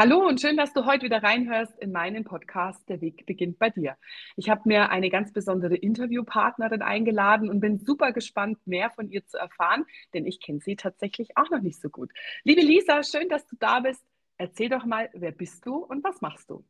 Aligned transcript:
Hallo 0.00 0.24
und 0.24 0.40
schön, 0.40 0.56
dass 0.56 0.72
du 0.72 0.86
heute 0.86 1.06
wieder 1.06 1.24
reinhörst 1.24 1.76
in 1.80 1.90
meinen 1.90 2.22
Podcast 2.22 2.88
Der 2.88 3.00
Weg 3.00 3.26
beginnt 3.26 3.58
bei 3.58 3.70
dir. 3.70 3.96
Ich 4.36 4.48
habe 4.48 4.60
mir 4.64 4.90
eine 4.90 5.10
ganz 5.10 5.32
besondere 5.32 5.74
Interviewpartnerin 5.74 6.82
eingeladen 6.82 7.50
und 7.50 7.58
bin 7.58 7.80
super 7.80 8.12
gespannt, 8.12 8.64
mehr 8.64 8.90
von 8.90 9.10
ihr 9.10 9.26
zu 9.26 9.38
erfahren, 9.38 9.86
denn 10.14 10.24
ich 10.24 10.38
kenne 10.38 10.60
sie 10.60 10.76
tatsächlich 10.76 11.36
auch 11.36 11.50
noch 11.50 11.62
nicht 11.62 11.80
so 11.80 11.88
gut. 11.88 12.12
Liebe 12.44 12.60
Lisa, 12.60 13.02
schön, 13.02 13.28
dass 13.28 13.44
du 13.48 13.56
da 13.58 13.80
bist. 13.80 14.04
Erzähl 14.36 14.68
doch 14.68 14.84
mal, 14.84 15.10
wer 15.14 15.32
bist 15.32 15.66
du 15.66 15.78
und 15.78 16.04
was 16.04 16.20
machst 16.20 16.48
du? 16.48 16.64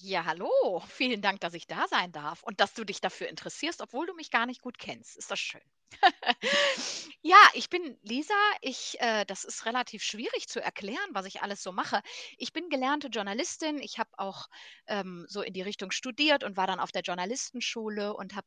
Ja, 0.00 0.24
hallo. 0.24 0.82
Vielen 0.88 1.20
Dank, 1.22 1.40
dass 1.40 1.54
ich 1.54 1.66
da 1.66 1.86
sein 1.88 2.12
darf 2.12 2.42
und 2.44 2.60
dass 2.60 2.72
du 2.74 2.84
dich 2.84 3.00
dafür 3.00 3.28
interessierst, 3.28 3.80
obwohl 3.82 4.06
du 4.06 4.14
mich 4.14 4.30
gar 4.30 4.46
nicht 4.46 4.60
gut 4.62 4.78
kennst. 4.78 5.16
Ist 5.16 5.30
das 5.30 5.40
schön? 5.40 5.60
Ja, 7.22 7.36
ich 7.54 7.68
bin 7.68 7.98
Lisa. 8.02 8.34
Ich, 8.62 8.96
äh, 9.00 9.24
das 9.26 9.44
ist 9.44 9.66
relativ 9.66 10.02
schwierig 10.02 10.48
zu 10.48 10.62
erklären, 10.62 11.08
was 11.12 11.26
ich 11.26 11.42
alles 11.42 11.62
so 11.62 11.72
mache. 11.72 12.00
Ich 12.38 12.52
bin 12.52 12.68
gelernte 12.70 13.08
Journalistin. 13.08 13.78
Ich 13.80 13.98
habe 13.98 14.10
auch 14.16 14.46
ähm, 14.86 15.26
so 15.28 15.42
in 15.42 15.52
die 15.52 15.62
Richtung 15.62 15.90
studiert 15.90 16.44
und 16.44 16.56
war 16.56 16.66
dann 16.68 16.80
auf 16.80 16.92
der 16.92 17.02
Journalistenschule 17.02 18.14
und 18.14 18.34
habe 18.36 18.46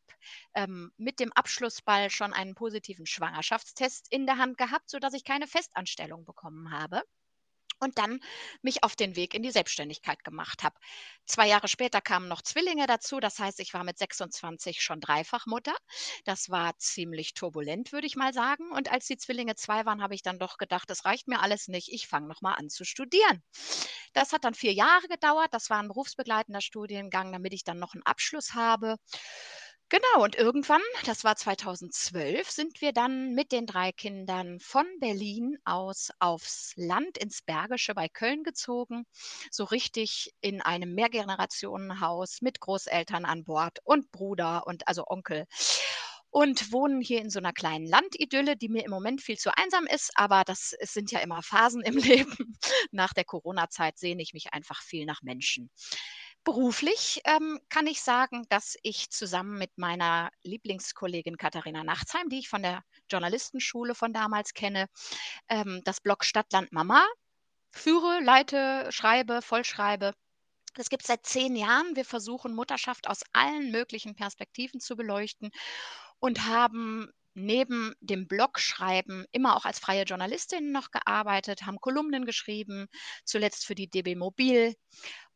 ähm, 0.55 0.91
mit 0.97 1.19
dem 1.19 1.31
Abschlussball 1.33 2.09
schon 2.09 2.33
einen 2.33 2.55
positiven 2.55 3.05
Schwangerschaftstest 3.05 4.07
in 4.11 4.25
der 4.25 4.37
Hand 4.37 4.57
gehabt, 4.57 4.89
sodass 4.89 5.13
ich 5.13 5.25
keine 5.25 5.47
Festanstellung 5.47 6.25
bekommen 6.25 6.71
habe 6.71 7.03
und 7.81 7.97
dann 7.97 8.19
mich 8.61 8.83
auf 8.83 8.95
den 8.95 9.15
Weg 9.15 9.33
in 9.33 9.43
die 9.43 9.51
Selbstständigkeit 9.51 10.23
gemacht 10.23 10.63
habe. 10.63 10.75
Zwei 11.25 11.47
Jahre 11.47 11.67
später 11.67 12.01
kamen 12.01 12.27
noch 12.27 12.41
Zwillinge 12.41 12.87
dazu. 12.87 13.19
Das 13.19 13.39
heißt, 13.39 13.59
ich 13.59 13.73
war 13.73 13.83
mit 13.83 13.97
26 13.97 14.81
schon 14.81 14.99
Dreifachmutter. 15.01 15.75
Das 16.25 16.49
war 16.49 16.77
ziemlich 16.77 17.33
turbulent, 17.33 17.91
würde 17.91 18.07
ich 18.07 18.15
mal 18.15 18.33
sagen. 18.33 18.71
Und 18.71 18.91
als 18.91 19.07
die 19.07 19.17
Zwillinge 19.17 19.55
zwei 19.55 19.85
waren, 19.85 20.01
habe 20.01 20.15
ich 20.15 20.21
dann 20.23 20.39
doch 20.39 20.57
gedacht, 20.57 20.89
das 20.89 21.05
reicht 21.05 21.27
mir 21.27 21.41
alles 21.41 21.67
nicht. 21.67 21.89
Ich 21.91 22.07
fange 22.07 22.27
noch 22.27 22.41
mal 22.41 22.53
an 22.53 22.69
zu 22.69 22.85
studieren. 22.85 23.43
Das 24.13 24.33
hat 24.33 24.43
dann 24.43 24.53
vier 24.53 24.73
Jahre 24.73 25.07
gedauert. 25.07 25.49
Das 25.53 25.69
war 25.69 25.79
ein 25.79 25.87
berufsbegleitender 25.87 26.61
Studiengang, 26.61 27.31
damit 27.31 27.53
ich 27.53 27.63
dann 27.63 27.79
noch 27.79 27.93
einen 27.93 28.05
Abschluss 28.05 28.53
habe. 28.53 28.97
Genau, 29.91 30.23
und 30.23 30.37
irgendwann, 30.37 30.79
das 31.05 31.25
war 31.25 31.35
2012, 31.35 32.49
sind 32.49 32.79
wir 32.79 32.93
dann 32.93 33.33
mit 33.35 33.51
den 33.51 33.65
drei 33.65 33.91
Kindern 33.91 34.61
von 34.61 34.85
Berlin 35.01 35.57
aus 35.65 36.11
aufs 36.19 36.71
Land 36.77 37.17
ins 37.17 37.41
Bergische 37.41 37.93
bei 37.93 38.07
Köln 38.07 38.43
gezogen, 38.43 39.03
so 39.51 39.65
richtig 39.65 40.33
in 40.39 40.61
einem 40.61 40.95
Mehrgenerationenhaus 40.95 42.41
mit 42.41 42.61
Großeltern 42.61 43.25
an 43.25 43.43
Bord 43.43 43.79
und 43.83 44.09
Bruder 44.13 44.65
und 44.65 44.87
also 44.87 45.03
Onkel 45.07 45.45
und 46.29 46.71
wohnen 46.71 47.01
hier 47.01 47.19
in 47.19 47.29
so 47.29 47.39
einer 47.39 47.51
kleinen 47.51 47.85
Landidylle, 47.85 48.55
die 48.55 48.69
mir 48.69 48.85
im 48.85 48.91
Moment 48.91 49.21
viel 49.21 49.37
zu 49.37 49.51
einsam 49.57 49.85
ist, 49.87 50.11
aber 50.15 50.45
das 50.45 50.73
es 50.79 50.93
sind 50.93 51.11
ja 51.11 51.19
immer 51.19 51.41
Phasen 51.43 51.81
im 51.81 51.97
Leben. 51.97 52.57
Nach 52.91 53.11
der 53.13 53.25
Corona-Zeit 53.25 53.97
sehne 53.99 54.21
ich 54.21 54.33
mich 54.33 54.53
einfach 54.53 54.81
viel 54.81 55.05
nach 55.05 55.21
Menschen. 55.21 55.69
Beruflich 56.43 57.21
ähm, 57.25 57.59
kann 57.69 57.85
ich 57.85 58.01
sagen, 58.01 58.47
dass 58.49 58.75
ich 58.81 59.11
zusammen 59.11 59.59
mit 59.59 59.77
meiner 59.77 60.31
Lieblingskollegin 60.41 61.37
Katharina 61.37 61.83
Nachtsheim, 61.83 62.29
die 62.29 62.39
ich 62.39 62.49
von 62.49 62.63
der 62.63 62.83
Journalistenschule 63.11 63.93
von 63.93 64.11
damals 64.11 64.55
kenne, 64.55 64.87
ähm, 65.49 65.81
das 65.83 66.01
Blog 66.01 66.25
Stadtland 66.25 66.71
Mama 66.71 67.05
führe, 67.71 68.21
leite, 68.23 68.87
schreibe, 68.91 69.41
vollschreibe. 69.43 70.13
Das 70.73 70.89
gibt 70.89 71.03
es 71.03 71.07
seit 71.07 71.25
zehn 71.25 71.55
Jahren. 71.55 71.95
Wir 71.95 72.05
versuchen 72.05 72.55
Mutterschaft 72.55 73.07
aus 73.07 73.21
allen 73.33 73.71
möglichen 73.71 74.15
Perspektiven 74.15 74.79
zu 74.79 74.95
beleuchten 74.95 75.51
und 76.19 76.47
haben 76.47 77.11
neben 77.33 77.93
dem 78.01 78.27
Blogschreiben 78.27 79.25
immer 79.31 79.55
auch 79.55 79.65
als 79.65 79.79
freie 79.79 80.03
Journalistin 80.03 80.71
noch 80.71 80.91
gearbeitet, 80.91 81.65
haben 81.65 81.79
Kolumnen 81.79 82.25
geschrieben, 82.25 82.87
zuletzt 83.25 83.65
für 83.65 83.75
die 83.75 83.89
DB 83.89 84.15
Mobil 84.15 84.75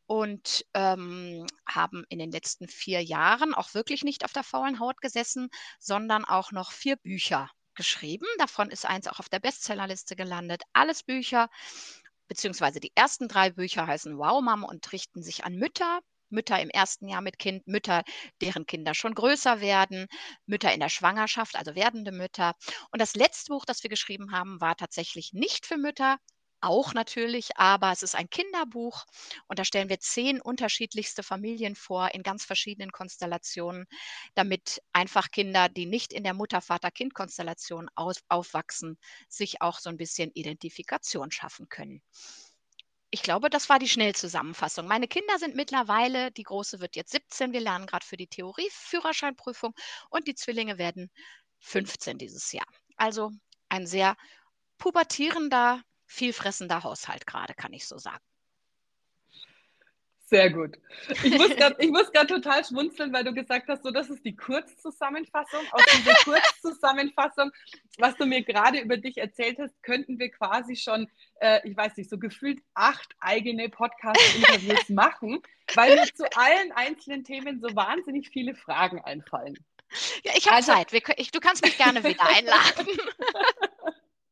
und 0.06 0.64
ähm, 0.74 1.46
haben 1.68 2.04
in 2.08 2.18
den 2.18 2.30
letzten 2.30 2.68
vier 2.68 3.02
Jahren 3.02 3.54
auch 3.54 3.74
wirklich 3.74 4.04
nicht 4.04 4.24
auf 4.24 4.32
der 4.32 4.44
faulen 4.44 4.80
Haut 4.80 5.00
gesessen, 5.00 5.48
sondern 5.78 6.24
auch 6.24 6.52
noch 6.52 6.72
vier 6.72 6.96
Bücher 6.96 7.50
geschrieben. 7.74 8.26
Davon 8.38 8.70
ist 8.70 8.86
eins 8.86 9.06
auch 9.06 9.18
auf 9.20 9.28
der 9.28 9.40
Bestsellerliste 9.40 10.16
gelandet. 10.16 10.62
Alles 10.72 11.02
Bücher, 11.02 11.48
beziehungsweise 12.28 12.80
die 12.80 12.92
ersten 12.94 13.28
drei 13.28 13.50
Bücher 13.50 13.86
heißen 13.86 14.18
Wow 14.18 14.42
Mom 14.42 14.64
und 14.64 14.92
richten 14.92 15.22
sich 15.22 15.44
an 15.44 15.54
Mütter. 15.56 16.00
Mütter 16.28 16.60
im 16.60 16.70
ersten 16.70 17.06
Jahr 17.06 17.20
mit 17.20 17.38
Kind, 17.38 17.68
Mütter, 17.68 18.02
deren 18.40 18.66
Kinder 18.66 18.94
schon 18.94 19.14
größer 19.14 19.60
werden, 19.60 20.08
Mütter 20.44 20.72
in 20.72 20.80
der 20.80 20.88
Schwangerschaft, 20.88 21.54
also 21.54 21.76
werdende 21.76 22.10
Mütter. 22.10 22.54
Und 22.90 23.00
das 23.00 23.14
letzte 23.14 23.52
Buch, 23.52 23.64
das 23.64 23.84
wir 23.84 23.90
geschrieben 23.90 24.32
haben, 24.32 24.60
war 24.60 24.76
tatsächlich 24.76 25.32
nicht 25.32 25.66
für 25.66 25.76
Mütter, 25.76 26.18
auch 26.66 26.94
natürlich, 26.94 27.56
aber 27.56 27.92
es 27.92 28.02
ist 28.02 28.14
ein 28.14 28.28
Kinderbuch 28.28 29.04
und 29.46 29.58
da 29.58 29.64
stellen 29.64 29.88
wir 29.88 30.00
zehn 30.00 30.40
unterschiedlichste 30.40 31.22
Familien 31.22 31.76
vor 31.76 32.14
in 32.14 32.22
ganz 32.22 32.44
verschiedenen 32.44 32.92
Konstellationen, 32.92 33.86
damit 34.34 34.82
einfach 34.92 35.30
Kinder, 35.30 35.68
die 35.68 35.86
nicht 35.86 36.12
in 36.12 36.24
der 36.24 36.34
Mutter-Vater-Kind-Konstellation 36.34 37.88
aufwachsen, 38.28 38.98
sich 39.28 39.62
auch 39.62 39.78
so 39.78 39.88
ein 39.90 39.96
bisschen 39.96 40.30
Identifikation 40.34 41.30
schaffen 41.30 41.68
können. 41.68 42.02
Ich 43.10 43.22
glaube, 43.22 43.48
das 43.50 43.68
war 43.68 43.78
die 43.78 43.88
Schnellzusammenfassung. 43.88 44.86
Meine 44.86 45.06
Kinder 45.08 45.38
sind 45.38 45.54
mittlerweile, 45.54 46.32
die 46.32 46.42
große 46.42 46.80
wird 46.80 46.96
jetzt 46.96 47.12
17, 47.12 47.52
wir 47.52 47.60
lernen 47.60 47.86
gerade 47.86 48.04
für 48.04 48.16
die 48.16 48.26
Theorie-Führerscheinprüfung 48.26 49.74
und 50.10 50.26
die 50.26 50.34
Zwillinge 50.34 50.76
werden 50.76 51.10
15 51.60 52.18
dieses 52.18 52.52
Jahr. 52.52 52.66
Also 52.96 53.30
ein 53.68 53.86
sehr 53.86 54.16
pubertierender 54.78 55.82
vielfressender 56.06 56.82
Haushalt 56.82 57.26
gerade, 57.26 57.54
kann 57.54 57.72
ich 57.72 57.86
so 57.86 57.98
sagen. 57.98 58.24
Sehr 60.28 60.50
gut. 60.50 60.76
Ich 61.22 61.38
muss 61.38 61.54
gerade 62.12 62.26
total 62.26 62.64
schmunzeln, 62.64 63.12
weil 63.12 63.22
du 63.22 63.32
gesagt 63.32 63.68
hast, 63.68 63.84
so 63.84 63.92
das 63.92 64.10
ist 64.10 64.24
die 64.24 64.34
Kurzzusammenfassung. 64.34 65.60
Aus 65.70 65.84
dieser 65.96 66.14
Kurzzusammenfassung, 66.24 67.52
was 67.98 68.16
du 68.16 68.26
mir 68.26 68.42
gerade 68.42 68.80
über 68.80 68.96
dich 68.96 69.18
erzählt 69.18 69.58
hast, 69.60 69.80
könnten 69.84 70.18
wir 70.18 70.30
quasi 70.32 70.74
schon, 70.74 71.08
äh, 71.40 71.60
ich 71.68 71.76
weiß 71.76 71.96
nicht, 71.96 72.10
so 72.10 72.18
gefühlt 72.18 72.60
acht 72.74 73.14
eigene 73.20 73.68
Podcast-Interviews 73.68 74.88
machen, 74.88 75.40
weil 75.74 75.94
mir 75.94 76.12
zu 76.12 76.24
allen 76.36 76.72
einzelnen 76.72 77.22
Themen 77.22 77.60
so 77.60 77.68
wahnsinnig 77.76 78.30
viele 78.30 78.56
Fragen 78.56 79.00
einfallen. 79.02 79.56
Ja, 80.24 80.32
ich 80.34 80.46
habe 80.46 80.56
also, 80.56 80.72
Zeit. 80.72 80.92
Wir, 80.92 81.02
ich, 81.18 81.30
du 81.30 81.38
kannst 81.38 81.64
mich 81.64 81.78
gerne 81.78 82.02
wieder 82.02 82.26
einladen. 82.26 82.88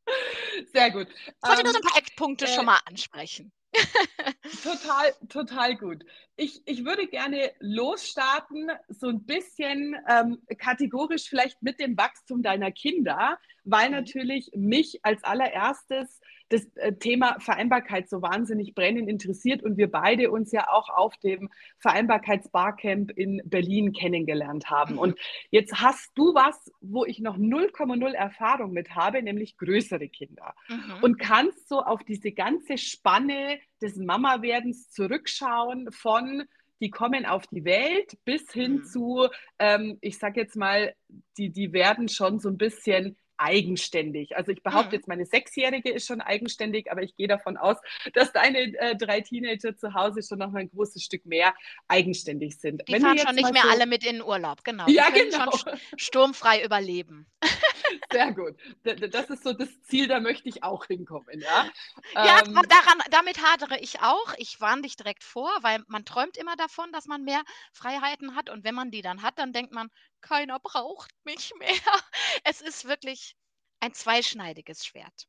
Sehr 0.72 0.90
gut. 0.90 1.08
Ich 1.08 1.48
wollte 1.48 1.60
ähm, 1.60 1.64
nur 1.64 1.72
so 1.72 1.78
ein 1.78 1.88
paar 1.88 1.98
Eckpunkte 1.98 2.44
äh, 2.44 2.48
schon 2.48 2.66
mal 2.66 2.80
ansprechen. 2.84 3.52
total, 4.62 5.12
total 5.28 5.76
gut. 5.76 6.04
Ich, 6.36 6.62
ich 6.66 6.84
würde 6.84 7.06
gerne 7.08 7.52
losstarten, 7.58 8.70
so 8.88 9.08
ein 9.08 9.24
bisschen 9.24 9.96
ähm, 10.08 10.42
kategorisch 10.58 11.28
vielleicht 11.28 11.62
mit 11.62 11.80
dem 11.80 11.96
Wachstum 11.96 12.42
deiner 12.42 12.70
Kinder, 12.70 13.38
weil 13.64 13.88
mhm. 13.88 13.96
natürlich 13.96 14.50
mich 14.54 15.00
als 15.02 15.24
allererstes 15.24 16.20
das 16.54 16.66
äh, 16.76 16.92
Thema 16.94 17.38
Vereinbarkeit 17.40 18.08
so 18.08 18.22
wahnsinnig 18.22 18.74
brennend 18.74 19.08
interessiert 19.08 19.62
und 19.62 19.76
wir 19.76 19.90
beide 19.90 20.30
uns 20.30 20.52
ja 20.52 20.68
auch 20.70 20.88
auf 20.88 21.16
dem 21.18 21.50
Vereinbarkeitsbarcamp 21.78 23.10
in 23.10 23.42
Berlin 23.44 23.92
kennengelernt 23.92 24.70
haben. 24.70 24.98
Und 24.98 25.18
jetzt 25.50 25.80
hast 25.80 26.10
du 26.14 26.34
was, 26.34 26.72
wo 26.80 27.04
ich 27.04 27.18
noch 27.18 27.36
0,0 27.36 28.12
Erfahrung 28.12 28.72
mit 28.72 28.94
habe, 28.94 29.22
nämlich 29.22 29.56
größere 29.56 30.08
Kinder. 30.08 30.54
Mhm. 30.68 31.02
Und 31.02 31.18
kannst 31.18 31.68
so 31.68 31.80
auf 31.80 32.04
diese 32.04 32.32
ganze 32.32 32.78
Spanne 32.78 33.58
des 33.82 33.96
Mama-Werdens 33.96 34.90
zurückschauen 34.90 35.90
von 35.90 36.44
die 36.80 36.90
kommen 36.90 37.24
auf 37.24 37.46
die 37.46 37.64
Welt 37.64 38.18
bis 38.24 38.50
hin 38.52 38.74
mhm. 38.74 38.84
zu, 38.84 39.28
ähm, 39.58 39.96
ich 40.00 40.18
sage 40.18 40.40
jetzt 40.40 40.56
mal, 40.56 40.94
die, 41.38 41.50
die 41.50 41.72
werden 41.72 42.08
schon 42.08 42.40
so 42.40 42.48
ein 42.48 42.58
bisschen 42.58 43.16
eigenständig. 43.36 44.36
Also 44.36 44.52
ich 44.52 44.62
behaupte 44.62 44.88
mhm. 44.88 44.94
jetzt, 44.94 45.08
meine 45.08 45.26
Sechsjährige 45.26 45.90
ist 45.90 46.06
schon 46.06 46.20
eigenständig, 46.20 46.90
aber 46.90 47.02
ich 47.02 47.16
gehe 47.16 47.28
davon 47.28 47.56
aus, 47.56 47.76
dass 48.14 48.32
deine 48.32 48.58
äh, 48.58 48.96
drei 48.96 49.20
Teenager 49.20 49.76
zu 49.76 49.94
Hause 49.94 50.22
schon 50.22 50.38
noch 50.38 50.50
mal 50.50 50.60
ein 50.60 50.70
großes 50.70 51.02
Stück 51.02 51.26
mehr 51.26 51.54
eigenständig 51.88 52.58
sind. 52.58 52.82
Die 52.88 52.92
Wenn 52.92 53.02
fahren 53.02 53.18
schon 53.18 53.34
nicht 53.34 53.52
mehr 53.52 53.62
so 53.62 53.68
alle 53.68 53.86
mit 53.86 54.04
in 54.04 54.16
den 54.16 54.22
Urlaub, 54.22 54.64
genau. 54.64 54.86
Ja, 54.88 55.10
genau. 55.10 55.50
Schon 55.56 55.78
sturmfrei 55.96 56.64
überleben. 56.64 57.26
Sehr 58.10 58.32
gut. 58.32 58.56
Das 58.82 59.30
ist 59.30 59.42
so 59.42 59.52
das 59.52 59.68
Ziel, 59.82 60.08
da 60.08 60.20
möchte 60.20 60.48
ich 60.48 60.62
auch 60.62 60.86
hinkommen. 60.86 61.40
Ja, 61.40 61.70
ja 62.14 62.42
ähm, 62.44 62.54
daran, 62.54 62.98
damit 63.10 63.42
hadere 63.42 63.78
ich 63.78 64.00
auch. 64.00 64.34
Ich 64.38 64.60
warne 64.60 64.82
dich 64.82 64.96
direkt 64.96 65.24
vor, 65.24 65.50
weil 65.62 65.82
man 65.86 66.04
träumt 66.04 66.36
immer 66.36 66.56
davon, 66.56 66.92
dass 66.92 67.06
man 67.06 67.24
mehr 67.24 67.42
Freiheiten 67.72 68.36
hat 68.36 68.50
und 68.50 68.64
wenn 68.64 68.74
man 68.74 68.90
die 68.90 69.02
dann 69.02 69.22
hat, 69.22 69.38
dann 69.38 69.52
denkt 69.52 69.72
man, 69.72 69.88
keiner 70.20 70.58
braucht 70.60 71.10
mich 71.24 71.52
mehr. 71.58 71.68
Es 72.44 72.60
ist 72.60 72.86
wirklich 72.86 73.36
ein 73.80 73.94
zweischneidiges 73.94 74.84
Schwert. 74.84 75.26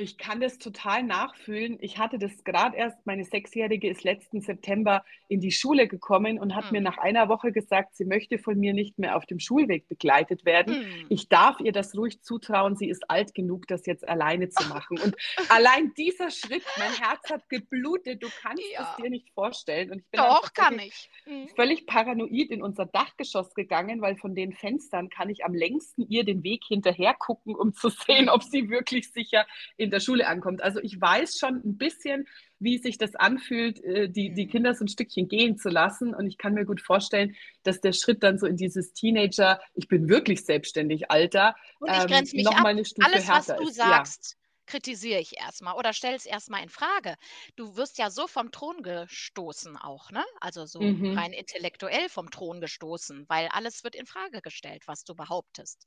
Ich 0.00 0.16
kann 0.16 0.40
das 0.40 0.58
total 0.58 1.02
nachfühlen. 1.02 1.76
Ich 1.80 1.98
hatte 1.98 2.18
das 2.20 2.44
gerade 2.44 2.76
erst, 2.76 3.04
meine 3.04 3.24
Sechsjährige 3.24 3.88
ist 3.90 4.04
letzten 4.04 4.40
September 4.40 5.04
in 5.26 5.40
die 5.40 5.50
Schule 5.50 5.88
gekommen 5.88 6.38
und 6.38 6.54
hat 6.54 6.66
Mhm. 6.66 6.70
mir 6.72 6.80
nach 6.82 6.98
einer 6.98 7.28
Woche 7.28 7.50
gesagt, 7.50 7.96
sie 7.96 8.04
möchte 8.04 8.38
von 8.38 8.56
mir 8.58 8.74
nicht 8.74 8.96
mehr 9.00 9.16
auf 9.16 9.26
dem 9.26 9.40
Schulweg 9.40 9.88
begleitet 9.88 10.44
werden. 10.44 10.78
Mhm. 10.82 11.06
Ich 11.08 11.28
darf 11.28 11.58
ihr 11.58 11.72
das 11.72 11.96
ruhig 11.96 12.22
zutrauen, 12.22 12.76
sie 12.76 12.88
ist 12.88 13.10
alt 13.10 13.34
genug, 13.34 13.66
das 13.66 13.86
jetzt 13.86 14.06
alleine 14.08 14.48
zu 14.50 14.68
machen. 14.68 14.98
Und 15.00 15.16
allein 15.50 15.92
dieser 15.94 16.30
Schritt, 16.30 16.62
mein 16.78 16.92
Herz 16.92 17.28
hat 17.28 17.48
geblutet, 17.48 18.22
du 18.22 18.28
kannst 18.40 18.62
Ja. 18.72 18.88
es 18.96 19.02
dir 19.02 19.10
nicht 19.10 19.28
vorstellen. 19.34 19.90
Und 19.90 19.98
ich 19.98 20.06
bin 20.10 20.20
Doch, 20.20 20.52
kann 20.54 20.78
ich. 20.78 21.10
Mhm. 21.26 21.48
völlig 21.56 21.86
paranoid 21.86 22.50
in 22.50 22.62
unser 22.62 22.86
Dachgeschoss 22.86 23.52
gegangen, 23.54 24.00
weil 24.00 24.16
von 24.16 24.36
den 24.36 24.52
Fenstern 24.52 25.08
kann 25.08 25.28
ich 25.28 25.44
am 25.44 25.54
längsten 25.54 26.02
ihr 26.08 26.22
den 26.24 26.44
Weg 26.44 26.62
hinterher 26.68 27.14
gucken, 27.14 27.56
um 27.56 27.74
zu 27.74 27.88
sehen, 27.88 28.28
ob 28.28 28.44
sie 28.44 28.70
wirklich 28.70 29.10
sicher 29.10 29.44
in 29.76 29.87
der 29.90 30.00
Schule 30.00 30.26
ankommt. 30.26 30.62
Also 30.62 30.80
ich 30.80 31.00
weiß 31.00 31.38
schon 31.38 31.56
ein 31.64 31.76
bisschen, 31.78 32.26
wie 32.58 32.78
sich 32.78 32.98
das 32.98 33.14
anfühlt, 33.14 33.82
äh, 33.84 34.08
die, 34.08 34.32
die 34.32 34.46
Mhm. 34.46 34.48
Kinder 34.48 34.74
so 34.74 34.84
ein 34.84 34.88
Stückchen 34.88 35.28
gehen 35.28 35.56
zu 35.58 35.68
lassen. 35.68 36.14
Und 36.14 36.26
ich 36.26 36.38
kann 36.38 36.54
mir 36.54 36.64
gut 36.64 36.80
vorstellen, 36.80 37.34
dass 37.62 37.80
der 37.80 37.92
Schritt 37.92 38.22
dann 38.22 38.38
so 38.38 38.46
in 38.46 38.56
dieses 38.56 38.92
Teenager, 38.92 39.60
ich 39.74 39.88
bin 39.88 40.08
wirklich 40.08 40.44
selbstständig, 40.44 41.10
Alter, 41.10 41.54
Und 41.78 41.94
ich 41.96 42.06
ähm, 42.06 42.06
grenze 42.06 42.36
mich 42.36 42.50
noch 42.50 42.52
ab. 42.52 42.58
mal 42.58 42.70
eine 42.70 42.84
Stufe 42.84 43.10
Alles, 43.10 43.30
was 43.30 43.54
härter 43.54 43.54
du 43.54 43.68
ist. 43.68 43.82
Ja. 43.82 44.08
sagst, 44.08 44.36
kritisiere 44.66 45.20
ich 45.20 45.38
erstmal 45.38 45.74
oder 45.76 45.92
stelle 45.92 46.16
es 46.16 46.26
erstmal 46.26 46.62
in 46.62 46.68
Frage. 46.68 47.16
Du 47.56 47.76
wirst 47.76 47.96
ja 47.98 48.10
so 48.10 48.26
vom 48.26 48.50
Thron 48.52 48.82
gestoßen 48.82 49.76
auch, 49.76 50.10
ne? 50.10 50.24
Also 50.40 50.66
so 50.66 51.00
Mhm. 51.00 51.14
rein 51.14 51.32
intellektuell 51.32 52.08
vom 52.08 52.30
Thron 52.30 52.60
gestoßen, 52.60 53.24
weil 53.28 53.48
alles 53.48 53.82
wird 53.84 53.94
in 53.94 54.06
Frage 54.06 54.42
gestellt, 54.42 54.86
was 54.86 55.04
du 55.04 55.14
behauptest. 55.14 55.86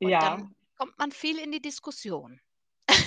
Und 0.00 0.22
Ja. 0.22 0.22
dann 0.22 0.54
kommt 0.76 0.98
man 0.98 1.12
viel 1.12 1.38
in 1.38 1.52
die 1.52 1.60
Diskussion. 1.60 2.40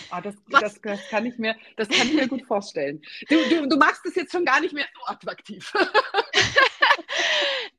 Ah, 0.09 0.21
das, 0.21 0.35
das, 0.49 0.81
das, 0.81 1.09
kann 1.09 1.25
ich 1.25 1.37
mir, 1.37 1.55
das 1.77 1.87
kann 1.89 2.07
ich 2.07 2.13
mir 2.13 2.27
gut 2.27 2.45
vorstellen. 2.45 3.01
Du, 3.29 3.37
du, 3.49 3.67
du 3.67 3.77
machst 3.77 4.05
es 4.05 4.15
jetzt 4.15 4.31
schon 4.31 4.45
gar 4.45 4.59
nicht 4.59 4.73
mehr 4.73 4.87
so 4.95 5.05
attraktiv. 5.05 5.73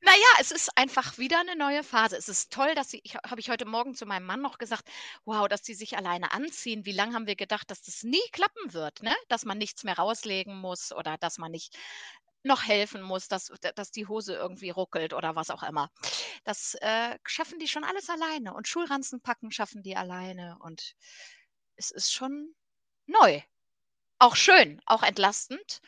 Naja, 0.02 0.26
es 0.40 0.50
ist 0.50 0.76
einfach 0.76 1.18
wieder 1.18 1.38
eine 1.40 1.56
neue 1.56 1.84
Phase. 1.84 2.16
Es 2.16 2.28
ist 2.28 2.52
toll, 2.52 2.74
dass 2.74 2.90
sie 2.90 3.00
ich 3.04 3.14
habe 3.16 3.38
ich 3.38 3.50
heute 3.50 3.66
Morgen 3.66 3.94
zu 3.94 4.06
meinem 4.06 4.26
Mann 4.26 4.40
noch 4.40 4.58
gesagt: 4.58 4.88
„Wow, 5.24 5.46
dass 5.46 5.62
die 5.62 5.74
sich 5.74 5.96
alleine 5.96 6.32
anziehen. 6.32 6.84
Wie 6.86 6.92
lang 6.92 7.14
haben 7.14 7.26
wir 7.26 7.36
gedacht, 7.36 7.70
dass 7.70 7.82
das 7.82 8.02
nie 8.02 8.22
klappen 8.32 8.72
wird, 8.72 9.02
ne? 9.02 9.14
Dass 9.28 9.44
man 9.44 9.58
nichts 9.58 9.84
mehr 9.84 9.96
rauslegen 9.96 10.58
muss 10.58 10.90
oder 10.92 11.16
dass 11.18 11.38
man 11.38 11.52
nicht 11.52 11.76
noch 12.42 12.64
helfen 12.66 13.02
muss, 13.02 13.28
dass 13.28 13.52
dass 13.74 13.90
die 13.90 14.06
Hose 14.06 14.34
irgendwie 14.34 14.70
ruckelt 14.70 15.12
oder 15.12 15.36
was 15.36 15.50
auch 15.50 15.62
immer. 15.62 15.90
Das, 16.44 16.74
äh, 16.80 17.18
schaffen 17.26 17.58
die 17.58 17.68
schon 17.68 17.84
alles 17.84 18.08
alleine 18.08 18.54
und 18.54 18.68
Schulranzen 18.68 19.20
packen 19.20 19.52
schaffen 19.52 19.82
die 19.82 19.96
alleine 19.96 20.56
und 20.60 20.96
es 21.80 21.90
ist 21.90 22.12
schon 22.12 22.54
neu. 23.06 23.40
Auch 24.20 24.36
schön, 24.36 24.80
auch 24.86 25.02
entlastend. 25.02 25.80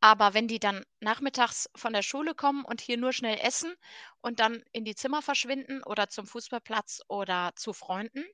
Aber 0.00 0.34
wenn 0.34 0.48
die 0.48 0.60
dann 0.60 0.84
nachmittags 1.00 1.68
von 1.76 1.92
der 1.92 2.02
Schule 2.02 2.34
kommen 2.34 2.64
und 2.64 2.80
hier 2.80 2.98
nur 2.98 3.12
schnell 3.12 3.38
essen 3.42 3.74
und 4.22 4.40
dann 4.40 4.64
in 4.72 4.84
die 4.84 4.94
Zimmer 4.94 5.22
verschwinden 5.22 5.82
oder 5.84 6.08
zum 6.08 6.26
Fußballplatz 6.26 7.02
oder 7.08 7.52
zu 7.56 7.72
Freunden, 7.72 8.24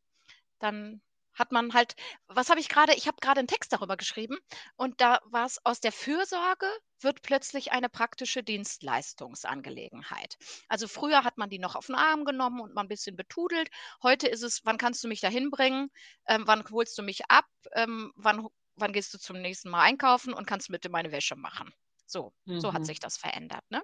dann 0.61 1.03
hat 1.35 1.53
man 1.53 1.73
halt 1.75 1.95
was 2.29 2.49
habe 2.51 2.61
ich 2.61 2.69
gerade? 2.69 2.95
ich 2.95 3.07
habe 3.07 3.19
gerade 3.21 3.39
einen 3.41 3.49
Text 3.49 3.73
darüber 3.73 3.97
geschrieben 3.97 4.37
und 4.77 5.01
da 5.01 5.21
war 5.25 5.47
es 5.47 5.65
aus 5.65 5.81
der 5.81 5.93
Fürsorge 5.93 6.67
wird 7.03 7.23
plötzlich 7.23 7.73
eine 7.73 7.89
praktische 7.89 8.43
Dienstleistungsangelegenheit. 8.43 10.37
Also, 10.69 10.87
früher 10.89 11.25
hat 11.25 11.39
man 11.39 11.49
die 11.49 11.59
noch 11.59 11.75
auf 11.75 11.87
den 11.87 11.95
Arm 11.95 12.25
genommen 12.27 12.61
und 12.61 12.75
mal 12.75 12.83
'n 12.83 12.89
bisschen 12.89 13.17
betudelt. 13.17 13.71
Heute 14.03 14.29
ist 14.29 14.43
es: 14.43 14.61
„Wann 14.65 14.77
kannst 14.79 15.03
du 15.05 15.09
mich 15.09 15.21
da 15.21 15.29
hinbringen? 15.29 15.91
Ähm, 16.27 16.43
wann 16.47 16.65
holst 16.71 16.99
du 16.99 17.03
mich 17.03 17.23
ab? 17.31 17.47
Ähm, 17.73 18.13
wann 18.17 18.49
wann 18.77 18.93
gehst 18.93 19.13
du 19.15 19.19
zum 19.19 19.41
nächsten 19.41 19.71
Mal 19.71 19.81
einkaufen 19.83 20.33
und 20.35 20.47
kannst 20.47 20.69
bitte 20.69 20.89
meine 20.91 21.13
Wäsche 21.13 21.37
machen?“ 21.37 21.73
So, 22.07 22.33
so 22.57 22.73
hat 22.75 22.85
Mhm. 22.85 22.87
sich 22.87 22.99
das 23.01 23.17
verändert, 23.17 23.65
ne? 23.71 23.83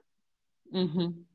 Mhm. 0.73 1.27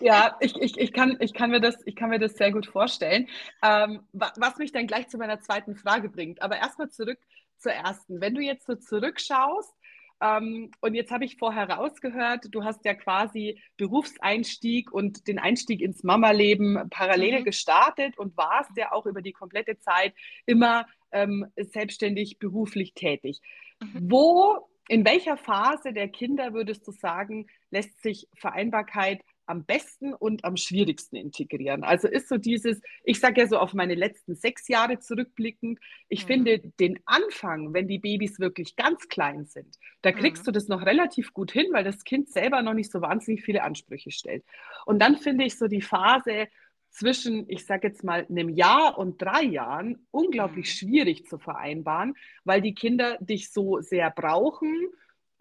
Ja, 0.00 0.36
ich, 0.40 0.56
ich, 0.56 0.78
ich, 0.78 0.92
kann, 0.92 1.16
ich, 1.20 1.32
kann 1.34 1.50
mir 1.50 1.60
das, 1.60 1.76
ich 1.86 1.96
kann 1.96 2.10
mir 2.10 2.18
das 2.18 2.34
sehr 2.34 2.52
gut 2.52 2.66
vorstellen. 2.66 3.28
Ähm, 3.62 4.00
wa- 4.12 4.32
was 4.36 4.56
mich 4.58 4.72
dann 4.72 4.86
gleich 4.86 5.08
zu 5.08 5.18
meiner 5.18 5.40
zweiten 5.40 5.76
Frage 5.76 6.08
bringt. 6.08 6.42
Aber 6.42 6.56
erstmal 6.56 6.90
zurück 6.90 7.18
zur 7.58 7.72
ersten. 7.72 8.20
Wenn 8.20 8.34
du 8.34 8.40
jetzt 8.40 8.66
so 8.66 8.74
zurückschaust, 8.74 9.72
ähm, 10.20 10.70
und 10.80 10.94
jetzt 10.94 11.10
habe 11.10 11.24
ich 11.24 11.36
vorher 11.36 11.68
rausgehört, 11.68 12.46
du 12.50 12.64
hast 12.64 12.84
ja 12.84 12.94
quasi 12.94 13.60
Berufseinstieg 13.76 14.92
und 14.92 15.26
den 15.26 15.38
Einstieg 15.38 15.80
ins 15.80 16.02
Mama-Leben 16.04 16.88
parallel 16.90 17.40
Mhm. 17.40 17.44
gestartet 17.44 18.18
und 18.18 18.36
warst 18.36 18.70
ja 18.76 18.92
auch 18.92 19.06
über 19.06 19.20
die 19.20 19.32
komplette 19.32 19.78
Zeit 19.80 20.14
immer 20.46 20.86
ähm, 21.10 21.46
selbstständig 21.56 22.38
beruflich 22.38 22.94
tätig. 22.94 23.40
Mhm. 23.80 24.10
Wo, 24.10 24.68
in 24.88 25.04
welcher 25.04 25.36
Phase 25.36 25.92
der 25.92 26.08
Kinder 26.08 26.52
würdest 26.52 26.86
du 26.86 26.92
sagen, 26.92 27.46
lässt 27.70 28.00
sich 28.00 28.28
Vereinbarkeit 28.36 29.22
am 29.46 29.64
besten 29.64 30.14
und 30.14 30.44
am 30.44 30.56
schwierigsten 30.56 31.16
integrieren? 31.16 31.84
Also 31.84 32.08
ist 32.08 32.28
so 32.28 32.36
dieses, 32.36 32.80
ich 33.04 33.20
sage 33.20 33.40
ja 33.42 33.46
so 33.46 33.58
auf 33.58 33.74
meine 33.74 33.94
letzten 33.94 34.34
sechs 34.34 34.68
Jahre 34.68 34.98
zurückblickend, 35.00 35.78
ich 36.08 36.24
Mhm. 36.24 36.26
finde 36.26 36.60
den 36.80 37.00
Anfang, 37.06 37.72
wenn 37.74 37.88
die 37.88 37.98
Babys 37.98 38.38
wirklich 38.38 38.76
ganz 38.76 39.08
klein 39.08 39.44
sind, 39.46 39.76
da 40.02 40.12
kriegst 40.12 40.44
Mhm. 40.44 40.46
du 40.46 40.52
das 40.52 40.68
noch 40.68 40.84
relativ 40.84 41.32
gut 41.32 41.52
hin, 41.52 41.66
weil 41.72 41.84
das 41.84 42.04
Kind 42.04 42.28
selber 42.30 42.62
noch 42.62 42.74
nicht 42.74 42.90
so 42.92 43.00
wahnsinnig 43.00 43.42
viele 43.44 43.62
Ansprüche 43.62 44.10
stellt. 44.10 44.44
Und 44.86 45.00
dann 45.00 45.16
finde 45.16 45.44
ich 45.44 45.58
so 45.58 45.66
die 45.68 45.82
Phase 45.82 46.48
zwischen, 46.90 47.48
ich 47.48 47.64
sage 47.64 47.88
jetzt 47.88 48.04
mal, 48.04 48.26
einem 48.28 48.50
Jahr 48.50 48.98
und 48.98 49.20
drei 49.20 49.42
Jahren 49.42 50.06
unglaublich 50.10 50.70
Mhm. 50.70 50.72
schwierig 50.72 51.26
zu 51.26 51.38
vereinbaren, 51.38 52.14
weil 52.44 52.60
die 52.60 52.74
Kinder 52.74 53.16
dich 53.20 53.50
so 53.50 53.80
sehr 53.80 54.10
brauchen 54.10 54.88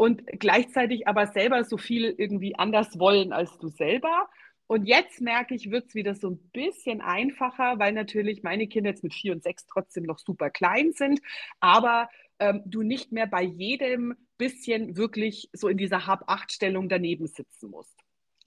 und 0.02 0.26
gleichzeitig 0.26 1.08
aber 1.08 1.28
selber 1.28 1.64
so 1.64 1.78
viel 1.78 2.16
irgendwie 2.18 2.56
anders 2.56 2.98
wollen 2.98 3.32
als 3.32 3.60
du 3.60 3.68
selber. 3.68 4.28
Und 4.66 4.86
jetzt 4.88 5.22
merke 5.22 5.54
ich, 5.54 5.70
wird 5.70 5.90
es 5.90 5.94
wieder 5.94 6.16
so 6.16 6.32
ein 6.32 6.40
bisschen 6.54 7.02
einfacher, 7.02 7.78
weil 7.78 7.94
natürlich 7.94 8.42
meine 8.42 8.66
Kinder 8.68 8.90
jetzt 8.90 9.04
mit 9.04 9.14
vier 9.14 9.32
und 9.32 9.44
sechs 9.44 9.68
trotzdem 9.68 10.06
noch 10.06 10.18
super 10.18 10.50
klein 10.50 10.92
sind, 10.92 11.22
aber 11.60 12.10
ähm, 12.40 12.64
du 12.66 12.82
nicht 12.82 13.12
mehr 13.12 13.28
bei 13.28 13.44
jedem 13.44 14.16
bisschen 14.40 14.98
wirklich 14.98 15.52
so 15.54 15.68
in 15.68 15.78
dieser 15.78 16.08
Hab-Acht-Stellung 16.08 16.90
daneben 16.90 17.28
sitzen 17.28 17.70
musst. 17.70 17.96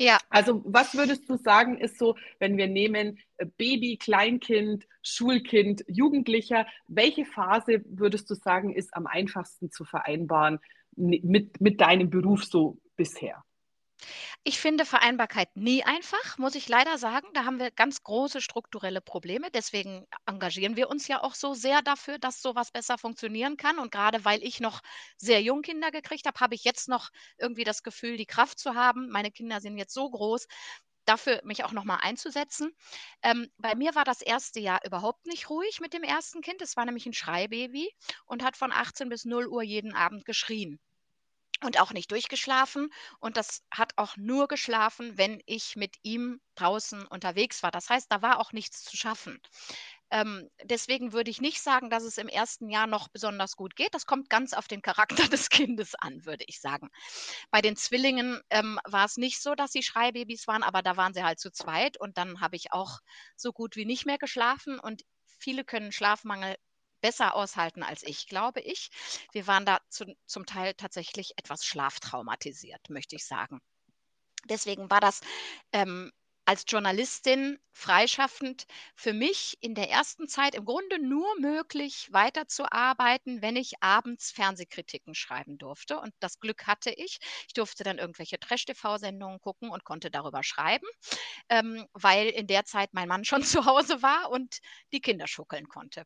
Ja. 0.00 0.18
Also, 0.30 0.60
was 0.64 0.96
würdest 0.96 1.30
du 1.30 1.36
sagen, 1.36 1.78
ist 1.78 2.00
so, 2.00 2.16
wenn 2.40 2.56
wir 2.56 2.66
nehmen 2.66 3.20
äh, 3.36 3.46
Baby, 3.46 3.96
Kleinkind, 3.96 4.88
Schulkind, 5.04 5.84
Jugendlicher, 5.86 6.66
welche 6.88 7.24
Phase 7.24 7.84
würdest 7.86 8.28
du 8.28 8.34
sagen, 8.34 8.74
ist 8.74 8.92
am 8.96 9.06
einfachsten 9.06 9.70
zu 9.70 9.84
vereinbaren 9.84 10.58
mit, 10.96 11.60
mit 11.60 11.80
deinem 11.80 12.10
Beruf 12.10 12.44
so 12.44 12.78
bisher? 12.96 13.44
Ich 14.42 14.60
finde 14.60 14.84
Vereinbarkeit 14.84 15.56
nie 15.56 15.84
einfach, 15.84 16.36
muss 16.36 16.54
ich 16.54 16.68
leider 16.68 16.98
sagen. 16.98 17.26
Da 17.32 17.44
haben 17.44 17.58
wir 17.58 17.70
ganz 17.70 18.02
große 18.02 18.42
strukturelle 18.42 19.00
Probleme. 19.00 19.50
Deswegen 19.50 20.06
engagieren 20.26 20.76
wir 20.76 20.90
uns 20.90 21.08
ja 21.08 21.22
auch 21.22 21.34
so 21.34 21.54
sehr 21.54 21.80
dafür, 21.80 22.18
dass 22.18 22.42
so 22.42 22.54
was 22.54 22.70
besser 22.70 22.98
funktionieren 22.98 23.56
kann. 23.56 23.78
Und 23.78 23.90
gerade 23.90 24.24
weil 24.24 24.42
ich 24.42 24.60
noch 24.60 24.82
sehr 25.16 25.40
jung 25.40 25.62
Kinder 25.62 25.90
gekriegt 25.90 26.26
habe, 26.26 26.38
habe 26.40 26.54
ich 26.54 26.64
jetzt 26.64 26.88
noch 26.88 27.08
irgendwie 27.38 27.64
das 27.64 27.82
Gefühl, 27.82 28.18
die 28.18 28.26
Kraft 28.26 28.58
zu 28.58 28.74
haben. 28.74 29.08
Meine 29.08 29.30
Kinder 29.30 29.60
sind 29.62 29.78
jetzt 29.78 29.94
so 29.94 30.10
groß, 30.10 30.46
dafür 31.04 31.40
mich 31.44 31.64
auch 31.64 31.72
noch 31.72 31.84
mal 31.84 31.96
einzusetzen. 31.96 32.74
Ähm, 33.22 33.48
bei 33.58 33.74
mir 33.74 33.94
war 33.94 34.04
das 34.04 34.22
erste 34.22 34.60
Jahr 34.60 34.80
überhaupt 34.84 35.26
nicht 35.26 35.50
ruhig 35.50 35.80
mit 35.80 35.92
dem 35.92 36.02
ersten 36.02 36.40
Kind. 36.42 36.62
Es 36.62 36.76
war 36.76 36.84
nämlich 36.84 37.06
ein 37.06 37.12
Schreibaby 37.14 37.90
und 38.26 38.42
hat 38.42 38.56
von 38.56 38.72
18 38.72 39.08
bis 39.08 39.24
0 39.24 39.46
Uhr 39.48 39.62
jeden 39.62 39.94
Abend 39.94 40.24
geschrien. 40.24 40.80
Und 41.62 41.80
auch 41.80 41.92
nicht 41.92 42.10
durchgeschlafen. 42.10 42.90
Und 43.20 43.36
das 43.36 43.62
hat 43.70 43.92
auch 43.96 44.16
nur 44.16 44.48
geschlafen, 44.48 45.16
wenn 45.16 45.42
ich 45.46 45.76
mit 45.76 45.96
ihm 46.02 46.40
draußen 46.56 47.06
unterwegs 47.06 47.62
war. 47.62 47.70
Das 47.70 47.88
heißt, 47.88 48.10
da 48.12 48.22
war 48.22 48.38
auch 48.38 48.52
nichts 48.52 48.82
zu 48.82 48.96
schaffen. 48.96 49.40
Ähm, 50.10 50.48
deswegen 50.62 51.12
würde 51.12 51.30
ich 51.30 51.40
nicht 51.40 51.60
sagen, 51.60 51.90
dass 51.90 52.04
es 52.04 52.18
im 52.18 52.28
ersten 52.28 52.68
Jahr 52.68 52.86
noch 52.86 53.08
besonders 53.08 53.56
gut 53.56 53.76
geht. 53.76 53.94
Das 53.94 54.06
kommt 54.06 54.30
ganz 54.30 54.52
auf 54.52 54.68
den 54.68 54.82
Charakter 54.82 55.28
des 55.28 55.48
Kindes 55.50 55.94
an, 55.96 56.24
würde 56.24 56.44
ich 56.46 56.60
sagen. 56.60 56.90
Bei 57.50 57.60
den 57.60 57.76
Zwillingen 57.76 58.40
ähm, 58.50 58.78
war 58.84 59.04
es 59.06 59.16
nicht 59.16 59.42
so, 59.42 59.54
dass 59.54 59.72
sie 59.72 59.82
Schreibabys 59.82 60.46
waren, 60.46 60.62
aber 60.62 60.82
da 60.82 60.96
waren 60.96 61.14
sie 61.14 61.24
halt 61.24 61.40
zu 61.40 61.50
zweit. 61.50 61.98
Und 61.98 62.18
dann 62.18 62.40
habe 62.40 62.56
ich 62.56 62.72
auch 62.72 63.00
so 63.36 63.52
gut 63.52 63.76
wie 63.76 63.84
nicht 63.86 64.06
mehr 64.06 64.18
geschlafen. 64.18 64.78
Und 64.78 65.02
viele 65.38 65.64
können 65.64 65.92
Schlafmangel 65.92 66.56
besser 67.00 67.34
aushalten 67.34 67.82
als 67.82 68.02
ich, 68.02 68.28
glaube 68.28 68.60
ich. 68.60 68.88
Wir 69.32 69.46
waren 69.46 69.66
da 69.66 69.78
zu, 69.90 70.06
zum 70.26 70.46
Teil 70.46 70.74
tatsächlich 70.74 71.32
etwas 71.36 71.66
schlaftraumatisiert, 71.66 72.88
möchte 72.88 73.16
ich 73.16 73.26
sagen. 73.26 73.60
Deswegen 74.48 74.90
war 74.90 75.00
das 75.00 75.20
ähm, 75.72 76.12
als 76.44 76.64
Journalistin 76.68 77.58
freischaffend 77.72 78.66
für 78.94 79.12
mich 79.12 79.56
in 79.60 79.74
der 79.74 79.90
ersten 79.90 80.28
Zeit 80.28 80.54
im 80.54 80.64
Grunde 80.64 80.98
nur 80.98 81.26
möglich, 81.40 82.08
weiterzuarbeiten, 82.12 83.42
wenn 83.42 83.56
ich 83.56 83.82
abends 83.82 84.30
Fernsehkritiken 84.30 85.14
schreiben 85.14 85.58
durfte. 85.58 85.98
Und 85.98 86.14
das 86.20 86.38
Glück 86.38 86.66
hatte 86.66 86.90
ich. 86.90 87.18
Ich 87.46 87.54
durfte 87.54 87.84
dann 87.84 87.98
irgendwelche 87.98 88.38
Trash-TV-Sendungen 88.38 89.40
gucken 89.40 89.70
und 89.70 89.84
konnte 89.84 90.10
darüber 90.10 90.42
schreiben, 90.42 90.86
ähm, 91.48 91.86
weil 91.92 92.28
in 92.28 92.46
der 92.46 92.64
Zeit 92.64 92.90
mein 92.92 93.08
Mann 93.08 93.24
schon 93.24 93.42
zu 93.42 93.64
Hause 93.64 94.02
war 94.02 94.30
und 94.30 94.58
die 94.92 95.00
Kinder 95.00 95.26
schuckeln 95.26 95.68
konnte. 95.68 96.04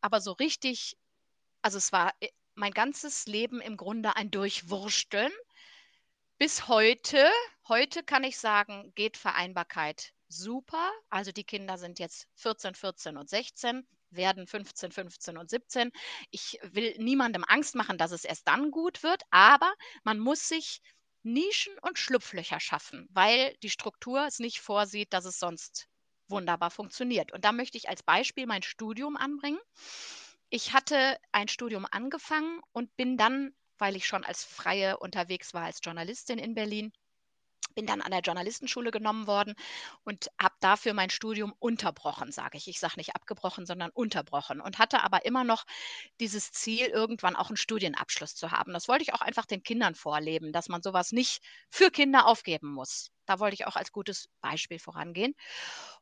Aber 0.00 0.20
so 0.20 0.32
richtig 0.32 0.96
also 1.62 1.78
es 1.78 1.92
war 1.92 2.14
äh, 2.20 2.28
mein 2.54 2.72
ganzes 2.72 3.26
Leben 3.26 3.60
im 3.60 3.76
Grunde 3.76 4.16
ein 4.16 4.30
Durchwursteln. 4.30 5.32
Bis 6.38 6.68
heute, 6.68 7.28
heute 7.68 8.02
kann 8.02 8.24
ich 8.24 8.38
sagen, 8.38 8.92
geht 8.94 9.16
Vereinbarkeit 9.16 10.12
super. 10.28 10.90
Also 11.10 11.32
die 11.32 11.44
Kinder 11.44 11.78
sind 11.78 11.98
jetzt 11.98 12.28
14, 12.36 12.74
14 12.74 13.16
und 13.16 13.28
16, 13.28 13.86
werden 14.10 14.46
15, 14.46 14.92
15 14.92 15.38
und 15.38 15.50
17. 15.50 15.90
Ich 16.30 16.58
will 16.62 16.94
niemandem 16.98 17.44
Angst 17.44 17.74
machen, 17.74 17.98
dass 17.98 18.12
es 18.12 18.24
erst 18.24 18.48
dann 18.48 18.70
gut 18.70 19.02
wird, 19.02 19.22
aber 19.30 19.72
man 20.04 20.18
muss 20.18 20.48
sich 20.48 20.80
Nischen 21.22 21.76
und 21.82 21.98
Schlupflöcher 21.98 22.60
schaffen, 22.60 23.06
weil 23.10 23.54
die 23.62 23.70
Struktur 23.70 24.26
es 24.26 24.38
nicht 24.38 24.60
vorsieht, 24.60 25.12
dass 25.12 25.24
es 25.24 25.38
sonst 25.38 25.88
wunderbar 26.28 26.70
funktioniert. 26.70 27.32
Und 27.32 27.44
da 27.44 27.52
möchte 27.52 27.78
ich 27.78 27.88
als 27.88 28.02
Beispiel 28.02 28.46
mein 28.46 28.62
Studium 28.62 29.16
anbringen. 29.16 29.58
Ich 30.50 30.72
hatte 30.72 31.18
ein 31.32 31.48
Studium 31.48 31.86
angefangen 31.90 32.60
und 32.72 32.94
bin 32.96 33.16
dann, 33.16 33.54
weil 33.78 33.96
ich 33.96 34.06
schon 34.06 34.24
als 34.24 34.44
Freie 34.44 34.98
unterwegs 34.98 35.52
war, 35.54 35.64
als 35.64 35.80
Journalistin 35.82 36.38
in 36.38 36.54
Berlin, 36.54 36.92
bin 37.78 37.86
dann 37.86 38.02
an 38.02 38.10
der 38.10 38.22
Journalistenschule 38.22 38.90
genommen 38.90 39.28
worden 39.28 39.54
und 40.02 40.26
habe 40.42 40.56
dafür 40.58 40.94
mein 40.94 41.10
Studium 41.10 41.54
unterbrochen, 41.60 42.32
sage 42.32 42.58
ich. 42.58 42.66
Ich 42.66 42.80
sage 42.80 42.94
nicht 42.96 43.14
abgebrochen, 43.14 43.66
sondern 43.66 43.90
unterbrochen 43.90 44.60
und 44.60 44.80
hatte 44.80 45.04
aber 45.04 45.24
immer 45.24 45.44
noch 45.44 45.64
dieses 46.18 46.50
Ziel, 46.50 46.86
irgendwann 46.86 47.36
auch 47.36 47.50
einen 47.50 47.56
Studienabschluss 47.56 48.34
zu 48.34 48.50
haben. 48.50 48.72
Das 48.72 48.88
wollte 48.88 49.04
ich 49.04 49.14
auch 49.14 49.20
einfach 49.20 49.46
den 49.46 49.62
Kindern 49.62 49.94
vorleben, 49.94 50.50
dass 50.52 50.68
man 50.68 50.82
sowas 50.82 51.12
nicht 51.12 51.40
für 51.70 51.92
Kinder 51.92 52.26
aufgeben 52.26 52.72
muss. 52.72 53.12
Da 53.26 53.38
wollte 53.38 53.54
ich 53.54 53.68
auch 53.68 53.76
als 53.76 53.92
gutes 53.92 54.28
Beispiel 54.40 54.80
vorangehen 54.80 55.36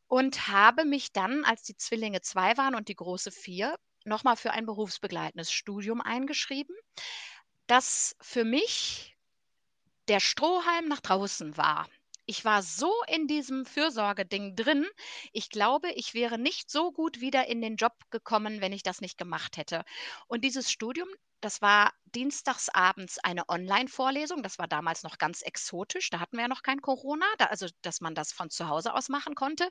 und 0.07 0.49
habe 0.49 0.87
mich 0.87 1.13
dann, 1.13 1.45
als 1.45 1.63
die 1.63 1.77
Zwillinge 1.77 2.23
zwei 2.23 2.57
waren 2.57 2.75
und 2.75 2.89
die 2.89 2.97
große 2.97 3.31
vier, 3.31 3.77
nochmal 4.07 4.37
für 4.37 4.53
ein 4.53 4.65
berufsbegleitendes 4.65 5.53
Studium 5.53 6.01
eingeschrieben, 6.01 6.75
das 7.67 8.17
für 8.23 8.45
mich 8.45 9.16
der 10.09 10.21
Strohhalm 10.21 10.89
nach 10.89 11.01
draußen 11.01 11.57
war. 11.57 11.89
Ich 12.29 12.45
war 12.45 12.63
so 12.63 12.93
in 13.07 13.29
diesem 13.29 13.65
Fürsorgeding 13.65 14.57
drin. 14.57 14.85
Ich 15.33 15.49
glaube, 15.49 15.93
ich 15.93 16.13
wäre 16.13 16.39
nicht 16.39 16.71
so 16.71 16.91
gut 16.91 17.21
wieder 17.21 17.47
in 17.47 17.61
den 17.63 17.77
Job 17.77 17.95
gekommen, 18.11 18.61
wenn 18.61 18.73
ich 18.73 18.83
das 18.83 19.01
nicht 19.01 19.17
gemacht 19.17 19.57
hätte. 19.57 19.85
Und 20.27 20.43
dieses 20.43 20.71
Studium, 20.71 21.09
das 21.41 21.63
war 21.63 21.93
dienstagsabends 22.07 23.19
eine 23.19 23.49
Online-Vorlesung. 23.49 24.43
Das 24.43 24.59
war 24.59 24.67
damals 24.67 25.05
noch 25.05 25.19
ganz 25.19 25.43
exotisch. 25.43 26.11
Da 26.11 26.19
hatten 26.19 26.37
wir 26.37 26.43
ja 26.43 26.49
noch 26.49 26.65
kein 26.65 26.83
Corona, 26.83 27.27
da, 27.39 27.45
also 27.47 27.69
dass 27.83 28.01
man 28.01 28.17
das 28.17 28.33
von 28.33 28.51
zu 28.51 28.69
Hause 28.69 28.95
aus 28.95 29.09
machen 29.09 29.37
konnte. 29.37 29.69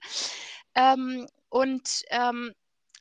Ähm, 0.75 1.27
und 1.49 2.03
ähm, 2.09 2.53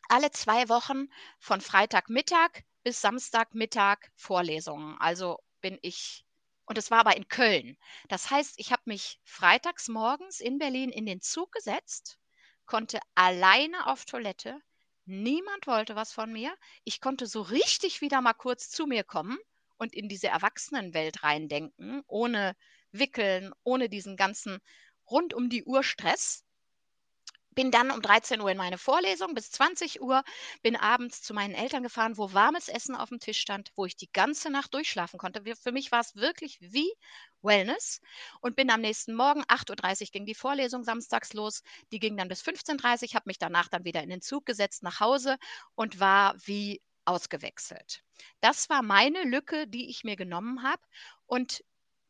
alle 0.08 0.32
zwei 0.32 0.68
Wochen 0.68 1.06
von 1.38 1.60
Freitagmittag 1.60 2.64
bis 2.82 3.00
Samstagmittag 3.00 3.98
Vorlesungen. 4.16 4.96
Also 4.98 5.38
bin 5.60 5.78
ich 5.80 6.23
und 6.66 6.78
es 6.78 6.90
war 6.90 7.00
aber 7.00 7.16
in 7.16 7.28
Köln. 7.28 7.76
Das 8.08 8.30
heißt, 8.30 8.54
ich 8.58 8.72
habe 8.72 8.82
mich 8.86 9.20
freitags 9.24 9.88
morgens 9.88 10.40
in 10.40 10.58
Berlin 10.58 10.90
in 10.90 11.06
den 11.06 11.20
Zug 11.20 11.52
gesetzt, 11.52 12.18
konnte 12.66 13.00
alleine 13.14 13.86
auf 13.86 14.04
Toilette. 14.04 14.60
Niemand 15.06 15.66
wollte 15.66 15.96
was 15.96 16.12
von 16.12 16.32
mir. 16.32 16.54
Ich 16.84 17.00
konnte 17.00 17.26
so 17.26 17.42
richtig 17.42 18.00
wieder 18.00 18.20
mal 18.20 18.32
kurz 18.32 18.70
zu 18.70 18.86
mir 18.86 19.04
kommen 19.04 19.38
und 19.76 19.94
in 19.94 20.08
diese 20.08 20.28
Erwachsenenwelt 20.28 21.22
reindenken, 21.22 22.02
ohne 22.06 22.56
Wickeln, 22.92 23.52
ohne 23.64 23.88
diesen 23.88 24.16
ganzen 24.16 24.60
rund 25.10 25.34
um 25.34 25.50
die 25.50 25.64
Uhr 25.64 25.82
Stress 25.82 26.43
bin 27.54 27.70
dann 27.70 27.90
um 27.90 28.02
13 28.02 28.40
Uhr 28.40 28.50
in 28.50 28.56
meine 28.56 28.78
Vorlesung 28.78 29.34
bis 29.34 29.50
20 29.50 30.00
Uhr, 30.00 30.22
bin 30.62 30.76
abends 30.76 31.22
zu 31.22 31.34
meinen 31.34 31.54
Eltern 31.54 31.82
gefahren, 31.82 32.16
wo 32.16 32.32
warmes 32.32 32.68
Essen 32.68 32.94
auf 32.94 33.08
dem 33.08 33.20
Tisch 33.20 33.38
stand, 33.40 33.72
wo 33.76 33.84
ich 33.86 33.96
die 33.96 34.10
ganze 34.12 34.50
Nacht 34.50 34.74
durchschlafen 34.74 35.18
konnte. 35.18 35.42
Für 35.56 35.72
mich 35.72 35.92
war 35.92 36.00
es 36.00 36.16
wirklich 36.16 36.58
wie 36.60 36.90
Wellness 37.42 38.00
und 38.40 38.56
bin 38.56 38.70
am 38.70 38.80
nächsten 38.80 39.14
Morgen 39.14 39.42
8.30 39.44 40.02
Uhr 40.02 40.08
ging 40.12 40.26
die 40.26 40.34
Vorlesung 40.34 40.82
samstags 40.82 41.32
los. 41.32 41.62
Die 41.92 41.98
ging 41.98 42.16
dann 42.16 42.28
bis 42.28 42.42
15.30 42.42 43.08
Uhr, 43.08 43.14
habe 43.14 43.28
mich 43.28 43.38
danach 43.38 43.68
dann 43.68 43.84
wieder 43.84 44.02
in 44.02 44.10
den 44.10 44.22
Zug 44.22 44.46
gesetzt 44.46 44.82
nach 44.82 45.00
Hause 45.00 45.38
und 45.74 46.00
war 46.00 46.34
wie 46.46 46.80
ausgewechselt. 47.04 48.02
Das 48.40 48.70
war 48.70 48.82
meine 48.82 49.24
Lücke, 49.24 49.66
die 49.66 49.90
ich 49.90 50.04
mir 50.04 50.16
genommen 50.16 50.62
habe 50.62 50.82
und 51.26 51.62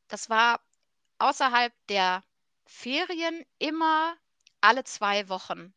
das 0.09 0.31
war 0.31 0.61
außerhalb 1.19 1.73
der 1.89 2.23
Ferien 2.67 3.45
immer 3.59 4.17
alle 4.65 4.85
zwei 4.85 5.29
Wochen, 5.29 5.75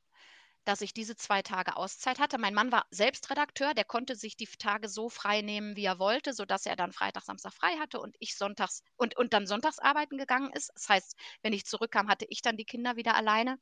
dass 0.63 0.81
ich 0.81 0.93
diese 0.93 1.15
zwei 1.15 1.41
Tage 1.41 1.77
Auszeit 1.77 2.19
hatte. 2.19 2.37
Mein 2.37 2.53
Mann 2.53 2.71
war 2.71 2.85
selbst 2.89 3.29
Redakteur, 3.29 3.73
der 3.73 3.85
konnte 3.85 4.15
sich 4.15 4.37
die 4.37 4.47
Tage 4.47 4.87
so 4.87 5.09
frei 5.09 5.41
nehmen, 5.41 5.75
wie 5.75 5.85
er 5.85 5.99
wollte, 5.99 6.33
sodass 6.33 6.65
er 6.65 6.77
dann 6.77 6.93
Freitag, 6.93 7.23
Samstag 7.23 7.53
frei 7.53 7.71
hatte 7.79 7.99
und 7.99 8.15
ich 8.19 8.37
sonntags 8.37 8.83
und, 8.95 9.17
und 9.17 9.33
dann 9.33 9.45
sonntags 9.45 9.79
arbeiten 9.79 10.17
gegangen 10.17 10.51
ist. 10.53 10.71
Das 10.75 10.87
heißt, 10.89 11.15
wenn 11.41 11.53
ich 11.53 11.65
zurückkam, 11.65 12.07
hatte 12.09 12.25
ich 12.29 12.41
dann 12.41 12.55
die 12.57 12.65
Kinder 12.65 12.95
wieder 12.95 13.15
alleine. 13.15 13.59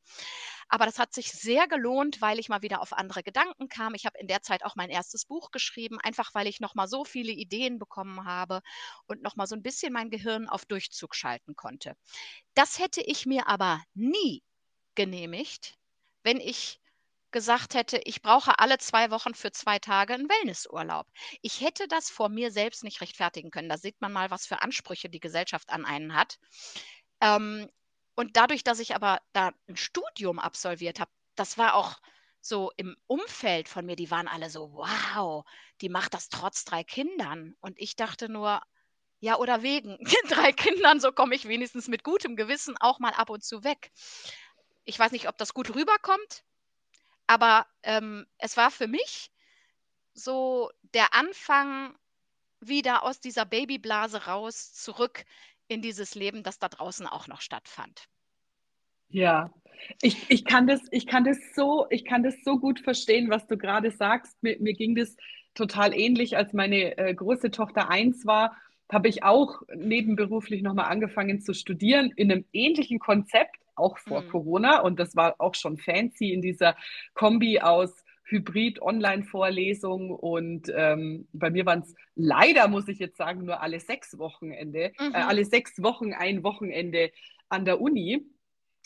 Aber 0.67 0.86
das 0.86 1.00
hat 1.00 1.13
sich 1.13 1.32
sehr 1.32 1.67
gelohnt, 1.67 2.22
weil 2.22 2.39
ich 2.39 2.50
mal 2.50 2.62
wieder 2.62 2.82
auf 2.82 2.94
andere 2.94 3.24
Gedanken 3.24 3.67
kam. 3.67 3.96
Ich 3.96 4.05
habe 4.05 4.20
in 4.20 4.27
der 4.27 4.44
Zeit 4.44 4.63
auch 4.63 4.75
mein 4.75 4.91
erstes 4.91 5.25
Buch 5.25 5.51
geschrieben, 5.51 6.00
einfach 6.03 6.36
weil 6.36 6.48
ich 6.48 6.60
nochmal 6.60 6.88
so 6.88 7.03
viele 7.03 7.32
Ideen 7.32 7.79
bekommen 7.79 8.25
habe 8.25 8.62
und 9.08 9.24
nochmal 9.24 9.48
so 9.48 9.55
ein 9.55 9.63
bisschen 9.63 9.91
mein 9.91 10.12
Gehirn 10.12 10.50
auf 10.50 10.65
Durchzug 10.65 11.15
schalten 11.15 11.55
konnte. 11.55 11.96
Das 12.55 12.79
hätte 12.79 13.01
ich 13.01 13.25
mir 13.25 13.48
aber 13.48 13.84
nie 13.96 14.44
genehmigt, 14.95 15.77
wenn 16.23 16.39
ich 16.39 16.79
gesagt 17.35 17.73
hätte, 17.73 17.97
ich 18.05 18.21
brauche 18.21 18.59
alle 18.59 18.77
zwei 18.77 19.11
Wochen 19.11 19.33
für 19.33 19.51
zwei 19.51 19.77
Tage 19.77 20.13
einen 20.13 20.29
Wellnessurlaub. 20.29 21.05
Ich 21.41 21.59
hätte 21.59 21.85
das 21.89 22.09
vor 22.09 22.29
mir 22.29 22.49
selbst 22.49 22.83
nicht 22.83 23.01
rechtfertigen 23.01 23.51
können. 23.51 23.67
Da 23.67 23.77
sieht 23.77 23.99
man 23.99 24.13
mal, 24.13 24.31
was 24.31 24.47
für 24.47 24.61
Ansprüche 24.61 25.09
die 25.09 25.19
Gesellschaft 25.19 25.69
an 25.69 25.83
einen 25.83 26.15
hat. 26.15 26.39
Ähm, 27.19 27.69
und 28.15 28.37
dadurch, 28.37 28.63
dass 28.63 28.79
ich 28.79 28.95
aber 28.95 29.19
da 29.33 29.51
ein 29.67 29.75
Studium 29.75 30.39
absolviert 30.39 31.01
habe, 31.01 31.11
das 31.35 31.57
war 31.57 31.75
auch 31.75 31.97
so 32.39 32.71
im 32.77 32.95
Umfeld 33.05 33.67
von 33.67 33.85
mir, 33.85 33.97
die 33.97 34.11
waren 34.11 34.29
alle 34.29 34.49
so, 34.49 34.71
wow, 34.71 35.43
die 35.81 35.89
macht 35.89 36.13
das 36.13 36.29
trotz 36.29 36.63
drei 36.63 36.85
Kindern. 36.85 37.53
Und 37.59 37.77
ich 37.81 37.97
dachte 37.97 38.29
nur, 38.29 38.61
ja, 39.19 39.37
oder 39.37 39.61
wegen 39.61 39.97
drei 40.29 40.53
Kindern, 40.53 41.01
so 41.01 41.11
komme 41.11 41.35
ich 41.35 41.49
wenigstens 41.49 41.89
mit 41.89 42.05
gutem 42.05 42.37
Gewissen 42.37 42.77
auch 42.79 42.99
mal 42.99 43.13
ab 43.13 43.29
und 43.29 43.43
zu 43.43 43.65
weg 43.65 43.91
ich 44.86 44.98
weiß 44.98 45.12
nicht, 45.12 45.27
ob 45.27 45.38
das 45.38 45.54
gut 45.54 45.75
rüberkommt, 45.75 46.44
aber 47.27 47.65
ähm, 47.84 48.25
es 48.38 48.56
war 48.58 48.72
für 48.72 48.88
mich 48.88 49.32
so 50.13 50.70
der 50.94 51.13
Anfang 51.13 51.96
wieder 52.62 53.04
aus 53.04 53.20
dieser 53.20 53.46
Babyblase 53.46 54.25
raus, 54.25 54.74
zurück 54.74 55.25
in 55.68 55.82
dieses 55.82 56.15
Leben, 56.15 56.44
das 56.44 56.60
da 56.60 56.70
draußen 56.70 57.08
auch 57.08 57.27
noch 57.27 57.42
stattfand. 57.42 58.08
Ja, 59.10 59.51
ich, 60.01 60.30
ich, 60.30 60.46
kann 60.46 60.68
das, 60.68 60.82
ich, 60.92 61.06
kann 61.06 61.24
das 61.24 61.38
so, 61.56 61.86
ich 61.89 62.06
kann 62.06 62.24
das 62.24 62.36
so 62.44 62.58
gut 62.58 62.80
verstehen, 62.80 63.30
was 63.30 63.46
du 63.48 63.58
gerade 63.58 63.92
sagst. 63.92 64.42
Mir, 64.42 64.58
mir 64.60 64.74
ging 64.74 64.96
das 64.96 65.15
total 65.54 65.94
ähnlich, 65.94 66.38
als 66.38 66.54
meine 66.54 66.98
äh, 66.98 67.13
große 67.13 67.51
Tochter 67.51 67.89
eins 67.89 68.25
war, 68.25 68.56
habe 68.92 69.08
ich 69.08 69.24
auch 69.24 69.62
nebenberuflich 69.74 70.62
nochmal 70.62 70.92
angefangen 70.92 71.42
zu 71.42 71.54
studieren 71.54 72.12
in 72.15 72.32
einem 72.32 72.46
ähnlichen 72.54 73.00
Konzept 73.00 73.58
auch 73.75 73.98
vor 73.98 74.22
mhm. 74.22 74.29
Corona. 74.29 74.79
Und 74.82 75.00
das 75.00 75.15
war 75.15 75.36
auch 75.39 75.55
schon 75.55 75.77
fancy 75.77 76.32
in 76.34 76.41
dieser 76.41 76.75
Kombi 77.13 77.60
aus 77.60 78.03
Hybrid-Online-Vorlesung 78.27 80.10
und 80.10 80.72
ähm, 80.75 81.27
bei 81.32 81.51
mir 81.51 81.65
waren 81.67 81.82
es 81.82 81.94
leider, 82.15 82.67
muss 82.67 82.88
ich 82.88 82.98
jetzt 82.98 83.17
sagen, 83.17 83.46
nur 83.46 83.62
alle 83.62 83.79
sechs 83.79 84.17
Wochenende, 84.17 84.86
äh, 84.86 84.91
mhm. 85.00 85.13
äh, 85.13 85.17
alle 85.17 85.46
sechs 85.46 85.82
Wochen 85.84 86.12
ein 86.13 86.44
Wochenende 86.44 87.12
an 87.50 87.65
der 87.65 87.79
Uni. 87.79 88.25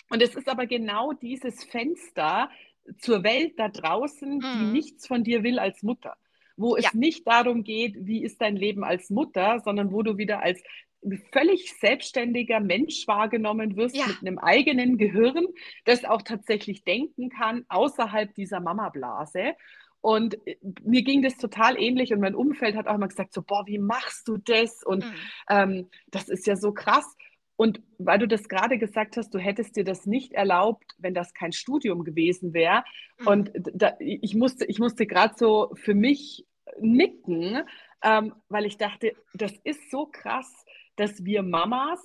Und 0.10 0.22
es 0.22 0.36
ist 0.36 0.50
aber 0.50 0.66
genau 0.66 1.14
dieses 1.14 1.64
Fenster 1.64 2.50
zur 2.98 3.24
Welt 3.24 3.54
da 3.58 3.70
draußen, 3.70 4.40
mhm. 4.40 4.60
die 4.60 4.72
nichts 4.72 5.08
von 5.08 5.24
dir 5.24 5.44
will 5.44 5.60
als 5.60 5.84
Mutter 5.84 6.18
wo 6.60 6.76
es 6.76 6.84
ja. 6.84 6.90
nicht 6.94 7.26
darum 7.26 7.64
geht, 7.64 7.96
wie 8.06 8.22
ist 8.22 8.42
dein 8.42 8.58
Leben 8.58 8.84
als 8.84 9.10
Mutter, 9.10 9.62
sondern 9.64 9.94
wo 9.94 10.04
du 10.04 10.18
wieder 10.18 10.44
als 10.44 10.62
völlig 11.32 11.74
selbstständiger 11.80 12.60
Mensch 12.60 13.08
wahrgenommen 13.08 13.76
wirst 13.78 13.96
ja. 13.96 14.08
mit 14.08 14.18
einem 14.22 14.38
eigenen 14.38 14.98
Gehirn, 14.98 15.48
das 15.86 16.06
auch 16.06 16.22
tatsächlich 16.22 16.84
denken 16.84 17.30
kann 17.30 17.66
außerhalb 17.70 18.34
dieser 18.36 18.60
Mama-Blase. 18.60 19.54
Und 20.02 20.36
äh, 20.48 20.58
mir 20.84 21.04
ging 21.04 21.22
das 21.22 21.38
total 21.38 21.78
ähnlich 21.78 22.14
und 22.14 22.22
mein 22.22 22.36
Umfeld 22.36 22.76
hat 22.76 22.88
auch 22.88 22.96
immer 22.96 23.08
gesagt, 23.08 23.34
so, 23.34 23.42
boah, 23.42 23.66
wie 23.68 23.80
machst 23.80 24.28
du 24.28 24.38
das? 24.38 24.84
Und 24.84 25.06
mhm. 25.06 25.14
ähm, 25.50 25.90
das 26.08 26.30
ist 26.30 26.48
ja 26.48 26.56
so 26.56 26.74
krass. 26.74 27.16
Und 27.56 27.82
weil 27.98 28.20
du 28.20 28.28
das 28.28 28.48
gerade 28.48 28.78
gesagt 28.78 29.18
hast, 29.18 29.34
du 29.34 29.38
hättest 29.38 29.76
dir 29.76 29.84
das 29.84 30.06
nicht 30.06 30.32
erlaubt, 30.32 30.96
wenn 30.98 31.14
das 31.14 31.34
kein 31.34 31.52
Studium 31.52 32.06
gewesen 32.06 32.54
wäre. 32.54 32.84
Mhm. 33.20 33.28
Und 33.28 33.52
da, 33.56 33.96
ich 34.00 34.34
musste, 34.36 34.66
ich 34.66 34.80
musste 34.80 35.06
gerade 35.06 35.34
so 35.38 35.72
für 35.76 35.94
mich 35.94 36.46
nicken, 36.80 37.64
ähm, 38.02 38.34
weil 38.48 38.66
ich 38.66 38.78
dachte, 38.78 39.14
das 39.34 39.54
ist 39.64 39.92
so 39.92 40.06
krass, 40.06 40.50
dass 41.00 41.24
wir 41.24 41.42
Mamas, 41.42 42.00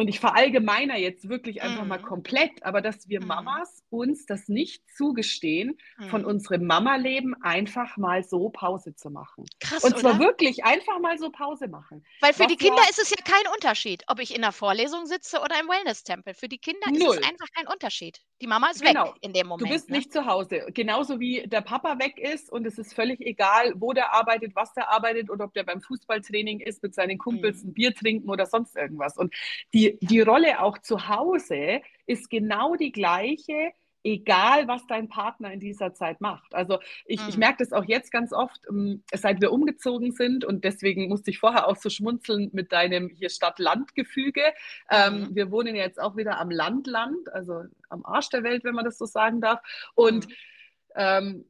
und 0.00 0.08
ich 0.08 0.18
verallgemeiner 0.18 0.96
jetzt 0.96 1.28
wirklich 1.28 1.62
einfach 1.62 1.84
mal 1.84 1.98
Mhm. 1.98 2.02
komplett, 2.02 2.62
aber 2.62 2.80
dass 2.80 3.08
wir 3.08 3.20
Mhm. 3.20 3.26
Mamas 3.28 3.82
uns 3.90 4.24
das 4.26 4.48
nicht 4.48 4.82
zugestehen, 4.96 5.78
von 6.08 6.22
Mhm. 6.22 6.26
unserem 6.26 6.64
Mama-Leben 6.66 7.34
einfach 7.42 7.96
mal 7.98 8.22
so 8.24 8.48
Pause 8.48 8.94
zu 8.94 9.10
machen. 9.10 9.44
Krass, 9.60 9.84
Und 9.84 9.98
zwar 9.98 10.12
oder? 10.12 10.20
wirklich 10.20 10.64
einfach 10.64 10.98
mal 11.00 11.18
so 11.18 11.30
Pause 11.30 11.68
machen. 11.68 12.02
Weil 12.20 12.32
für 12.32 12.40
Was 12.40 12.46
die 12.48 12.56
Kinder 12.56 12.82
ist 12.88 12.98
es 12.98 13.10
ja 13.10 13.16
kein 13.24 13.52
Unterschied, 13.54 14.02
ob 14.06 14.20
ich 14.20 14.34
in 14.34 14.40
der 14.42 14.52
Vorlesung 14.52 15.04
sitze 15.06 15.38
oder 15.40 15.60
im 15.60 15.68
Wellness-Tempel. 15.68 16.32
Für 16.34 16.48
die 16.48 16.58
Kinder 16.58 16.86
ist 16.92 16.96
es 16.98 17.04
null. 17.06 17.16
einfach 17.18 17.46
kein 17.54 17.66
Unterschied. 17.66 18.20
Die 18.40 18.46
Mama 18.46 18.70
ist 18.70 18.82
Genau. 18.82 19.08
weg 19.08 19.14
in 19.20 19.32
dem 19.34 19.42
Du 19.44 19.48
Moment. 19.48 19.70
bist 19.70 19.90
Ne? 19.90 19.98
nicht 19.98 20.12
zu 20.12 20.24
Hause. 20.24 20.64
Genauso 20.72 21.20
wie 21.20 21.46
der 21.46 21.60
Papa 21.60 21.98
weg 21.98 22.18
ist 22.18 22.50
und 22.50 22.66
es 22.66 22.78
ist 22.78 22.94
völlig 22.94 23.20
egal, 23.20 23.74
wo 23.76 23.92
der 23.92 24.14
arbeitet, 24.14 24.54
was 24.56 24.72
der 24.72 24.88
arbeitet 24.90 25.28
oder 25.28 25.44
ob 25.44 25.52
der 25.52 25.64
beim 25.64 25.82
Fußballtraining 25.82 26.60
ist, 26.60 26.82
mit 26.82 26.94
seinen 26.94 27.18
Kumpels 27.18 27.62
Mhm. 27.62 27.70
ein 27.70 27.74
Bier 27.74 27.94
trinken 27.94 28.30
oder 28.30 28.46
sonst 28.46 28.76
irgendwas. 28.76 29.18
Und 29.18 29.34
die, 29.74 29.89
die 30.00 30.20
Rolle 30.20 30.60
auch 30.60 30.78
zu 30.78 31.08
Hause 31.08 31.80
ist 32.06 32.30
genau 32.30 32.76
die 32.76 32.92
gleiche, 32.92 33.72
egal 34.02 34.66
was 34.66 34.86
dein 34.86 35.08
Partner 35.08 35.52
in 35.52 35.60
dieser 35.60 35.92
Zeit 35.92 36.20
macht. 36.20 36.54
Also 36.54 36.78
ich, 37.04 37.28
ich 37.28 37.34
Mhm. 37.34 37.40
merke 37.40 37.58
das 37.58 37.72
auch 37.72 37.84
jetzt 37.84 38.10
ganz 38.10 38.32
oft, 38.32 38.60
ähm, 38.70 39.02
seit 39.12 39.40
wir 39.42 39.52
umgezogen 39.52 40.12
sind 40.12 40.44
und 40.44 40.64
deswegen 40.64 41.08
musste 41.08 41.30
ich 41.30 41.38
vorher 41.38 41.68
auch 41.68 41.76
so 41.76 41.90
schmunzeln 41.90 42.48
mit 42.52 42.72
deinem 42.72 43.10
hier 43.10 43.28
Stadt-Land-Gefüge. 43.28 44.42
Ähm, 44.90 45.20
Mhm. 45.20 45.34
wir 45.34 45.50
wohnen 45.50 45.74
jetzt 45.76 46.00
auch 46.00 46.16
wieder 46.16 46.38
am 46.38 46.50
Land-Land, 46.50 47.32
also 47.32 47.64
am 47.90 48.04
Arsch 48.06 48.30
der 48.30 48.42
Welt, 48.42 48.64
wenn 48.64 48.74
man 48.74 48.86
das 48.86 48.96
so 48.96 49.04
sagen 49.04 49.40
darf. 49.42 49.60
Und 49.94 50.26
Mhm. 50.28 50.32
ähm, 50.96 51.44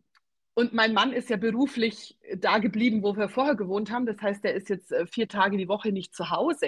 und 0.54 0.72
mein 0.74 0.92
Mann 0.92 1.12
ist 1.12 1.30
ja 1.30 1.36
beruflich 1.36 2.18
da 2.36 2.58
geblieben, 2.58 3.02
wo 3.02 3.16
wir 3.16 3.28
vorher 3.28 3.54
gewohnt 3.54 3.90
haben. 3.90 4.06
Das 4.06 4.20
heißt, 4.20 4.44
er 4.44 4.54
ist 4.54 4.68
jetzt 4.68 4.92
äh, 4.92 5.06
vier 5.06 5.28
Tage 5.28 5.56
die 5.56 5.68
Woche 5.68 5.92
nicht 5.92 6.14
zu 6.14 6.30
Hause. 6.30 6.66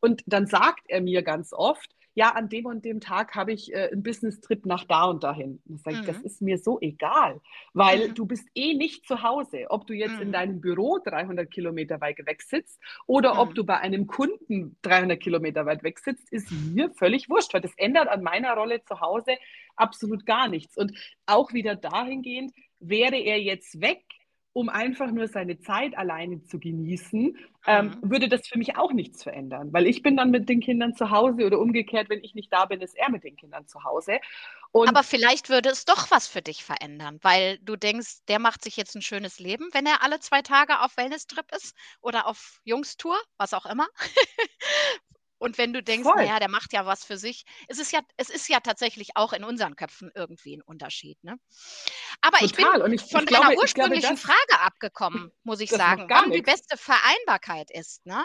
Und 0.00 0.22
dann 0.26 0.46
sagt 0.46 0.84
er 0.88 1.00
mir 1.02 1.22
ganz 1.22 1.52
oft, 1.52 1.94
ja, 2.16 2.30
an 2.30 2.48
dem 2.48 2.66
und 2.66 2.84
dem 2.84 3.00
Tag 3.00 3.34
habe 3.34 3.52
ich 3.52 3.72
äh, 3.74 3.88
einen 3.92 4.04
Business-Trip 4.04 4.64
nach 4.66 4.84
da 4.84 5.04
und 5.06 5.24
dahin. 5.24 5.60
Und 5.68 5.80
sage 5.82 5.96
ich, 5.96 6.04
das 6.04 6.20
Mhm. 6.20 6.24
ist 6.24 6.42
mir 6.42 6.58
so 6.58 6.78
egal, 6.80 7.40
weil 7.72 8.10
Mhm. 8.10 8.14
du 8.14 8.24
bist 8.24 8.46
eh 8.54 8.74
nicht 8.74 9.04
zu 9.06 9.22
Hause. 9.22 9.66
Ob 9.68 9.86
du 9.88 9.94
jetzt 9.94 10.20
in 10.20 10.28
Mhm. 10.28 10.32
deinem 10.32 10.60
Büro 10.60 10.98
300 11.04 11.50
Kilometer 11.50 12.00
weit 12.00 12.24
weg 12.24 12.40
sitzt 12.42 12.80
oder 13.06 13.36
ob 13.38 13.50
Mhm. 13.50 13.54
du 13.54 13.64
bei 13.64 13.78
einem 13.78 14.06
Kunden 14.06 14.76
300 14.82 15.20
Kilometer 15.20 15.66
weit 15.66 15.82
weg 15.82 15.98
sitzt, 15.98 16.32
ist 16.32 16.52
mir 16.52 16.90
völlig 16.90 17.28
wurscht, 17.28 17.52
weil 17.52 17.60
das 17.62 17.74
ändert 17.76 18.06
an 18.08 18.22
meiner 18.22 18.54
Rolle 18.54 18.82
zu 18.84 19.00
Hause 19.00 19.32
absolut 19.76 20.24
gar 20.24 20.48
nichts. 20.48 20.76
Und 20.76 20.92
auch 21.26 21.52
wieder 21.52 21.74
dahingehend, 21.74 22.52
wäre 22.88 23.16
er 23.16 23.40
jetzt 23.40 23.80
weg, 23.80 24.02
um 24.52 24.68
einfach 24.68 25.10
nur 25.10 25.26
seine 25.28 25.58
Zeit 25.58 25.96
alleine 25.98 26.42
zu 26.44 26.60
genießen, 26.60 27.36
ähm, 27.66 27.96
Mhm. 27.96 28.02
würde 28.02 28.28
das 28.28 28.46
für 28.46 28.58
mich 28.58 28.76
auch 28.76 28.92
nichts 28.92 29.22
verändern, 29.24 29.72
weil 29.72 29.86
ich 29.86 30.02
bin 30.02 30.16
dann 30.16 30.30
mit 30.30 30.48
den 30.48 30.60
Kindern 30.60 30.94
zu 30.94 31.10
Hause 31.10 31.44
oder 31.46 31.58
umgekehrt, 31.58 32.08
wenn 32.08 32.22
ich 32.22 32.34
nicht 32.34 32.52
da 32.52 32.64
bin, 32.66 32.80
ist 32.80 32.96
er 32.96 33.10
mit 33.10 33.24
den 33.24 33.36
Kindern 33.36 33.66
zu 33.66 33.82
Hause. 33.84 34.18
Und 34.72 34.86
Aber 34.86 35.02
vielleicht 35.02 35.48
würde 35.48 35.70
es 35.70 35.84
doch 35.86 36.10
was 36.10 36.26
für 36.28 36.42
dich 36.42 36.62
verändern, 36.64 37.18
weil 37.22 37.58
du 37.60 37.74
denkst, 37.76 38.18
der 38.28 38.38
macht 38.38 38.62
sich 38.64 38.76
jetzt 38.76 38.94
ein 38.94 39.00
schönes 39.02 39.38
Leben, 39.38 39.68
wenn 39.72 39.86
er 39.86 40.02
alle 40.02 40.20
zwei 40.20 40.42
Tage 40.42 40.80
auf 40.80 40.96
Wellness-Trip 40.98 41.46
ist 41.56 41.74
oder 42.02 42.26
auf 42.26 42.60
Jungstour, 42.64 43.16
was 43.38 43.54
auch 43.54 43.64
immer. 43.66 43.86
Und 45.38 45.58
wenn 45.58 45.72
du 45.72 45.82
denkst, 45.82 46.08
voll, 46.08 46.16
naja, 46.16 46.38
der 46.38 46.48
macht 46.48 46.72
ja 46.72 46.86
was 46.86 47.04
für 47.04 47.18
sich. 47.18 47.44
Es 47.68 47.78
ist 47.78 47.92
ja, 47.92 48.00
es 48.16 48.30
ist 48.30 48.48
ja 48.48 48.60
tatsächlich 48.60 49.16
auch 49.16 49.32
in 49.32 49.44
unseren 49.44 49.76
Köpfen 49.76 50.10
irgendwie 50.14 50.56
ein 50.56 50.62
Unterschied. 50.62 51.22
Ne? 51.22 51.38
Aber 52.20 52.42
ich 52.42 52.54
bin 52.54 52.64
total. 52.64 52.92
Ich, 52.92 53.02
von 53.02 53.24
ich 53.24 53.26
deiner 53.26 53.26
glaube, 53.26 53.46
glaube, 53.46 53.60
ursprünglichen 53.60 54.10
das, 54.16 54.20
Frage 54.20 54.60
abgekommen, 54.60 55.32
muss 55.42 55.60
ich 55.60 55.70
sagen, 55.70 56.06
wann 56.08 56.30
die 56.30 56.42
beste 56.42 56.76
Vereinbarkeit 56.76 57.70
ist. 57.70 58.06
Ne? 58.06 58.24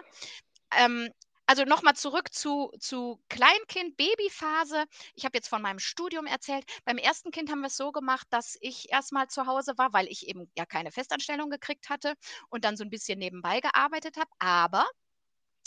Ähm, 0.75 1.09
also 1.49 1.63
nochmal 1.63 1.95
zurück 1.95 2.31
zu, 2.31 2.71
zu 2.79 3.19
Kleinkind, 3.27 3.97
Babyphase. 3.97 4.85
Ich 5.15 5.25
habe 5.25 5.35
jetzt 5.35 5.47
von 5.47 5.63
meinem 5.63 5.79
Studium 5.79 6.27
erzählt. 6.27 6.63
Beim 6.85 6.99
ersten 6.99 7.31
Kind 7.31 7.49
haben 7.49 7.61
wir 7.61 7.67
es 7.69 7.75
so 7.75 7.91
gemacht, 7.91 8.27
dass 8.29 8.55
ich 8.61 8.91
erstmal 8.91 9.29
zu 9.29 9.47
Hause 9.47 9.73
war, 9.75 9.91
weil 9.91 10.07
ich 10.09 10.27
eben 10.27 10.51
ja 10.55 10.67
keine 10.67 10.91
Festanstellung 10.91 11.49
gekriegt 11.49 11.89
hatte 11.89 12.13
und 12.49 12.65
dann 12.65 12.77
so 12.77 12.83
ein 12.83 12.91
bisschen 12.91 13.17
nebenbei 13.17 13.61
gearbeitet 13.61 14.17
habe. 14.17 14.29
Aber 14.37 14.85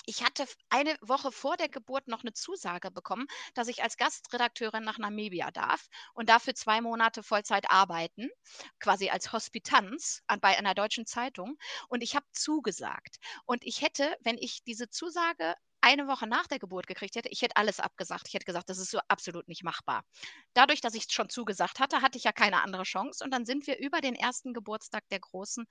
ich 0.05 0.25
hatte 0.25 0.47
eine 0.69 0.97
Woche 1.01 1.33
vor 1.33 1.57
der 1.57 1.69
Geburt 1.69 2.09
noch 2.09 2.23
eine 2.23 2.33
Zusage 2.33 2.91
bekommen, 2.91 3.27
dass 3.55 3.69
ich 3.69 3.83
als 3.83 3.97
Gastredakteurin 3.97 4.83
nach 4.83 4.99
Namibia 4.99 5.51
darf 5.51 5.89
und 6.15 6.29
dafür 6.29 6.55
zwei 6.55 6.81
Monate 6.81 7.23
Vollzeit 7.23 7.71
arbeiten, 7.71 8.29
quasi 8.81 9.11
als 9.11 9.33
Hospitanz 9.33 10.23
an, 10.27 10.41
bei 10.41 10.59
einer 10.59 10.75
deutschen 10.75 11.07
Zeitung. 11.07 11.57
Und 11.89 12.03
ich 12.03 12.17
habe 12.17 12.27
zugesagt. 12.33 13.17
Und 13.45 13.65
ich 13.65 13.83
hätte, 13.83 14.17
wenn 14.21 14.39
ich 14.39 14.65
diese 14.65 14.89
Zusage 14.89 15.55
eine 15.83 16.07
Woche 16.07 16.27
nach 16.27 16.47
der 16.47 16.59
Geburt 16.59 16.87
gekriegt 16.87 17.17
hätte, 17.17 17.29
ich 17.29 17.43
hätte 17.43 17.57
alles 17.57 17.81
abgesagt. 17.81 18.29
Ich 18.29 18.35
hätte 18.35 18.45
gesagt, 18.45 18.71
das 18.71 18.79
ist 18.79 18.91
so 18.91 18.99
absolut 19.09 19.49
nicht 19.49 19.65
machbar. 19.65 20.05
Dadurch, 20.55 20.81
dass 20.81 20.95
ich 20.95 21.07
es 21.07 21.13
schon 21.13 21.29
zugesagt 21.29 21.81
hatte, 21.81 22.03
hatte 22.03 22.17
ich 22.19 22.25
ja 22.25 22.33
keine 22.33 22.63
andere 22.63 22.85
Chance. 22.85 23.23
Und 23.25 23.33
dann 23.33 23.45
sind 23.45 23.67
wir 23.67 23.79
über 23.79 24.01
den 24.01 24.15
ersten 24.15 24.55
Geburtstag 24.55 25.09
der 25.11 25.21
Großen 25.21 25.67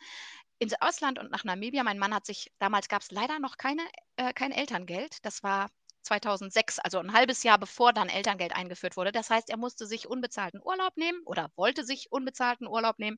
ins 0.60 0.74
Ausland 0.80 1.18
und 1.18 1.32
nach 1.32 1.44
Namibia. 1.44 1.84
Mein 1.84 1.98
Mann 2.00 2.14
hat 2.14 2.26
sich, 2.26 2.52
damals 2.60 2.88
gab 2.90 3.02
es 3.02 3.12
leider 3.12 3.40
noch 3.40 3.58
keine, 3.58 3.84
äh, 4.18 4.34
kein 4.34 4.52
Elterngeld. 4.52 5.18
Das 5.24 5.44
war 5.44 5.70
2006, 6.04 6.80
also 6.80 7.00
ein 7.00 7.14
halbes 7.14 7.44
Jahr 7.44 7.58
bevor 7.58 7.94
dann 7.94 8.10
Elterngeld 8.10 8.56
eingeführt 8.56 8.98
wurde. 8.98 9.12
Das 9.12 9.30
heißt, 9.30 9.50
er 9.50 9.58
musste 9.58 9.86
sich 9.86 10.08
unbezahlten 10.08 10.62
Urlaub 10.62 10.98
nehmen 10.98 11.22
oder 11.26 11.52
wollte 11.56 11.86
sich 11.86 12.12
unbezahlten 12.12 12.68
Urlaub 12.68 13.00
nehmen 13.00 13.18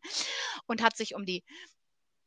und 0.68 0.82
hat 0.82 0.98
sich 0.98 1.16
um 1.16 1.26
die 1.26 1.44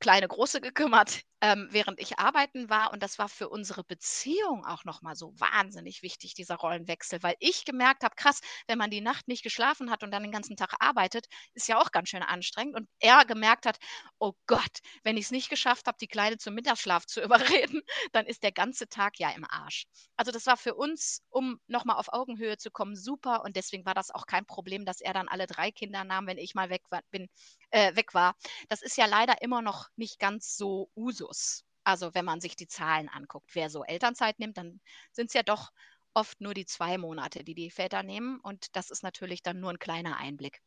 kleine 0.01 0.29
Große 0.29 0.61
gekümmert, 0.61 1.23
ähm, 1.41 1.69
während 1.71 2.01
ich 2.01 2.19
arbeiten 2.19 2.69
war. 2.71 2.93
Und 2.93 3.03
das 3.03 3.19
war 3.19 3.29
für 3.29 3.49
unsere 3.49 3.85
Beziehung 3.85 4.65
auch 4.67 4.85
nochmal 4.85 5.17
so 5.17 5.33
wahnsinnig 5.39 6.03
wichtig, 6.03 6.35
dieser 6.35 6.57
Rollenwechsel, 6.57 7.23
weil 7.23 7.35
ich 7.41 7.65
gemerkt 7.65 8.05
habe, 8.05 8.15
krass, 8.17 8.41
wenn 8.67 8.79
man 8.79 8.91
die 8.91 9.01
Nacht 9.01 9.29
nicht 9.29 9.43
geschlafen 9.43 9.91
hat 9.91 10.03
und 10.03 10.11
dann 10.11 10.23
den 10.23 10.33
ganzen 10.33 10.57
Tag 10.57 10.75
arbeitet, 10.81 11.27
ist 11.55 11.69
ja 11.69 11.81
auch 11.81 11.91
ganz 11.93 12.09
schön 12.11 12.23
anstrengend. 12.23 12.75
Und 12.77 12.89
er 13.01 13.25
gemerkt 13.25 13.67
hat, 13.67 13.79
oh 14.19 14.33
Gott, 14.47 14.79
wenn 15.05 15.17
ich 15.17 15.27
es 15.27 15.31
nicht 15.31 15.49
geschafft 15.51 15.87
habe, 15.87 15.99
die 16.01 16.09
Kleine 16.09 16.39
zum 16.39 16.55
Mittagsschlaf 16.55 17.07
zu 17.07 17.21
überreden, 17.23 17.83
dann 18.13 18.27
ist 18.27 18.43
der 18.43 18.53
ganze 18.53 18.89
Tag 18.89 19.19
ja 19.19 19.31
im 19.31 19.45
Arsch. 19.45 19.85
Also 20.17 20.33
das 20.33 20.47
war 20.47 20.57
für 20.57 20.75
uns, 20.75 21.23
um 21.31 21.59
nochmal 21.67 21.97
auf 21.97 22.13
Augenhöhe 22.13 22.57
zu 22.57 22.71
kommen, 22.71 22.97
super. 22.97 23.45
Und 23.45 23.57
deswegen 23.57 23.85
war 23.85 23.95
das 23.95 24.11
auch 24.11 24.27
kein 24.27 24.47
Problem, 24.47 24.85
dass 24.85 25.01
er 25.01 25.13
dann 25.13 25.29
alle 25.29 25.47
drei 25.47 25.71
Kinder 25.71 26.05
nahm, 26.05 26.27
wenn 26.27 26.39
ich 26.39 26.55
mal 26.55 26.71
weg 26.71 26.83
war, 26.91 27.03
bin, 27.11 27.29
äh, 27.77 27.95
weg 27.95 28.15
war. 28.15 28.35
Das 28.69 28.81
ist 28.81 28.97
ja 28.97 29.07
leider 29.07 29.43
immer 29.43 29.61
noch 29.61 29.89
nicht 29.97 30.19
ganz 30.19 30.57
so 30.57 30.89
Usus. 30.97 31.65
Also 31.85 32.15
wenn 32.15 32.25
man 32.25 32.41
sich 32.41 32.57
die 32.57 32.67
Zahlen 32.67 33.09
anguckt, 33.09 33.51
wer 33.55 33.69
so 33.69 33.85
Elternzeit 33.85 34.39
nimmt, 34.39 34.57
dann 34.57 34.81
sind 35.13 35.27
es 35.27 35.35
ja 35.35 35.43
doch 35.43 35.73
oft 36.15 36.41
nur 36.41 36.55
die 36.55 36.65
zwei 36.65 36.97
Monate, 36.97 37.45
die 37.45 37.55
die 37.55 37.71
Väter 37.71 38.03
nehmen. 38.03 38.41
Und 38.41 38.75
das 38.75 38.91
ist 38.91 39.03
natürlich 39.03 39.43
dann 39.43 39.61
nur 39.61 39.71
ein 39.71 39.79
kleiner 39.79 40.17
Einblick. 40.17 40.63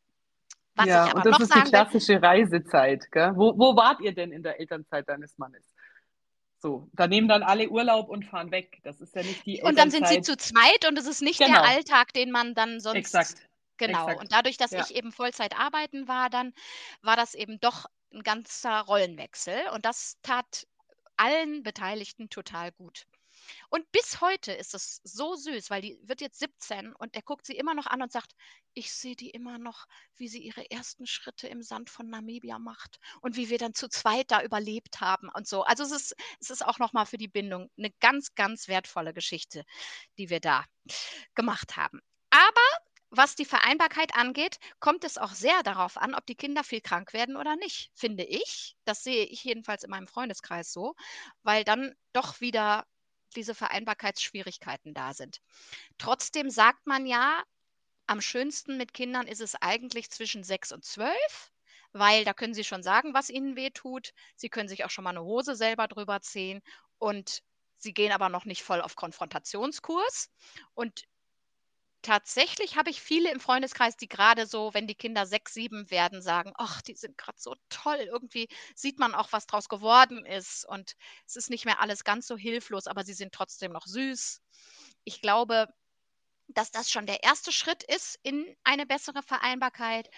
Was 0.76 0.86
ja, 0.86 1.12
und 1.12 1.26
das 1.26 1.40
ist 1.40 1.50
die 1.50 1.60
sagen 1.60 1.66
will, 1.66 1.72
klassische 1.72 2.22
Reisezeit. 2.22 3.12
Gell? 3.12 3.32
Wo, 3.36 3.58
wo 3.58 3.76
wart 3.76 4.00
ihr 4.02 4.14
denn 4.14 4.32
in 4.32 4.44
der 4.44 4.60
Elternzeit 4.60 5.10
deines 5.10 5.38
Mannes? 5.40 5.66
So, 6.60 6.90
da 6.94 7.08
nehmen 7.08 7.28
dann 7.28 7.42
alle 7.42 7.70
Urlaub 7.70 8.10
und 8.10 8.26
fahren 8.26 8.52
weg. 8.52 8.80
Das 8.84 9.02
ist 9.02 9.16
ja 9.16 9.24
nicht 9.24 9.46
die 9.46 9.62
und 9.64 9.78
dann 9.80 9.90
sind 9.90 10.08
sie 10.08 10.22
zu 10.22 10.38
zweit 10.38 10.88
und 10.88 10.98
es 10.98 11.08
ist 11.08 11.22
nicht 11.22 11.40
der 11.40 11.48
Genau, 11.48 11.62
Alltag, 11.62 12.14
den 12.14 12.32
man 12.32 12.54
dann 12.54 12.80
sonst 12.80 12.98
exakt, 12.98 13.49
Genau. 13.80 13.90
exakt. 13.92 14.20
Und 14.20 14.32
dadurch, 14.32 14.58
dass 14.58 14.74
Ja. 14.74 14.80
ich 14.82 14.96
eben 14.96 15.12
Vollzeit 15.12 15.58
arbeiten 15.58 16.08
war, 16.08 16.30
dann 16.30 16.54
war 17.02 17.16
das 17.16 17.34
eben 17.36 17.60
doch 17.60 17.86
ein 18.14 18.24
ganzer 18.24 18.82
Rollenwechsel. 18.82 19.70
Und 19.74 19.86
das 19.86 20.18
tat 20.22 20.68
allen 21.18 21.64
Beteiligten 21.64 22.30
total 22.30 22.72
gut. 22.72 23.06
Und 23.70 23.92
bis 23.92 24.22
heute 24.22 24.52
ist 24.54 24.76
es 24.76 25.02
so 25.04 25.36
süß, 25.36 25.70
weil 25.70 25.82
die 25.82 26.00
wird 26.04 26.22
jetzt 26.22 26.40
17 26.40 26.94
und 26.94 27.16
er 27.16 27.22
guckt 27.24 27.46
sie 27.48 27.58
immer 27.58 27.74
noch 27.74 27.88
an 27.88 28.02
und 28.02 28.12
sagt, 28.12 28.34
ich 28.74 28.94
sehe 28.94 29.16
die 29.16 29.30
immer 29.32 29.58
noch, 29.58 29.86
wie 30.18 30.28
sie 30.28 30.42
ihre 30.44 30.70
ersten 30.72 31.08
Schritte 31.08 31.48
im 31.48 31.62
Sand 31.64 31.90
von 31.90 32.10
Namibia 32.10 32.60
macht 32.60 33.00
und 33.22 33.36
wie 33.38 33.50
wir 33.50 33.58
dann 33.58 33.74
zu 33.74 33.90
zweit 33.90 34.32
da 34.32 34.44
überlebt 34.44 35.02
haben 35.02 35.30
und 35.34 35.48
so. 35.48 35.64
Also 35.64 35.84
es 35.84 35.92
ist, 35.92 36.16
es 36.42 36.50
ist 36.52 36.66
auch 36.66 36.80
nochmal 36.80 37.06
für 37.06 37.18
die 37.18 37.28
Bindung 37.28 37.70
eine 37.78 37.92
ganz, 38.02 38.36
ganz 38.36 38.68
wertvolle 38.68 39.14
Geschichte, 39.14 39.64
die 40.18 40.30
wir 40.30 40.40
da 40.42 40.66
gemacht 41.36 41.78
haben. 41.78 42.02
Aber 42.30 42.62
was 43.10 43.36
die 43.36 43.46
Vereinbarkeit 43.46 44.16
angeht, 44.16 44.60
kommt 44.80 45.04
es 45.04 45.18
auch 45.18 45.34
sehr 45.34 45.64
darauf 45.64 45.98
an, 45.98 46.14
ob 46.16 46.26
die 46.26 46.36
Kinder 46.36 46.64
viel 46.64 46.82
krank 46.82 47.14
werden 47.14 47.38
oder 47.38 47.56
nicht, 47.56 47.92
finde 47.96 48.24
ich. 48.24 48.76
Das 48.86 49.04
sehe 49.04 49.26
ich 49.26 49.44
jedenfalls 49.44 49.84
in 49.84 49.90
meinem 49.90 50.08
Freundeskreis 50.08 50.72
so, 50.72 50.96
weil 51.44 51.64
dann 51.64 51.96
doch 52.14 52.40
wieder 52.42 52.86
diese 53.36 53.56
Vereinbarkeitsschwierigkeiten 53.56 54.94
da 54.94 55.14
sind. 55.14 55.40
Trotzdem 55.98 56.50
sagt 56.50 56.88
man 56.88 57.06
ja, 57.06 57.44
am 58.08 58.22
schönsten 58.22 58.78
mit 58.78 58.94
Kindern 58.94 59.28
ist 59.28 59.42
es 59.42 59.56
eigentlich 59.56 60.10
zwischen 60.10 60.44
sechs 60.44 60.72
und 60.72 60.84
zwölf, 60.84 61.52
weil 61.92 62.26
da 62.26 62.34
können 62.34 62.54
sie 62.54 62.64
schon 62.64 62.84
sagen, 62.84 63.14
was 63.14 63.30
ihnen 63.30 63.56
weh 63.56 63.70
tut. 63.70 64.14
Sie 64.36 64.50
können 64.50 64.70
sich 64.70 64.84
auch 64.86 64.90
schon 64.90 65.04
mal 65.04 65.12
eine 65.12 65.24
Hose 65.24 65.56
selber 65.56 65.88
drüber 65.88 66.22
ziehen 66.22 66.62
und 66.98 67.42
sie 67.78 67.94
gehen 67.94 68.12
aber 68.12 68.30
noch 68.30 68.46
nicht 68.46 68.64
voll 68.64 68.82
auf 68.82 68.96
Konfrontationskurs. 68.96 70.30
Und 70.74 71.04
tatsächlich 72.02 72.76
habe 72.78 72.90
ich 72.90 73.02
viele 73.02 73.32
im 73.32 73.40
Freundeskreis, 73.40 73.98
die 73.98 74.08
gerade 74.08 74.46
so, 74.46 74.74
wenn 74.74 74.88
die 74.88 74.96
Kinder 74.96 75.26
sechs, 75.26 75.54
sieben 75.54 75.90
werden, 75.92 76.22
sagen, 76.22 76.54
ach, 76.58 76.82
die 76.82 76.96
sind 76.96 77.18
gerade 77.18 77.40
so 77.40 77.56
toll. 77.70 77.98
Irgendwie 77.98 78.48
sieht 78.76 79.00
man 79.00 79.16
auch, 79.16 79.32
was 79.32 79.48
draus 79.48 79.70
geworden 79.70 80.26
ist. 80.26 80.66
Und 80.66 80.96
es 81.28 81.36
ist 81.36 81.50
nicht 81.50 81.66
mehr 81.66 81.82
alles 81.82 82.04
ganz 82.04 82.28
so 82.28 82.38
hilflos, 82.38 82.88
aber 82.88 83.04
sie 83.04 83.14
sind 83.14 83.34
trotzdem 83.34 83.72
noch 83.72 83.86
süß. 83.88 84.42
ich 85.06 85.22
glaube, 85.22 85.68
dass 86.48 86.72
das 86.72 86.90
schon 86.92 87.06
der 87.06 87.24
erste 87.24 87.52
Schritt 87.52 87.84
ist 87.84 88.20
in 88.24 88.56
eine 88.64 88.86
bessere 88.86 89.24
Vereinbarkeit. 89.24 90.10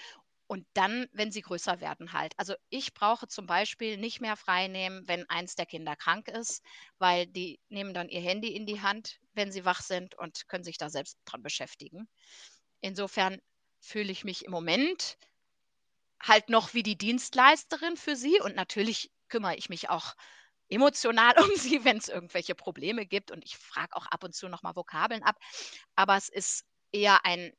Und 0.51 0.67
dann, 0.73 1.07
wenn 1.13 1.31
sie 1.31 1.43
größer 1.43 1.79
werden, 1.79 2.11
halt. 2.11 2.33
Also 2.35 2.55
ich 2.69 2.93
brauche 2.93 3.29
zum 3.29 3.45
Beispiel 3.45 3.95
nicht 3.95 4.19
mehr 4.19 4.35
frei 4.35 4.67
nehmen, 4.67 5.07
wenn 5.07 5.29
eins 5.29 5.55
der 5.55 5.65
Kinder 5.65 5.95
krank 5.95 6.27
ist, 6.27 6.61
weil 6.97 7.25
die 7.25 7.61
nehmen 7.69 7.93
dann 7.93 8.09
ihr 8.09 8.19
Handy 8.19 8.49
in 8.53 8.65
die 8.65 8.81
Hand, 8.81 9.21
wenn 9.31 9.49
sie 9.53 9.63
wach 9.63 9.81
sind 9.81 10.13
und 10.15 10.49
können 10.49 10.65
sich 10.65 10.77
da 10.77 10.89
selbst 10.89 11.17
dran 11.23 11.41
beschäftigen. 11.41 12.09
Insofern 12.81 13.39
fühle 13.79 14.11
ich 14.11 14.25
mich 14.25 14.43
im 14.43 14.51
Moment 14.51 15.17
halt 16.21 16.49
noch 16.49 16.73
wie 16.73 16.83
die 16.83 16.97
Dienstleisterin 16.97 17.95
für 17.95 18.17
sie 18.17 18.41
und 18.41 18.53
natürlich 18.55 19.09
kümmere 19.29 19.55
ich 19.55 19.69
mich 19.69 19.89
auch 19.89 20.15
emotional 20.67 21.33
um 21.39 21.49
sie, 21.55 21.85
wenn 21.85 21.97
es 21.97 22.09
irgendwelche 22.09 22.55
Probleme 22.55 23.05
gibt 23.05 23.31
und 23.31 23.45
ich 23.45 23.55
frage 23.57 23.95
auch 23.95 24.07
ab 24.07 24.25
und 24.25 24.35
zu 24.35 24.49
nochmal 24.49 24.75
Vokabeln 24.75 25.23
ab, 25.23 25.37
aber 25.95 26.17
es 26.17 26.27
ist 26.27 26.65
eher 26.91 27.25
ein 27.25 27.53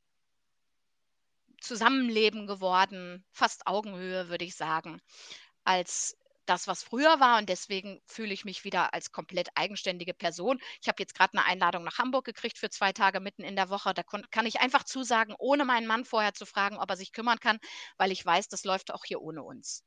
Zusammenleben 1.62 2.46
geworden, 2.46 3.24
fast 3.30 3.66
Augenhöhe, 3.66 4.28
würde 4.28 4.44
ich 4.44 4.56
sagen, 4.56 5.00
als 5.64 6.16
das, 6.46 6.66
was 6.66 6.82
früher 6.82 7.20
war. 7.20 7.38
Und 7.38 7.48
deswegen 7.48 8.00
fühle 8.06 8.32
ich 8.34 8.44
mich 8.44 8.64
wieder 8.64 8.94
als 8.94 9.12
komplett 9.12 9.48
eigenständige 9.54 10.14
Person. 10.14 10.58
Ich 10.80 10.88
habe 10.88 10.96
jetzt 11.00 11.14
gerade 11.14 11.38
eine 11.38 11.46
Einladung 11.46 11.84
nach 11.84 11.98
Hamburg 11.98 12.24
gekriegt 12.24 12.58
für 12.58 12.70
zwei 12.70 12.92
Tage 12.92 13.20
mitten 13.20 13.42
in 13.42 13.56
der 13.56 13.70
Woche. 13.70 13.94
Da 13.94 14.02
kann 14.02 14.46
ich 14.46 14.60
einfach 14.60 14.84
zusagen, 14.84 15.34
ohne 15.38 15.64
meinen 15.64 15.86
Mann 15.86 16.04
vorher 16.04 16.34
zu 16.34 16.46
fragen, 16.46 16.78
ob 16.78 16.90
er 16.90 16.96
sich 16.96 17.12
kümmern 17.12 17.38
kann, 17.38 17.58
weil 17.96 18.12
ich 18.12 18.24
weiß, 18.24 18.48
das 18.48 18.64
läuft 18.64 18.92
auch 18.92 19.04
hier 19.04 19.20
ohne 19.20 19.42
uns. 19.42 19.84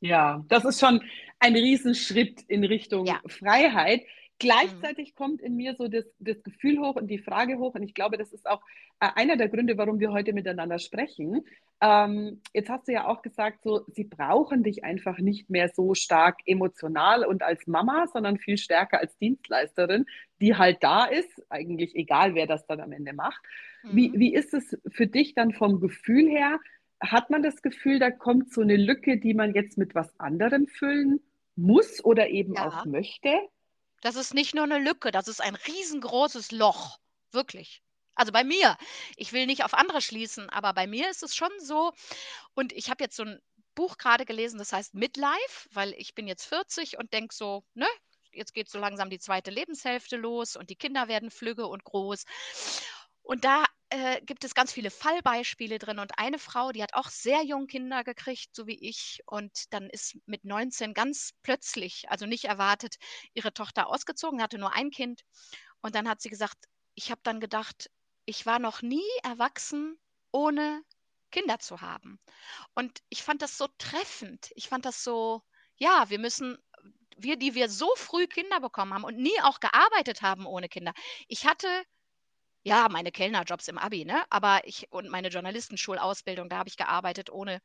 Ja, 0.00 0.44
das 0.48 0.64
ist 0.64 0.80
schon 0.80 1.00
ein 1.38 1.54
Riesenschritt 1.54 2.42
in 2.48 2.64
Richtung 2.64 3.06
ja. 3.06 3.20
Freiheit. 3.26 4.02
Gleichzeitig 4.38 5.10
mhm. 5.10 5.14
kommt 5.14 5.40
in 5.40 5.56
mir 5.56 5.74
so 5.76 5.88
das, 5.88 6.04
das 6.18 6.42
Gefühl 6.42 6.80
hoch 6.80 6.96
und 6.96 7.06
die 7.06 7.18
Frage 7.18 7.58
hoch, 7.58 7.74
und 7.74 7.82
ich 7.82 7.94
glaube, 7.94 8.18
das 8.18 8.32
ist 8.32 8.46
auch 8.48 8.60
äh, 9.00 9.08
einer 9.14 9.36
der 9.36 9.48
Gründe, 9.48 9.78
warum 9.78 10.00
wir 10.00 10.12
heute 10.12 10.32
miteinander 10.32 10.78
sprechen. 10.78 11.44
Ähm, 11.80 12.40
jetzt 12.52 12.68
hast 12.68 12.88
du 12.88 12.92
ja 12.92 13.06
auch 13.06 13.22
gesagt, 13.22 13.62
so, 13.62 13.84
sie 13.88 14.04
brauchen 14.04 14.62
dich 14.62 14.84
einfach 14.84 15.18
nicht 15.18 15.50
mehr 15.50 15.68
so 15.68 15.94
stark 15.94 16.38
emotional 16.46 17.24
und 17.24 17.42
als 17.42 17.66
Mama, 17.66 18.06
sondern 18.12 18.38
viel 18.38 18.58
stärker 18.58 19.00
als 19.00 19.16
Dienstleisterin, 19.18 20.06
die 20.40 20.56
halt 20.56 20.78
da 20.80 21.04
ist, 21.04 21.44
eigentlich 21.48 21.94
egal, 21.94 22.34
wer 22.34 22.46
das 22.46 22.66
dann 22.66 22.80
am 22.80 22.92
Ende 22.92 23.12
macht. 23.12 23.42
Mhm. 23.82 23.96
Wie, 23.96 24.12
wie 24.14 24.34
ist 24.34 24.54
es 24.54 24.76
für 24.88 25.06
dich 25.06 25.34
dann 25.34 25.52
vom 25.52 25.80
Gefühl 25.80 26.28
her? 26.28 26.58
Hat 27.00 27.30
man 27.30 27.42
das 27.42 27.62
Gefühl, 27.62 27.98
da 27.98 28.10
kommt 28.10 28.52
so 28.52 28.60
eine 28.60 28.76
Lücke, 28.76 29.18
die 29.18 29.34
man 29.34 29.54
jetzt 29.54 29.78
mit 29.78 29.94
was 29.94 30.18
anderem 30.18 30.66
füllen 30.66 31.20
muss 31.56 32.04
oder 32.04 32.28
eben 32.28 32.54
ja. 32.54 32.68
auch 32.68 32.84
möchte? 32.86 33.30
Das 34.02 34.16
ist 34.16 34.34
nicht 34.34 34.54
nur 34.54 34.64
eine 34.64 34.78
Lücke, 34.78 35.12
das 35.12 35.28
ist 35.28 35.40
ein 35.40 35.54
riesengroßes 35.54 36.50
Loch. 36.50 36.98
Wirklich. 37.30 37.82
Also 38.14 38.32
bei 38.32 38.44
mir. 38.44 38.76
Ich 39.16 39.32
will 39.32 39.46
nicht 39.46 39.64
auf 39.64 39.72
andere 39.72 40.02
schließen, 40.02 40.50
aber 40.50 40.74
bei 40.74 40.86
mir 40.86 41.08
ist 41.08 41.22
es 41.22 41.34
schon 41.34 41.52
so. 41.58 41.92
Und 42.54 42.72
ich 42.72 42.90
habe 42.90 43.02
jetzt 43.02 43.16
so 43.16 43.22
ein 43.22 43.40
Buch 43.74 43.96
gerade 43.96 44.26
gelesen, 44.26 44.58
das 44.58 44.72
heißt 44.72 44.94
Midlife, 44.94 45.68
weil 45.70 45.94
ich 45.94 46.14
bin 46.14 46.26
jetzt 46.26 46.44
40 46.44 46.98
und 46.98 47.12
denke 47.12 47.34
so, 47.34 47.64
ne, 47.74 47.86
jetzt 48.32 48.52
geht 48.52 48.68
so 48.68 48.78
langsam 48.78 49.08
die 49.08 49.18
zweite 49.20 49.50
Lebenshälfte 49.50 50.16
los 50.16 50.56
und 50.56 50.68
die 50.68 50.76
Kinder 50.76 51.08
werden 51.08 51.30
flügge 51.30 51.66
und 51.66 51.84
groß. 51.84 52.24
Und 53.22 53.44
da 53.44 53.64
äh, 53.92 54.22
gibt 54.22 54.42
es 54.44 54.54
ganz 54.54 54.72
viele 54.72 54.90
Fallbeispiele 54.90 55.78
drin. 55.78 55.98
Und 55.98 56.18
eine 56.18 56.38
Frau, 56.38 56.72
die 56.72 56.82
hat 56.82 56.94
auch 56.94 57.08
sehr 57.08 57.42
jung 57.44 57.66
Kinder 57.66 58.04
gekriegt, 58.04 58.56
so 58.56 58.66
wie 58.66 58.78
ich. 58.78 59.20
Und 59.26 59.72
dann 59.74 59.90
ist 59.90 60.16
mit 60.24 60.44
19 60.44 60.94
ganz 60.94 61.32
plötzlich, 61.42 62.08
also 62.08 62.24
nicht 62.24 62.46
erwartet, 62.46 62.96
ihre 63.34 63.52
Tochter 63.52 63.88
ausgezogen, 63.88 64.42
hatte 64.42 64.56
nur 64.58 64.72
ein 64.72 64.90
Kind. 64.90 65.20
Und 65.82 65.94
dann 65.94 66.08
hat 66.08 66.22
sie 66.22 66.30
gesagt, 66.30 66.56
ich 66.94 67.10
habe 67.10 67.20
dann 67.22 67.38
gedacht, 67.38 67.90
ich 68.24 68.46
war 68.46 68.58
noch 68.58 68.80
nie 68.80 69.04
erwachsen, 69.24 69.98
ohne 70.30 70.82
Kinder 71.30 71.58
zu 71.58 71.82
haben. 71.82 72.18
Und 72.74 73.02
ich 73.10 73.22
fand 73.22 73.42
das 73.42 73.58
so 73.58 73.68
treffend. 73.76 74.52
Ich 74.54 74.68
fand 74.68 74.86
das 74.86 75.04
so, 75.04 75.42
ja, 75.76 76.08
wir 76.08 76.18
müssen, 76.18 76.56
wir, 77.18 77.36
die 77.36 77.54
wir 77.54 77.68
so 77.68 77.90
früh 77.96 78.26
Kinder 78.26 78.60
bekommen 78.60 78.94
haben 78.94 79.04
und 79.04 79.18
nie 79.18 79.38
auch 79.42 79.60
gearbeitet 79.60 80.22
haben 80.22 80.46
ohne 80.46 80.70
Kinder. 80.70 80.94
Ich 81.28 81.46
hatte 81.46 81.68
ja, 82.64 82.88
meine 82.88 83.12
Kellnerjobs 83.12 83.68
im 83.68 83.78
Abi, 83.78 84.04
ne? 84.04 84.24
Aber 84.30 84.60
ich 84.66 84.90
und 84.92 85.08
meine 85.08 85.28
Journalistenschulausbildung, 85.28 86.48
da 86.48 86.58
habe 86.58 86.68
ich 86.68 86.76
gearbeitet, 86.76 87.30
ohne 87.30 87.60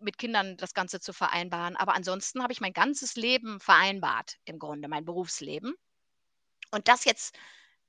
mit 0.00 0.18
Kindern 0.18 0.56
das 0.56 0.74
Ganze 0.74 1.00
zu 1.00 1.12
vereinbaren. 1.12 1.76
Aber 1.76 1.94
ansonsten 1.94 2.42
habe 2.42 2.52
ich 2.52 2.60
mein 2.60 2.72
ganzes 2.72 3.16
Leben 3.16 3.60
vereinbart, 3.60 4.38
im 4.44 4.58
Grunde, 4.58 4.88
mein 4.88 5.04
Berufsleben. 5.04 5.74
Und 6.70 6.88
das 6.88 7.04
jetzt 7.04 7.36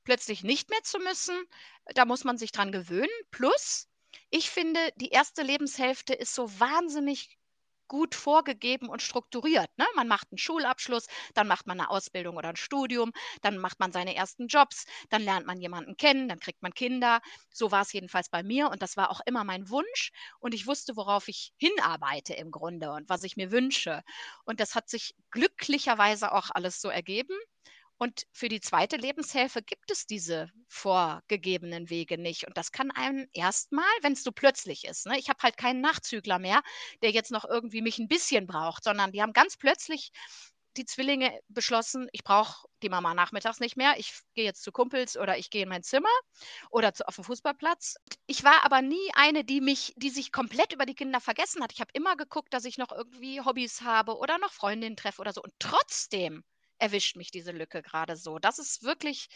plötzlich 0.04 0.44
nicht 0.44 0.70
mehr 0.70 0.84
zu 0.84 1.00
müssen, 1.00 1.38
da 1.96 2.06
muss 2.06 2.24
man 2.24 2.38
sich 2.38 2.52
dran 2.52 2.72
gewöhnen. 2.72 3.10
Plus, 3.32 3.90
ich 4.30 4.50
finde, 4.50 4.80
die 4.98 5.10
erste 5.10 5.44
Lebenshälfte 5.44 6.14
ist 6.14 6.36
so 6.36 6.60
wahnsinnig 6.60 7.39
gut 7.90 8.16
vorgegeben 8.16 8.88
und 8.90 9.02
strukturiert. 9.02 9.70
Ne? 9.78 9.86
Man 9.96 10.08
macht 10.08 10.30
einen 10.32 10.38
Schulabschluss, 10.38 11.08
dann 11.34 11.48
macht 11.50 11.68
man 11.68 11.80
eine 11.82 11.90
Ausbildung 11.90 12.38
oder 12.38 12.50
ein 12.50 12.56
Studium, 12.56 13.12
dann 13.42 13.58
macht 13.58 13.80
man 13.82 13.92
seine 13.92 14.16
ersten 14.16 14.48
Jobs, 14.48 14.86
dann 15.10 15.24
lernt 15.24 15.46
man 15.48 15.60
jemanden 15.60 15.98
kennen, 15.98 16.30
dann 16.30 16.40
kriegt 16.40 16.62
man 16.62 16.74
Kinder. 16.74 17.20
So 17.52 17.72
war 17.72 17.82
es 17.82 17.92
jedenfalls 17.94 18.30
bei 18.30 18.44
mir 18.44 18.70
und 18.70 18.82
das 18.82 18.96
war 18.98 19.12
auch 19.12 19.20
immer 19.26 19.44
mein 19.44 19.70
Wunsch 19.70 20.12
und 20.40 20.54
ich 20.54 20.68
wusste, 20.68 20.96
worauf 20.96 21.28
ich 21.28 21.52
hinarbeite 21.58 22.34
im 22.36 22.52
Grunde 22.52 22.92
und 22.94 23.10
was 23.10 23.24
ich 23.24 23.36
mir 23.36 23.52
wünsche. 23.52 24.04
Und 24.46 24.60
das 24.62 24.76
hat 24.76 24.90
sich 24.90 25.16
glücklicherweise 25.32 26.32
auch 26.32 26.50
alles 26.54 26.80
so 26.82 26.90
ergeben. 26.90 27.36
Und 28.00 28.26
für 28.32 28.48
die 28.48 28.62
zweite 28.62 28.96
Lebenshälfte 28.96 29.62
gibt 29.62 29.92
es 29.92 30.08
diese 30.08 30.50
vorgegebenen 30.70 31.90
Wege 31.90 32.18
nicht. 32.18 32.48
Und 32.48 32.58
das 32.58 32.72
kann 32.72 32.92
einem 32.92 33.28
erstmal, 33.34 33.84
wenn 34.02 34.14
es 34.14 34.24
so 34.24 34.32
plötzlich 34.32 34.86
ist, 34.86 35.06
ne? 35.06 35.20
ich 35.20 35.28
habe 35.28 35.40
halt 35.44 35.58
keinen 35.58 35.82
Nachzügler 35.82 36.40
mehr, 36.40 36.62
der 37.02 37.12
jetzt 37.12 37.30
noch 37.30 37.44
irgendwie 37.44 37.82
mich 37.82 38.00
ein 38.00 38.08
bisschen 38.08 38.48
braucht, 38.48 38.86
sondern 38.86 39.12
die 39.12 39.22
haben 39.22 39.34
ganz 39.34 39.58
plötzlich 39.58 40.12
die 40.78 40.86
Zwillinge 40.86 41.38
beschlossen, 41.50 42.08
ich 42.14 42.24
brauche 42.24 42.70
die 42.84 42.90
Mama 42.90 43.14
nachmittags 43.14 43.60
nicht 43.60 43.76
mehr. 43.76 43.96
Ich 43.98 44.14
gehe 44.34 44.46
jetzt 44.46 44.64
zu 44.64 44.72
Kumpels 44.72 45.18
oder 45.18 45.38
ich 45.38 45.50
gehe 45.50 45.64
in 45.64 45.70
mein 45.70 45.84
Zimmer 45.84 46.08
oder 46.70 46.94
zu, 46.94 47.06
auf 47.06 47.16
den 47.16 47.26
Fußballplatz. 47.26 47.96
Ich 48.28 48.46
war 48.46 48.64
aber 48.64 48.82
nie 48.82 49.10
eine, 49.14 49.44
die 49.44 49.60
mich, 49.60 49.94
die 49.98 50.10
sich 50.10 50.32
komplett 50.32 50.72
über 50.72 50.86
die 50.86 50.96
Kinder 50.96 51.20
vergessen 51.20 51.62
hat. 51.62 51.74
Ich 51.74 51.82
habe 51.82 51.92
immer 51.94 52.16
geguckt, 52.16 52.54
dass 52.54 52.64
ich 52.64 52.78
noch 52.78 52.94
irgendwie 52.94 53.42
Hobbys 53.42 53.82
habe 53.82 54.18
oder 54.18 54.38
noch 54.38 54.54
Freundinnen 54.54 54.96
treffe 54.96 55.20
oder 55.20 55.34
so. 55.34 55.42
Und 55.42 55.54
trotzdem 55.60 56.46
erwischt 56.80 57.16
mich 57.16 57.32
diese 57.32 57.52
Lücke 57.52 57.82
gerade 57.82 58.16
so. 58.18 58.40
Das 58.40 58.60
ist 58.60 58.84
wirklich 58.84 59.30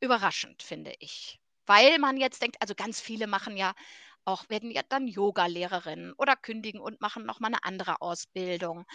überraschend, 0.00 0.62
finde 0.62 0.94
ich. 1.00 1.40
Weil 1.66 1.98
man 1.98 2.16
jetzt 2.16 2.42
denkt, 2.42 2.56
also 2.60 2.74
ganz 2.74 3.00
viele 3.00 3.26
machen 3.26 3.56
ja 3.56 3.74
auch, 4.24 4.48
werden 4.48 4.70
ja 4.70 4.82
dann 4.88 5.06
Yoga-Lehrerinnen 5.08 6.14
oder 6.14 6.36
kündigen 6.36 6.80
und 6.80 7.00
machen 7.00 7.26
nochmal 7.26 7.50
eine 7.52 7.64
andere 7.64 8.00
Ausbildung 8.02 8.86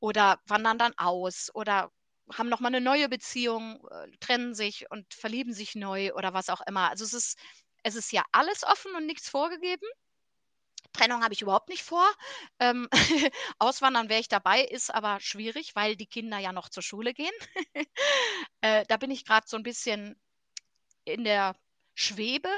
oder 0.00 0.40
wandern 0.46 0.78
dann 0.78 0.94
aus 0.98 1.50
oder 1.54 1.92
haben 2.34 2.48
nochmal 2.48 2.74
eine 2.74 2.80
neue 2.84 3.08
Beziehung, 3.08 3.86
äh, 3.90 4.10
trennen 4.20 4.54
sich 4.54 4.90
und 4.90 5.12
verlieben 5.14 5.52
sich 5.54 5.74
neu 5.74 6.14
oder 6.14 6.32
was 6.34 6.48
auch 6.50 6.60
immer. 6.66 6.90
Also 6.90 7.04
es 7.04 7.12
ist, 7.14 7.38
es 7.82 7.96
ist 7.96 8.12
ja 8.12 8.24
alles 8.32 8.64
offen 8.64 8.94
und 8.94 9.06
nichts 9.06 9.28
vorgegeben. 9.28 9.86
Trennung 10.92 11.22
habe 11.22 11.34
ich 11.34 11.42
überhaupt 11.42 11.68
nicht 11.68 11.82
vor. 11.82 12.06
Ähm, 12.58 12.88
auswandern 13.58 14.08
wäre 14.08 14.20
ich 14.20 14.28
dabei, 14.28 14.62
ist 14.62 14.92
aber 14.92 15.20
schwierig, 15.20 15.74
weil 15.74 15.96
die 15.96 16.06
Kinder 16.06 16.38
ja 16.38 16.52
noch 16.52 16.68
zur 16.68 16.82
Schule 16.82 17.14
gehen. 17.14 17.32
äh, 18.60 18.84
da 18.88 18.96
bin 18.96 19.10
ich 19.10 19.24
gerade 19.24 19.46
so 19.48 19.56
ein 19.56 19.62
bisschen 19.62 20.20
in 21.04 21.24
der 21.24 21.54
Schwebe, 21.94 22.48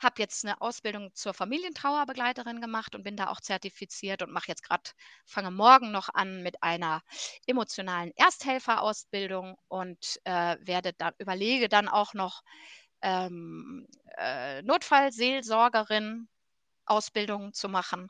habe 0.00 0.14
jetzt 0.22 0.44
eine 0.44 0.60
Ausbildung 0.60 1.12
zur 1.14 1.34
Familientrauerbegleiterin 1.34 2.60
gemacht 2.62 2.94
und 2.94 3.02
bin 3.02 3.16
da 3.16 3.28
auch 3.28 3.40
zertifiziert 3.40 4.22
und 4.22 4.32
mache 4.32 4.48
jetzt 4.48 4.62
gerade, 4.62 4.90
fange 5.26 5.50
morgen 5.50 5.90
noch 5.90 6.08
an 6.14 6.42
mit 6.42 6.62
einer 6.62 7.02
emotionalen 7.46 8.12
Ersthelferausbildung 8.16 9.56
und 9.68 10.18
äh, 10.24 10.56
werde 10.60 10.94
dann, 10.94 11.12
überlege 11.18 11.68
dann 11.68 11.88
auch 11.88 12.14
noch 12.14 12.42
ähm, 13.02 13.86
äh, 14.16 14.62
Notfallseelsorgerin 14.62 16.28
Ausbildungen 16.86 17.52
zu 17.52 17.68
machen. 17.68 18.08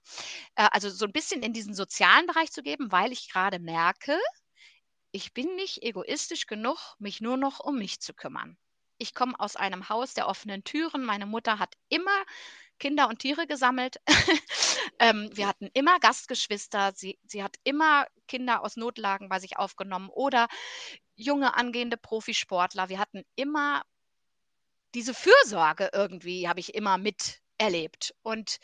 Äh, 0.54 0.68
also 0.72 0.90
so 0.90 1.04
ein 1.06 1.12
bisschen 1.12 1.42
in 1.42 1.52
diesen 1.52 1.74
sozialen 1.74 2.26
Bereich 2.26 2.52
zu 2.52 2.62
geben, 2.62 2.92
weil 2.92 3.12
ich 3.12 3.30
gerade 3.30 3.58
merke, 3.58 4.18
ich 5.12 5.32
bin 5.32 5.54
nicht 5.56 5.82
egoistisch 5.82 6.46
genug, 6.46 6.94
mich 6.98 7.20
nur 7.20 7.36
noch 7.36 7.60
um 7.60 7.78
mich 7.78 8.00
zu 8.00 8.12
kümmern. 8.12 8.56
Ich 8.98 9.14
komme 9.14 9.38
aus 9.38 9.56
einem 9.56 9.88
Haus 9.88 10.14
der 10.14 10.28
offenen 10.28 10.64
Türen. 10.64 11.04
Meine 11.04 11.26
Mutter 11.26 11.58
hat 11.58 11.74
immer 11.88 12.24
Kinder 12.78 13.08
und 13.08 13.20
Tiere 13.20 13.46
gesammelt. 13.46 13.96
ähm, 14.98 15.30
wir 15.32 15.46
hatten 15.46 15.70
immer 15.72 15.98
Gastgeschwister. 16.00 16.92
Sie, 16.94 17.18
sie 17.26 17.42
hat 17.42 17.56
immer 17.64 18.06
Kinder 18.28 18.62
aus 18.62 18.76
Notlagen 18.76 19.28
bei 19.28 19.38
sich 19.38 19.56
aufgenommen 19.58 20.08
oder 20.10 20.48
junge 21.14 21.54
angehende 21.54 21.96
Profisportler. 21.96 22.88
Wir 22.88 22.98
hatten 22.98 23.22
immer 23.34 23.82
diese 24.94 25.14
Fürsorge 25.14 25.90
irgendwie, 25.92 26.48
habe 26.48 26.60
ich 26.60 26.74
immer 26.74 26.98
mit 26.98 27.40
erlebt. 27.58 28.14
Und 28.22 28.58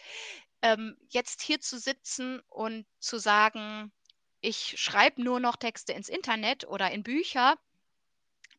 ähm, 0.62 0.96
jetzt 1.08 1.42
hier 1.42 1.60
zu 1.60 1.78
sitzen 1.78 2.40
und 2.48 2.86
zu 3.00 3.18
sagen, 3.18 3.92
ich 4.40 4.80
schreibe 4.80 5.22
nur 5.22 5.40
noch 5.40 5.56
Texte 5.56 5.92
ins 5.92 6.08
Internet 6.08 6.66
oder 6.66 6.90
in 6.90 7.02
Bücher, 7.02 7.56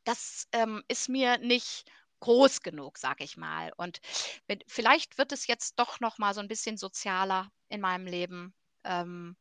das 0.04 0.48
ähm, 0.52 0.84
ist 0.88 1.10
mir 1.10 1.38
nicht 1.38 1.86
groß 2.20 2.62
genug, 2.62 2.98
sage 2.98 3.24
ich 3.24 3.38
mal. 3.38 3.74
Und 3.76 4.00
wenn, 4.48 4.60
vielleicht 4.68 5.18
wird 5.18 5.32
es 5.32 5.48
jetzt 5.48 5.80
doch 5.80 6.00
noch 6.00 6.18
mal 6.18 6.34
so 6.34 6.40
ein 6.40 6.48
bisschen 6.48 6.78
sozialer 6.78 7.52
in 7.70 7.82
meinem 7.82 8.08
Leben. 8.08 8.54
Ähm, 8.86 9.36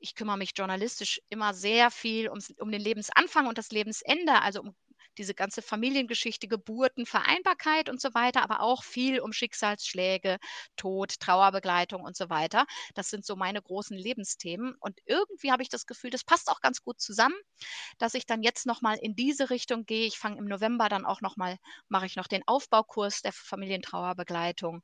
ich 0.00 0.16
kümmere 0.16 0.36
mich 0.36 0.52
journalistisch 0.56 1.20
immer 1.28 1.54
sehr 1.54 1.90
viel 1.92 2.28
ums, 2.28 2.52
um 2.58 2.72
den 2.72 2.80
Lebensanfang 2.80 3.46
und 3.46 3.56
das 3.56 3.70
Lebensende, 3.70 4.40
also 4.42 4.62
um 4.62 4.74
diese 5.18 5.34
ganze 5.34 5.62
Familiengeschichte, 5.62 6.48
Geburten, 6.48 7.06
Vereinbarkeit 7.06 7.88
und 7.88 8.00
so 8.00 8.14
weiter, 8.14 8.42
aber 8.42 8.60
auch 8.60 8.82
viel 8.84 9.20
um 9.20 9.32
Schicksalsschläge, 9.32 10.38
Tod, 10.76 11.20
Trauerbegleitung 11.20 12.02
und 12.02 12.16
so 12.16 12.30
weiter. 12.30 12.66
Das 12.94 13.10
sind 13.10 13.24
so 13.24 13.36
meine 13.36 13.62
großen 13.62 13.96
Lebensthemen. 13.96 14.74
Und 14.80 14.98
irgendwie 15.06 15.52
habe 15.52 15.62
ich 15.62 15.68
das 15.68 15.86
Gefühl, 15.86 16.10
das 16.10 16.24
passt 16.24 16.48
auch 16.50 16.60
ganz 16.60 16.82
gut 16.82 17.00
zusammen, 17.00 17.36
dass 17.98 18.14
ich 18.14 18.26
dann 18.26 18.42
jetzt 18.42 18.66
nochmal 18.66 18.98
in 19.00 19.14
diese 19.14 19.50
Richtung 19.50 19.84
gehe. 19.86 20.06
Ich 20.06 20.18
fange 20.18 20.38
im 20.38 20.46
November 20.46 20.88
dann 20.88 21.04
auch 21.04 21.20
nochmal, 21.20 21.58
mache 21.88 22.06
ich 22.06 22.16
noch 22.16 22.26
den 22.26 22.42
Aufbaukurs 22.46 23.22
der 23.22 23.32
Familientrauerbegleitung. 23.32 24.82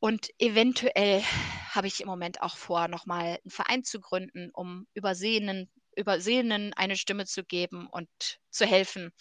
Und 0.00 0.28
eventuell 0.38 1.22
habe 1.70 1.86
ich 1.86 2.00
im 2.00 2.08
Moment 2.08 2.42
auch 2.42 2.58
vor, 2.58 2.88
nochmal 2.88 3.38
einen 3.42 3.50
Verein 3.50 3.84
zu 3.84 4.00
gründen, 4.00 4.50
um 4.52 4.86
Übersehenen, 4.92 5.70
Übersehenen 5.96 6.72
eine 6.74 6.96
Stimme 6.96 7.26
zu 7.26 7.44
geben 7.44 7.86
und 7.86 8.08
zu 8.50 8.66
helfen, 8.66 9.12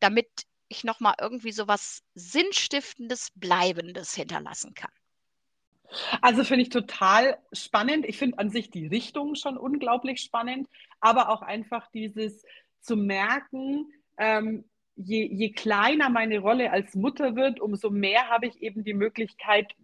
damit 0.00 0.28
ich 0.68 0.84
nochmal 0.84 1.14
irgendwie 1.20 1.52
so 1.52 1.66
was 1.66 2.02
Sinnstiftendes, 2.14 3.30
Bleibendes 3.34 4.14
hinterlassen 4.14 4.74
kann. 4.74 4.90
Also 6.20 6.44
finde 6.44 6.62
ich 6.62 6.68
total 6.68 7.38
spannend. 7.52 8.04
Ich 8.06 8.18
finde 8.18 8.38
an 8.38 8.50
sich 8.50 8.70
die 8.70 8.86
Richtung 8.86 9.34
schon 9.34 9.56
unglaublich 9.56 10.20
spannend, 10.20 10.68
aber 11.00 11.30
auch 11.30 11.40
einfach 11.40 11.90
dieses 11.92 12.44
zu 12.80 12.96
merken, 12.96 13.90
ähm, 14.18 14.64
je, 14.96 15.26
je 15.26 15.52
kleiner 15.52 16.10
meine 16.10 16.40
Rolle 16.40 16.70
als 16.70 16.94
Mutter 16.94 17.36
wird, 17.36 17.60
umso 17.60 17.90
mehr 17.90 18.28
habe 18.28 18.46
ich 18.46 18.60
eben 18.60 18.84
die 18.84 18.94
Möglichkeit, 18.94 19.74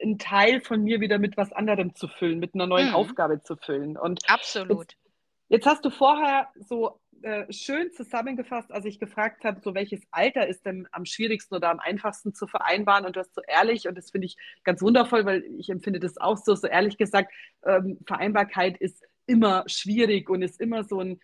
einen 0.00 0.18
Teil 0.18 0.60
von 0.60 0.82
mir 0.82 1.00
wieder 1.00 1.18
mit 1.18 1.36
was 1.36 1.52
anderem 1.52 1.94
zu 1.94 2.08
füllen, 2.08 2.38
mit 2.38 2.54
einer 2.54 2.66
neuen 2.66 2.90
mhm. 2.90 2.94
Aufgabe 2.94 3.42
zu 3.42 3.56
füllen. 3.56 3.96
Und 3.96 4.28
Absolut. 4.28 4.92
Jetzt, 4.92 4.96
jetzt 5.48 5.66
hast 5.66 5.84
du 5.84 5.90
vorher 5.90 6.48
so 6.54 7.00
äh, 7.22 7.52
schön 7.52 7.90
zusammengefasst, 7.92 8.70
als 8.70 8.84
ich 8.84 9.00
gefragt 9.00 9.44
habe, 9.44 9.60
so 9.60 9.74
welches 9.74 10.00
Alter 10.10 10.46
ist 10.46 10.64
denn 10.64 10.86
am 10.92 11.04
schwierigsten 11.04 11.56
oder 11.56 11.70
am 11.70 11.80
einfachsten 11.80 12.32
zu 12.32 12.46
vereinbaren 12.46 13.04
und 13.04 13.16
du 13.16 13.20
hast 13.20 13.34
so 13.34 13.42
ehrlich, 13.46 13.88
und 13.88 13.96
das 13.96 14.10
finde 14.10 14.26
ich 14.26 14.36
ganz 14.62 14.82
wundervoll, 14.82 15.24
weil 15.24 15.42
ich 15.58 15.68
empfinde 15.68 15.98
das 15.98 16.18
auch 16.18 16.36
so, 16.36 16.54
so 16.54 16.68
ehrlich 16.68 16.96
gesagt, 16.96 17.32
ähm, 17.64 17.98
Vereinbarkeit 18.06 18.78
ist 18.78 19.02
immer 19.26 19.64
schwierig 19.66 20.30
und 20.30 20.42
ist 20.42 20.60
immer 20.60 20.84
so 20.84 21.00
ein 21.00 21.20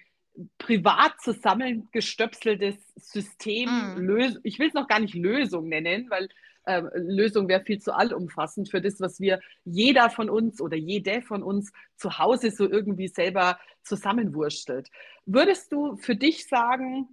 privat 0.58 1.20
zusammengestöpseltes 1.20 2.76
System. 2.96 3.68
Mm. 3.96 4.40
Ich 4.42 4.58
will 4.58 4.68
es 4.68 4.74
noch 4.74 4.88
gar 4.88 4.98
nicht 4.98 5.14
Lösung 5.14 5.68
nennen, 5.68 6.10
weil 6.10 6.28
äh, 6.66 6.82
Lösung 6.94 7.48
wäre 7.48 7.62
viel 7.62 7.80
zu 7.80 7.92
allumfassend 7.92 8.70
für 8.70 8.80
das, 8.80 9.00
was 9.00 9.20
wir 9.20 9.40
jeder 9.64 10.10
von 10.10 10.30
uns 10.30 10.60
oder 10.60 10.76
jede 10.76 11.22
von 11.22 11.42
uns 11.42 11.72
zu 11.96 12.18
Hause 12.18 12.50
so 12.50 12.68
irgendwie 12.68 13.08
selber 13.08 13.58
zusammenwurstelt. 13.82 14.90
Würdest 15.26 15.72
du 15.72 15.96
für 15.96 16.16
dich 16.16 16.48
sagen, 16.48 17.08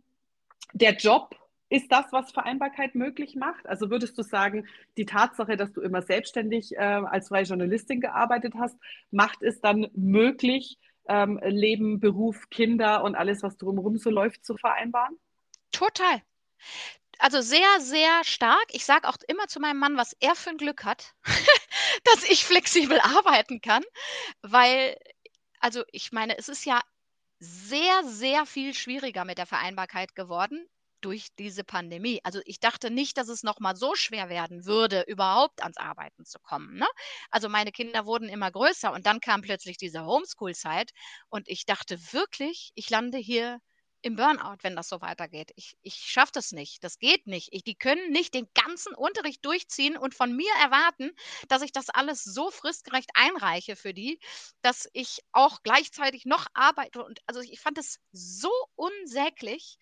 der 0.74 0.96
Job 0.96 1.36
ist 1.70 1.92
das, 1.92 2.06
was 2.12 2.32
Vereinbarkeit 2.32 2.96
möglich 2.96 3.36
macht? 3.36 3.66
Also 3.66 3.90
würdest 3.90 4.18
du 4.18 4.24
sagen, 4.24 4.68
die 4.98 5.06
Tatsache, 5.06 5.56
dass 5.56 5.72
du 5.72 5.82
immer 5.82 6.02
selbstständig 6.02 6.76
äh, 6.76 6.80
als 6.80 7.30
freie 7.30 7.44
Journalistin 7.44 8.02
gearbeitet 8.02 8.54
hast, 8.60 8.78
macht 9.10 9.42
es 9.42 9.62
dann 9.62 9.88
möglich, 9.94 10.78
ähm, 11.08 11.40
Leben, 11.44 12.00
Beruf, 12.00 12.50
Kinder 12.50 13.04
und 13.04 13.16
alles, 13.16 13.42
was 13.42 13.58
drumherum 13.58 13.98
so 13.98 14.10
läuft, 14.10 14.46
zu 14.46 14.58
vereinbaren? 14.58 15.18
Total 15.72 16.22
also 17.22 17.42
sehr, 17.42 17.80
sehr 17.80 18.24
stark. 18.24 18.66
Ich 18.72 18.86
sage 18.86 19.08
auch 19.08 19.18
immer 19.28 19.48
zu 19.48 19.60
meinem 19.60 19.78
Mann, 19.80 19.98
was 19.98 20.16
er 20.20 20.36
für 20.36 20.50
ein 20.52 20.58
Glück 20.58 20.84
hat, 20.84 21.14
dass 22.06 22.24
ich 22.24 22.46
flexibel 22.46 23.00
arbeiten 23.00 23.62
kann, 23.62 23.84
weil, 24.42 24.98
also 25.60 25.84
ich 25.92 26.12
meine, 26.12 26.38
es 26.38 26.50
ist 26.50 26.66
ja 26.66 26.82
sehr, 27.40 28.04
sehr 28.06 28.46
viel 28.46 28.74
schwieriger 28.74 29.26
mit 29.26 29.38
der 29.38 29.46
Vereinbarkeit 29.48 30.16
geworden 30.16 30.68
durch 31.02 31.28
diese 31.38 31.64
Pandemie. 31.64 32.22
Also 32.24 32.42
ich 32.46 32.60
dachte 32.60 32.92
nicht, 32.92 33.18
dass 33.18 33.28
es 33.28 33.44
noch 33.44 33.60
mal 33.60 33.76
so 33.76 33.96
schwer 33.96 34.30
werden 34.30 34.66
würde, 34.66 35.02
überhaupt 35.08 35.64
ans 35.64 35.78
Arbeiten 35.78 36.26
zu 36.26 36.40
kommen. 36.40 36.76
Ne? 36.76 36.88
Also 37.32 37.50
meine 37.50 37.72
Kinder 37.72 38.06
wurden 38.06 38.30
immer 38.30 38.52
größer 38.52 38.92
und 38.94 39.06
dann 39.08 39.20
kam 39.20 39.42
plötzlich 39.42 39.78
diese 39.78 40.06
Homeschool-Zeit 40.06 40.92
und 41.30 41.48
ich 41.50 41.66
dachte 41.66 41.98
wirklich, 42.14 42.72
ich 42.76 42.90
lande 42.90 43.18
hier 43.18 43.60
im 44.02 44.16
Burnout, 44.16 44.58
wenn 44.62 44.76
das 44.76 44.90
so 44.90 45.02
weitergeht. 45.02 45.52
Ich, 45.56 45.78
ich 45.82 45.96
schaffe 45.96 46.32
das 46.34 46.52
nicht. 46.52 46.84
Das 46.84 47.00
geht 47.00 47.28
nicht. 47.28 47.50
Ich, 47.52 47.64
die 47.64 47.76
können 47.76 48.12
nicht 48.12 48.34
den 48.34 48.48
ganzen 48.54 48.94
Unterricht 48.94 49.46
durchziehen 49.46 49.98
und 49.98 50.16
von 50.16 50.36
mir 50.36 50.52
erwarten, 50.62 51.12
dass 51.48 51.62
ich 51.62 51.72
das 51.72 51.90
alles 51.90 52.24
so 52.24 52.50
fristgerecht 52.52 53.12
einreiche 53.14 53.76
für 53.76 53.94
die, 53.94 54.20
dass 54.62 54.90
ich 54.94 55.20
auch 55.32 55.62
gleichzeitig 55.64 56.26
noch 56.26 56.48
arbeite. 56.54 57.04
Und 57.04 57.20
also 57.28 57.42
ich 57.42 57.60
fand 57.60 57.78
es 57.78 58.00
so 58.12 58.52
unsäglich, 58.76 59.78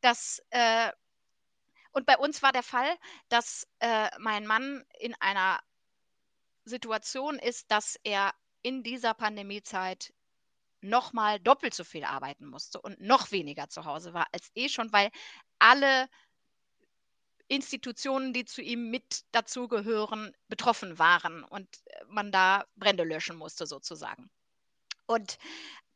dass 0.00 0.42
äh, 0.50 0.90
und 1.92 2.06
bei 2.06 2.16
uns 2.16 2.42
war 2.42 2.52
der 2.52 2.62
Fall, 2.62 2.96
dass 3.28 3.66
äh, 3.80 4.08
mein 4.18 4.46
Mann 4.46 4.84
in 5.00 5.14
einer 5.20 5.60
Situation 6.64 7.38
ist, 7.38 7.70
dass 7.70 7.98
er 8.04 8.32
in 8.62 8.82
dieser 8.82 9.14
Pandemiezeit 9.14 10.12
nochmal 10.80 11.40
doppelt 11.40 11.74
so 11.74 11.84
viel 11.84 12.04
arbeiten 12.04 12.46
musste 12.46 12.80
und 12.80 13.00
noch 13.00 13.30
weniger 13.30 13.68
zu 13.68 13.84
Hause 13.84 14.14
war 14.14 14.26
als 14.32 14.50
eh 14.54 14.68
schon, 14.68 14.92
weil 14.92 15.10
alle 15.58 16.08
Institutionen, 17.48 18.32
die 18.32 18.44
zu 18.44 18.62
ihm 18.62 18.90
mit 18.90 19.22
dazugehören, 19.32 20.32
betroffen 20.48 20.98
waren 20.98 21.42
und 21.42 21.68
man 22.06 22.30
da 22.30 22.64
Brände 22.76 23.02
löschen 23.04 23.36
musste 23.36 23.66
sozusagen. 23.66 24.30
Und 25.06 25.38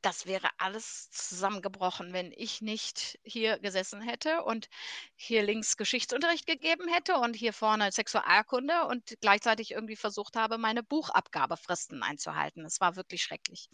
das 0.05 0.27
wäre 0.27 0.51
alles 0.59 1.11
zusammengebrochen, 1.11 2.13
wenn 2.13 2.31
ich 2.33 2.61
nicht 2.61 3.19
hier 3.23 3.59
gesessen 3.59 4.03
hätte 4.03 4.43
und 4.43 4.69
hier 5.17 5.43
links 5.43 5.79
Geschichtsunterricht 5.79 6.47
gegeben 6.47 6.89
hätte 6.89 7.15
und 7.17 7.35
hier 7.35 7.55
vorne 7.55 7.91
Sexualkunde 7.91 8.85
und 8.87 9.15
gleichzeitig 9.23 9.71
irgendwie 9.71 9.97
versucht 9.97 10.37
habe, 10.37 10.59
meine 10.59 10.83
Buchabgabefristen 10.83 12.03
einzuhalten. 12.03 12.67
Es 12.67 12.81
war 12.81 12.97
wirklich 12.97 13.23
schrecklich. 13.23 13.71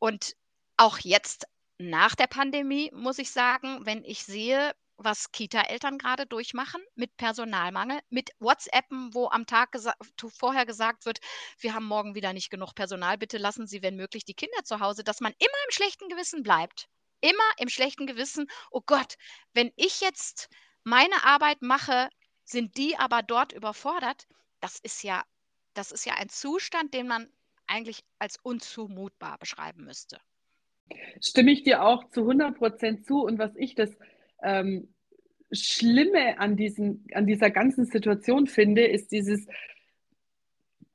Und 0.00 0.34
auch 0.76 0.98
jetzt 0.98 1.46
nach 1.78 2.14
der 2.16 2.26
Pandemie 2.26 2.90
muss 2.92 3.18
ich 3.18 3.30
sagen, 3.30 3.86
wenn 3.86 4.02
ich 4.04 4.24
sehe, 4.24 4.74
was 4.96 5.30
Kita-Eltern 5.32 5.98
gerade 5.98 6.26
durchmachen 6.26 6.82
mit 6.94 7.16
Personalmangel, 7.16 8.00
mit 8.10 8.30
WhatsAppen, 8.38 9.14
wo 9.14 9.28
am 9.28 9.46
Tag 9.46 9.72
gesa 9.72 9.94
vorher 10.36 10.66
gesagt 10.66 11.06
wird, 11.06 11.20
wir 11.58 11.74
haben 11.74 11.86
morgen 11.86 12.14
wieder 12.14 12.32
nicht 12.32 12.50
genug 12.50 12.74
Personal, 12.74 13.16
bitte 13.18 13.38
lassen 13.38 13.66
Sie, 13.66 13.82
wenn 13.82 13.96
möglich, 13.96 14.24
die 14.24 14.34
Kinder 14.34 14.62
zu 14.64 14.80
Hause, 14.80 15.04
dass 15.04 15.20
man 15.20 15.32
immer 15.38 15.64
im 15.66 15.72
schlechten 15.72 16.08
Gewissen 16.08 16.42
bleibt. 16.42 16.88
Immer 17.20 17.50
im 17.58 17.68
schlechten 17.68 18.06
Gewissen, 18.06 18.46
oh 18.70 18.82
Gott, 18.84 19.16
wenn 19.52 19.70
ich 19.76 20.00
jetzt 20.00 20.48
meine 20.84 21.24
Arbeit 21.24 21.62
mache, 21.62 22.08
sind 22.44 22.76
die 22.76 22.96
aber 22.96 23.22
dort 23.22 23.52
überfordert. 23.52 24.26
Das 24.60 24.78
ist 24.78 25.02
ja, 25.02 25.24
das 25.74 25.92
ist 25.92 26.04
ja 26.06 26.14
ein 26.14 26.30
Zustand, 26.30 26.94
den 26.94 27.06
man 27.06 27.30
eigentlich 27.70 28.02
als 28.18 28.36
unzumutbar 28.42 29.38
beschreiben 29.38 29.84
müsste. 29.84 30.18
Stimme 31.20 31.52
ich 31.52 31.62
dir 31.62 31.82
auch 31.84 32.10
zu 32.10 32.20
100 32.22 32.56
Prozent 32.56 33.06
zu. 33.06 33.22
Und 33.22 33.38
was 33.38 33.54
ich 33.56 33.74
das 33.74 33.90
ähm, 34.42 34.92
Schlimme 35.52 36.38
an, 36.38 36.56
diesen, 36.56 37.06
an 37.14 37.26
dieser 37.26 37.50
ganzen 37.50 37.86
Situation 37.86 38.46
finde, 38.46 38.84
ist 38.86 39.12
dieses 39.12 39.46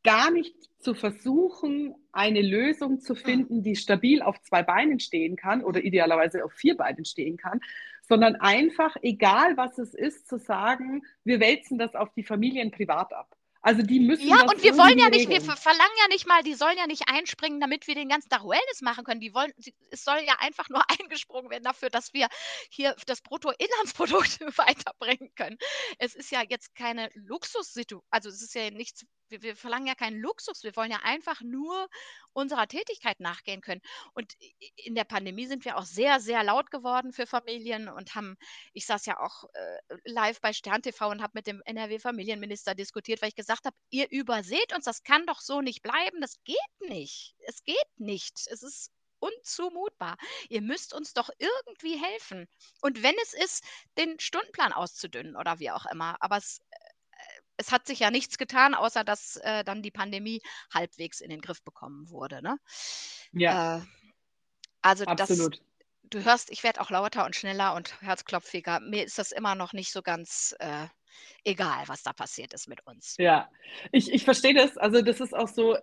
gar 0.03 0.31
nicht 0.31 0.55
zu 0.79 0.93
versuchen, 0.93 1.95
eine 2.11 2.41
Lösung 2.41 2.99
zu 2.99 3.15
finden, 3.15 3.63
die 3.63 3.75
stabil 3.75 4.21
auf 4.21 4.39
zwei 4.41 4.61
Beinen 4.61 4.99
stehen 4.99 5.35
kann 5.35 5.63
oder 5.63 5.83
idealerweise 5.83 6.45
auf 6.45 6.53
vier 6.53 6.77
Beinen 6.77 7.05
stehen 7.05 7.37
kann, 7.37 7.59
sondern 8.07 8.35
einfach, 8.35 8.95
egal 9.01 9.57
was 9.57 9.79
es 9.79 9.95
ist, 9.95 10.27
zu 10.27 10.37
sagen, 10.37 11.03
wir 11.23 11.39
wälzen 11.39 11.79
das 11.79 11.95
auf 11.95 12.13
die 12.13 12.23
Familien 12.23 12.69
privat 12.69 13.13
ab. 13.13 13.35
Also 13.65 13.81
die 13.81 13.99
müssen. 13.99 14.27
Ja, 14.27 14.43
und 14.43 14.61
wir 14.61 14.77
wollen 14.77 14.99
ja 14.99 15.09
nicht, 15.09 15.27
wir 15.27 15.41
verlangen 15.41 15.97
ja 15.99 16.07
nicht 16.09 16.27
mal, 16.27 16.43
die 16.43 16.53
sollen 16.53 16.77
ja 16.77 16.85
nicht 16.85 17.09
einspringen, 17.09 17.59
damit 17.59 17.87
wir 17.87 17.95
den 17.95 18.09
ganzen 18.09 18.29
Tag 18.29 18.43
Wellness 18.43 18.81
machen 18.83 19.03
können. 19.03 19.21
Die 19.21 19.33
wollen, 19.33 19.51
es 19.89 20.03
soll 20.03 20.19
ja 20.23 20.35
einfach 20.37 20.69
nur 20.69 20.83
eingesprungen 21.01 21.49
werden 21.49 21.63
dafür, 21.63 21.89
dass 21.89 22.13
wir 22.13 22.27
hier 22.69 22.95
das 23.07 23.23
Bruttoinlandsprodukt 23.23 24.39
weiterbringen 24.59 25.33
können. 25.33 25.57
Es 25.97 26.13
ist 26.13 26.29
ja 26.29 26.43
jetzt 26.47 26.75
keine 26.75 27.09
Luxussituation, 27.15 28.03
also 28.11 28.29
es 28.29 28.43
ist 28.43 28.53
ja 28.53 28.69
nichts 28.69 29.03
wir, 29.29 29.41
wir, 29.41 29.55
verlangen 29.55 29.87
ja 29.87 29.95
keinen 29.95 30.19
Luxus, 30.19 30.63
wir 30.63 30.75
wollen 30.75 30.91
ja 30.91 30.99
einfach 31.03 31.41
nur 31.41 31.89
unserer 32.33 32.67
Tätigkeit 32.67 33.19
nachgehen 33.19 33.61
können. 33.61 33.81
Und 34.13 34.33
in 34.75 34.95
der 34.95 35.03
Pandemie 35.03 35.47
sind 35.47 35.65
wir 35.65 35.77
auch 35.77 35.85
sehr, 35.85 36.19
sehr 36.19 36.43
laut 36.43 36.71
geworden 36.71 37.13
für 37.13 37.27
Familien 37.27 37.89
und 37.89 38.15
haben, 38.15 38.37
ich 38.73 38.85
saß 38.85 39.05
ja 39.05 39.19
auch 39.19 39.45
äh, 39.53 39.79
live 40.05 40.41
bei 40.41 40.53
Stern 40.53 40.81
TV 40.81 41.09
und 41.09 41.21
habe 41.21 41.33
mit 41.35 41.47
dem 41.47 41.61
NRW-Familienminister 41.65 42.75
diskutiert, 42.75 43.21
weil 43.21 43.29
ich 43.29 43.35
gesagt 43.35 43.65
habe, 43.65 43.75
ihr 43.89 44.09
überseht 44.11 44.73
uns, 44.73 44.85
das 44.85 45.03
kann 45.03 45.25
doch 45.25 45.41
so 45.41 45.61
nicht 45.61 45.81
bleiben, 45.81 46.21
das 46.21 46.41
geht 46.43 46.57
nicht. 46.79 47.35
Es 47.47 47.63
geht 47.63 47.99
nicht. 47.99 48.47
Es 48.47 48.63
ist 48.63 48.91
unzumutbar. 49.19 50.17
Ihr 50.49 50.61
müsst 50.61 50.93
uns 50.93 51.13
doch 51.13 51.29
irgendwie 51.37 51.97
helfen. 51.97 52.47
Und 52.81 53.03
wenn 53.03 53.15
es 53.23 53.33
ist, 53.33 53.63
den 53.97 54.19
Stundenplan 54.19 54.73
auszudünnen 54.73 55.35
oder 55.35 55.59
wie 55.59 55.71
auch 55.71 55.85
immer. 55.87 56.17
Aber 56.19 56.37
es, 56.37 56.59
äh, 56.69 56.94
es 57.57 57.71
hat 57.71 57.87
sich 57.87 57.99
ja 57.99 58.11
nichts 58.11 58.37
getan, 58.37 58.73
außer 58.73 59.03
dass 59.03 59.37
äh, 59.37 59.63
dann 59.63 59.81
die 59.81 59.91
Pandemie 59.91 60.41
halbwegs 60.73 61.21
in 61.21 61.29
den 61.29 61.41
Griff 61.41 61.63
bekommen 61.63 62.09
wurde. 62.09 62.41
Ne? 62.41 62.57
Ja. 63.31 63.77
Äh, 63.77 63.81
also 64.81 65.05
Absolut. 65.05 65.55
das, 65.55 66.09
du 66.09 66.23
hörst, 66.23 66.51
ich 66.51 66.63
werde 66.63 66.81
auch 66.81 66.89
lauter 66.89 67.25
und 67.25 67.35
schneller 67.35 67.73
und 67.73 68.01
herzklopfiger. 68.01 68.79
Mir 68.79 69.05
ist 69.05 69.17
das 69.17 69.31
immer 69.31 69.55
noch 69.55 69.73
nicht 69.73 69.91
so 69.91 70.01
ganz 70.01 70.55
äh, 70.59 70.87
egal, 71.43 71.87
was 71.87 72.03
da 72.03 72.13
passiert 72.13 72.53
ist 72.53 72.67
mit 72.67 72.85
uns. 72.85 73.15
Ja, 73.17 73.49
ich, 73.91 74.11
ich 74.11 74.23
verstehe 74.23 74.53
das. 74.53 74.77
Also 74.77 75.01
das 75.01 75.19
ist 75.19 75.33
auch 75.33 75.47
so 75.47 75.77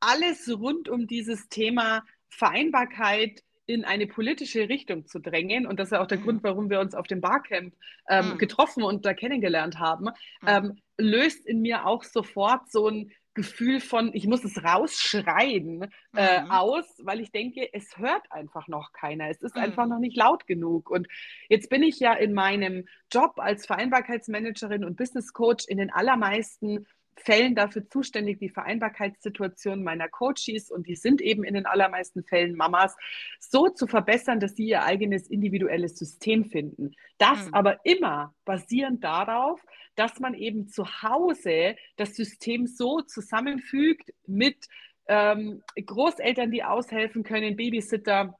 alles 0.00 0.48
rund 0.48 0.88
um 0.88 1.06
dieses 1.06 1.48
Thema 1.48 2.04
Vereinbarkeit 2.28 3.42
in 3.68 3.84
eine 3.84 4.06
politische 4.06 4.68
Richtung 4.68 5.06
zu 5.06 5.18
drängen. 5.18 5.66
Und 5.66 5.78
das 5.78 5.88
ist 5.88 5.92
ja 5.92 6.00
auch 6.00 6.06
der 6.06 6.18
mhm. 6.18 6.22
Grund, 6.22 6.42
warum 6.42 6.70
wir 6.70 6.80
uns 6.80 6.94
auf 6.94 7.06
dem 7.06 7.20
Barcamp 7.20 7.74
ähm, 8.08 8.30
mhm. 8.30 8.38
getroffen 8.38 8.82
und 8.82 9.04
da 9.04 9.12
kennengelernt 9.12 9.78
haben, 9.78 10.06
mhm. 10.40 10.48
ähm, 10.48 10.76
löst 10.96 11.46
in 11.46 11.60
mir 11.60 11.86
auch 11.86 12.02
sofort 12.02 12.70
so 12.70 12.88
ein 12.88 13.12
Gefühl 13.34 13.80
von, 13.80 14.10
ich 14.14 14.26
muss 14.26 14.42
es 14.42 14.64
rausschreien 14.64 15.86
äh, 16.16 16.40
mhm. 16.40 16.50
aus, 16.50 16.86
weil 17.04 17.20
ich 17.20 17.30
denke, 17.30 17.68
es 17.72 17.98
hört 17.98 18.32
einfach 18.32 18.68
noch 18.68 18.92
keiner. 18.92 19.28
Es 19.28 19.42
ist 19.42 19.54
mhm. 19.54 19.62
einfach 19.62 19.86
noch 19.86 20.00
nicht 20.00 20.16
laut 20.16 20.46
genug. 20.46 20.90
Und 20.90 21.06
jetzt 21.50 21.68
bin 21.68 21.82
ich 21.82 22.00
ja 22.00 22.14
in 22.14 22.32
meinem 22.32 22.86
Job 23.12 23.34
als 23.36 23.66
Vereinbarkeitsmanagerin 23.66 24.82
und 24.82 24.96
Business 24.96 25.34
Coach 25.34 25.66
in 25.68 25.76
den 25.76 25.92
allermeisten 25.92 26.86
Fällen 27.20 27.54
dafür 27.54 27.88
zuständig, 27.88 28.38
die 28.38 28.48
Vereinbarkeitssituation 28.48 29.82
meiner 29.82 30.08
Coaches, 30.08 30.70
und 30.70 30.86
die 30.86 30.96
sind 30.96 31.20
eben 31.20 31.44
in 31.44 31.54
den 31.54 31.66
allermeisten 31.66 32.24
Fällen 32.24 32.56
Mamas, 32.56 32.96
so 33.38 33.68
zu 33.68 33.86
verbessern, 33.86 34.40
dass 34.40 34.56
sie 34.56 34.66
ihr 34.66 34.82
eigenes 34.82 35.28
individuelles 35.28 35.98
System 35.98 36.44
finden. 36.44 36.92
Das 37.18 37.46
mhm. 37.46 37.54
aber 37.54 37.84
immer 37.84 38.34
basierend 38.44 39.04
darauf, 39.04 39.60
dass 39.94 40.20
man 40.20 40.34
eben 40.34 40.68
zu 40.68 40.84
Hause 41.02 41.76
das 41.96 42.14
System 42.14 42.66
so 42.66 43.00
zusammenfügt 43.00 44.12
mit 44.26 44.66
ähm, 45.08 45.62
Großeltern, 45.74 46.50
die 46.50 46.62
aushelfen 46.62 47.24
können, 47.24 47.56
Babysitter, 47.56 48.38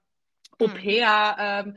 Au 0.61 0.67
mhm. 0.67 0.75
pair, 0.75 1.37
ähm, 1.39 1.77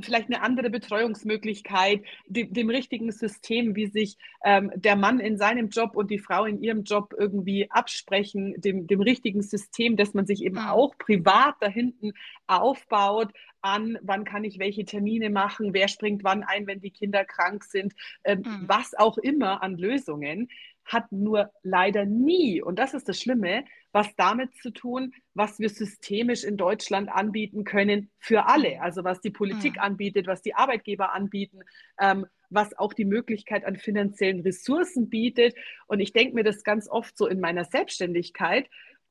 vielleicht 0.00 0.28
eine 0.28 0.42
andere 0.42 0.70
Betreuungsmöglichkeit, 0.70 2.02
dem, 2.26 2.52
dem 2.52 2.70
richtigen 2.70 3.10
System, 3.12 3.76
wie 3.76 3.86
sich 3.86 4.16
ähm, 4.44 4.70
der 4.74 4.96
Mann 4.96 5.20
in 5.20 5.36
seinem 5.36 5.68
Job 5.68 5.96
und 5.96 6.10
die 6.10 6.18
Frau 6.18 6.44
in 6.44 6.62
ihrem 6.62 6.84
Job 6.84 7.14
irgendwie 7.16 7.70
absprechen, 7.70 8.54
dem, 8.60 8.86
dem 8.86 9.00
richtigen 9.00 9.42
System, 9.42 9.96
dass 9.96 10.14
man 10.14 10.26
sich 10.26 10.42
eben 10.42 10.60
mhm. 10.60 10.68
auch 10.68 10.96
privat 10.98 11.56
da 11.60 11.68
hinten 11.68 12.12
aufbaut, 12.46 13.32
an, 13.64 13.98
wann 14.02 14.24
kann 14.24 14.44
ich 14.44 14.58
welche 14.58 14.84
Termine 14.84 15.30
machen, 15.30 15.72
wer 15.72 15.88
springt 15.88 16.22
wann 16.22 16.42
ein, 16.42 16.66
wenn 16.66 16.80
die 16.80 16.90
Kinder 16.90 17.24
krank 17.24 17.64
sind, 17.64 17.94
ähm, 18.22 18.40
mhm. 18.40 18.64
was 18.66 18.94
auch 18.94 19.16
immer 19.16 19.62
an 19.62 19.78
Lösungen, 19.78 20.48
hat 20.84 21.10
nur 21.12 21.50
leider 21.62 22.04
nie, 22.04 22.62
und 22.62 22.78
das 22.78 22.94
ist 22.94 23.08
das 23.08 23.20
Schlimme, 23.20 23.64
was 23.92 24.14
damit 24.16 24.54
zu 24.56 24.70
tun, 24.70 25.12
was 25.34 25.58
wir 25.58 25.68
systemisch 25.68 26.44
in 26.44 26.56
Deutschland 26.56 27.08
anbieten 27.08 27.64
können 27.64 28.10
für 28.18 28.46
alle. 28.46 28.82
Also 28.82 29.04
was 29.04 29.20
die 29.20 29.30
Politik 29.30 29.76
mhm. 29.76 29.82
anbietet, 29.82 30.26
was 30.26 30.42
die 30.42 30.54
Arbeitgeber 30.54 31.14
anbieten, 31.14 31.60
ähm, 32.00 32.26
was 32.50 32.76
auch 32.76 32.92
die 32.92 33.04
Möglichkeit 33.04 33.64
an 33.64 33.76
finanziellen 33.76 34.40
Ressourcen 34.40 35.08
bietet. 35.08 35.54
Und 35.86 36.00
ich 36.00 36.12
denke 36.12 36.34
mir 36.34 36.44
das 36.44 36.64
ganz 36.64 36.88
oft 36.88 37.16
so 37.16 37.26
in 37.26 37.40
meiner 37.40 37.64
Selbstständigkeit, 37.64 38.68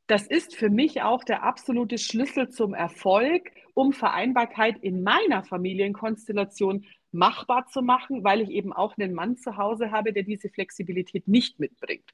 das 0.08 0.28
ist 0.28 0.56
für 0.56 0.70
mich 0.70 1.02
auch 1.02 1.24
der 1.24 1.44
absolute 1.44 1.98
Schlüssel 1.98 2.50
zum 2.50 2.74
Erfolg, 2.74 3.52
um 3.74 3.94
Vereinbarkeit 3.94 4.78
in 4.82 5.02
meiner 5.02 5.44
Familienkonstellation 5.44 6.86
machbar 7.13 7.67
zu 7.67 7.82
machen, 7.82 8.23
weil 8.23 8.41
ich 8.41 8.49
eben 8.49 8.73
auch 8.73 8.97
einen 8.97 9.13
Mann 9.13 9.38
zu 9.38 9.58
Hause 9.58 9.91
habe, 9.91 10.13
der 10.13 10.23
diese 10.23 10.49
Flexibilität 10.49 11.28
nicht 11.28 11.60
mitbringt. 11.60 12.10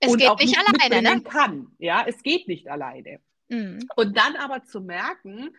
Es 0.00 0.12
und 0.12 0.18
geht 0.18 0.28
auch 0.28 0.38
nicht, 0.38 0.56
nicht 0.56 0.90
alleine, 0.90 1.16
ne? 1.16 1.22
kann. 1.22 1.68
Ja, 1.78 2.04
es 2.06 2.22
geht 2.22 2.48
nicht 2.48 2.68
alleine. 2.68 3.20
Mhm. 3.48 3.80
Und 3.96 4.16
dann 4.16 4.36
aber 4.36 4.64
zu 4.64 4.80
merken, 4.80 5.50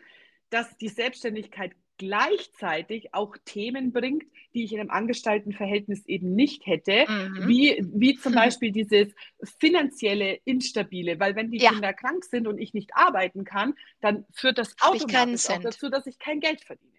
dass 0.49 0.77
die 0.77 0.89
Selbstständigkeit 0.89 1.73
gleichzeitig 1.97 3.13
auch 3.13 3.35
Themen 3.45 3.93
bringt, 3.93 4.23
die 4.53 4.63
ich 4.63 4.73
in 4.73 4.79
einem 4.79 4.89
Angestelltenverhältnis 4.89 6.05
eben 6.05 6.35
nicht 6.35 6.65
hätte, 6.65 7.05
mhm. 7.07 7.47
wie, 7.47 7.83
wie 7.93 8.15
zum 8.15 8.33
Beispiel 8.35 8.71
dieses 8.71 9.13
finanzielle 9.59 10.39
Instabile, 10.45 11.19
weil 11.19 11.35
wenn 11.35 11.51
die 11.51 11.59
ja. 11.59 11.71
Kinder 11.71 11.93
krank 11.93 12.25
sind 12.25 12.47
und 12.47 12.57
ich 12.57 12.73
nicht 12.73 12.95
arbeiten 12.95 13.43
kann, 13.43 13.75
dann 14.01 14.25
führt 14.31 14.57
das 14.57 14.75
automatisch 14.81 15.49
auch 15.49 15.61
dazu, 15.61 15.89
dass 15.89 16.07
ich 16.07 16.19
kein 16.19 16.39
Geld 16.39 16.61
verdiene. 16.63 16.94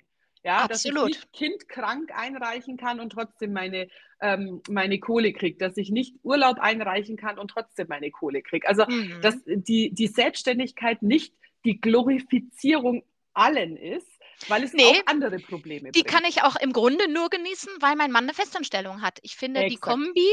Ja, 0.47 0.59
Absolut. 0.59 0.97
dass 0.97 1.09
ich 1.09 1.17
nicht 1.17 1.33
Kind 1.33 1.69
krank 1.69 2.13
einreichen 2.17 2.77
kann 2.77 3.01
und 3.01 3.11
trotzdem 3.11 3.53
meine, 3.53 3.89
ähm, 4.21 4.63
meine 4.69 5.01
Kohle 5.01 5.33
kriege, 5.33 5.59
dass 5.59 5.77
ich 5.77 5.91
nicht 5.91 6.15
Urlaub 6.23 6.61
einreichen 6.61 7.17
kann 7.17 7.41
und 7.41 7.49
trotzdem 7.49 7.89
meine 7.89 8.13
Kohle 8.13 8.43
kriege. 8.43 8.69
Also, 8.69 8.85
mhm. 8.87 9.21
dass 9.23 9.35
die, 9.45 9.93
die 9.93 10.07
Selbstständigkeit 10.07 11.03
nicht 11.03 11.35
die 11.65 11.81
Glorifizierung 11.81 13.03
allen 13.35 13.77
ist, 13.77 14.07
weil 14.47 14.63
es 14.63 14.73
nee, 14.73 14.85
auch 14.85 15.03
andere 15.07 15.41
Probleme 15.41 15.91
gibt. 15.91 15.97
Die 15.97 16.05
kann 16.05 16.25
ich 16.25 16.45
auch 16.45 16.55
im 16.55 16.73
Grunde 16.73 17.11
nur 17.13 17.29
genießen, 17.29 17.73
weil 17.81 17.97
mein 17.97 18.13
Mann 18.13 18.25
eine 18.25 18.35
Festanstellung 18.35 19.03
hat. 19.03 19.19
Ich 19.23 19.35
finde 19.35 19.63
Exakt. 19.63 19.73
die 19.73 19.81
Kombi 19.81 20.31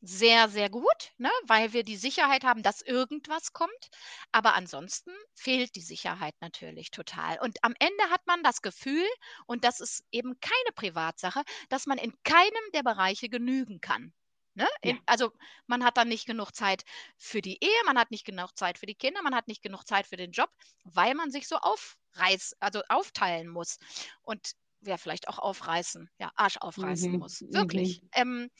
sehr, 0.00 0.48
sehr 0.48 0.70
gut, 0.70 1.12
ne, 1.18 1.30
weil 1.46 1.72
wir 1.72 1.82
die 1.82 1.96
Sicherheit 1.96 2.44
haben, 2.44 2.62
dass 2.62 2.82
irgendwas 2.82 3.52
kommt. 3.52 3.88
Aber 4.32 4.54
ansonsten 4.54 5.10
fehlt 5.34 5.74
die 5.74 5.80
Sicherheit 5.80 6.34
natürlich 6.40 6.90
total. 6.90 7.38
Und 7.40 7.62
am 7.62 7.74
Ende 7.78 8.04
hat 8.10 8.26
man 8.26 8.42
das 8.42 8.62
Gefühl, 8.62 9.06
und 9.46 9.64
das 9.64 9.80
ist 9.80 10.04
eben 10.10 10.38
keine 10.40 10.72
Privatsache, 10.74 11.42
dass 11.68 11.86
man 11.86 11.98
in 11.98 12.12
keinem 12.24 12.72
der 12.74 12.82
Bereiche 12.82 13.28
genügen 13.28 13.80
kann. 13.80 14.12
Ne? 14.54 14.66
Ja. 14.82 14.94
Also 15.04 15.32
man 15.66 15.84
hat 15.84 15.98
dann 15.98 16.08
nicht 16.08 16.26
genug 16.26 16.52
Zeit 16.52 16.84
für 17.18 17.42
die 17.42 17.58
Ehe, 17.62 17.84
man 17.84 17.98
hat 17.98 18.10
nicht 18.10 18.24
genug 18.24 18.56
Zeit 18.56 18.78
für 18.78 18.86
die 18.86 18.94
Kinder, 18.94 19.20
man 19.22 19.34
hat 19.34 19.48
nicht 19.48 19.62
genug 19.62 19.84
Zeit 19.86 20.06
für 20.06 20.16
den 20.16 20.32
Job, 20.32 20.48
weil 20.84 21.14
man 21.14 21.30
sich 21.30 21.46
so 21.46 21.56
aufreiß, 21.56 22.56
also 22.58 22.80
aufteilen 22.88 23.48
muss. 23.48 23.76
Und 24.22 24.52
ja, 24.80 24.96
vielleicht 24.96 25.28
auch 25.28 25.38
aufreißen, 25.38 26.08
ja, 26.18 26.30
Arsch 26.36 26.56
aufreißen 26.58 27.12
mhm. 27.12 27.18
muss. 27.18 27.42
Wirklich. 27.50 28.00
Mhm. 28.00 28.08
Ähm, 28.12 28.50